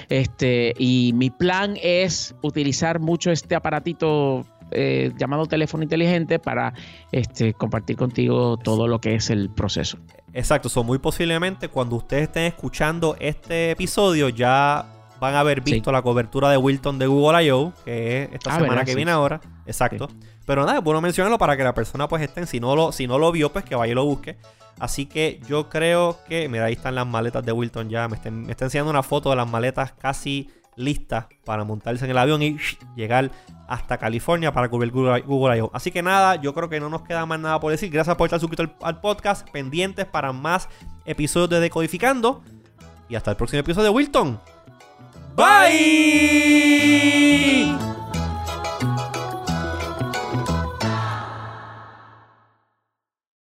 Este, 0.08 0.72
y 0.78 1.12
mi 1.14 1.30
plan 1.30 1.76
es 1.82 2.34
utilizar 2.42 2.98
mucho 2.98 3.30
este 3.30 3.54
aparatito 3.54 4.46
eh, 4.74 5.12
llamado 5.18 5.46
teléfono 5.46 5.82
inteligente 5.82 6.38
para 6.38 6.72
este, 7.12 7.52
compartir 7.52 7.96
contigo 7.96 8.56
todo 8.56 8.88
lo 8.88 9.00
que 9.00 9.14
es 9.14 9.28
el 9.28 9.50
proceso. 9.50 9.98
Exacto, 10.32 10.70
son 10.70 10.86
muy 10.86 10.98
posiblemente 10.98 11.68
cuando 11.68 11.96
ustedes 11.96 12.24
estén 12.24 12.44
escuchando 12.44 13.16
este 13.20 13.72
episodio 13.72 14.30
ya 14.30 15.01
van 15.22 15.36
a 15.36 15.40
haber 15.40 15.60
visto 15.60 15.92
la 15.92 16.02
cobertura 16.02 16.50
de 16.50 16.56
Wilton 16.56 16.98
de 16.98 17.06
Google 17.06 17.44
I.O., 17.44 17.72
que 17.84 18.24
es 18.24 18.32
esta 18.32 18.56
ah, 18.56 18.58
semana 18.58 18.84
que 18.84 18.96
viene 18.96 19.12
ahora. 19.12 19.40
Exacto. 19.66 20.08
Pero 20.44 20.66
nada, 20.66 20.78
es 20.78 20.84
bueno 20.84 21.00
mencionarlo 21.00 21.38
para 21.38 21.56
que 21.56 21.62
la 21.62 21.72
persona 21.72 22.08
pues 22.08 22.22
esté, 22.22 22.44
si 22.44 22.58
no 22.58 22.74
lo, 22.74 22.90
si 22.90 23.06
no 23.06 23.20
lo 23.20 23.30
vio, 23.30 23.52
pues 23.52 23.64
que 23.64 23.76
vaya 23.76 23.92
y 23.92 23.94
lo 23.94 24.04
busque. 24.04 24.36
Así 24.80 25.06
que 25.06 25.40
yo 25.46 25.68
creo 25.68 26.18
que, 26.28 26.48
mira, 26.48 26.64
ahí 26.64 26.72
están 26.72 26.96
las 26.96 27.06
maletas 27.06 27.44
de 27.46 27.52
Wilton 27.52 27.88
ya. 27.88 28.08
Me, 28.08 28.18
me 28.32 28.50
está 28.50 28.64
enseñando 28.64 28.90
una 28.90 29.04
foto 29.04 29.30
de 29.30 29.36
las 29.36 29.48
maletas 29.48 29.92
casi 29.92 30.50
listas 30.74 31.26
para 31.44 31.62
montarse 31.62 32.04
en 32.04 32.10
el 32.10 32.18
avión 32.18 32.42
y 32.42 32.58
llegar 32.96 33.30
hasta 33.68 33.98
California 33.98 34.52
para 34.52 34.68
cubrir 34.68 34.90
Google, 34.90 35.20
Google 35.20 35.58
I.O. 35.58 35.70
Así 35.72 35.92
que 35.92 36.02
nada, 36.02 36.34
yo 36.34 36.52
creo 36.52 36.68
que 36.68 36.80
no 36.80 36.88
nos 36.90 37.02
queda 37.02 37.26
más 37.26 37.38
nada 37.38 37.60
por 37.60 37.70
decir. 37.70 37.92
Gracias 37.92 38.16
por 38.16 38.26
estar 38.26 38.40
suscrito 38.40 38.74
al 38.82 39.00
podcast, 39.00 39.48
pendientes 39.50 40.04
para 40.04 40.32
más 40.32 40.68
episodios 41.04 41.50
de 41.50 41.60
Decodificando. 41.60 42.42
Y 43.08 43.14
hasta 43.14 43.30
el 43.30 43.36
próximo 43.36 43.60
episodio 43.60 43.84
de 43.84 43.90
Wilton. 43.90 44.40
Bye! 45.34 45.72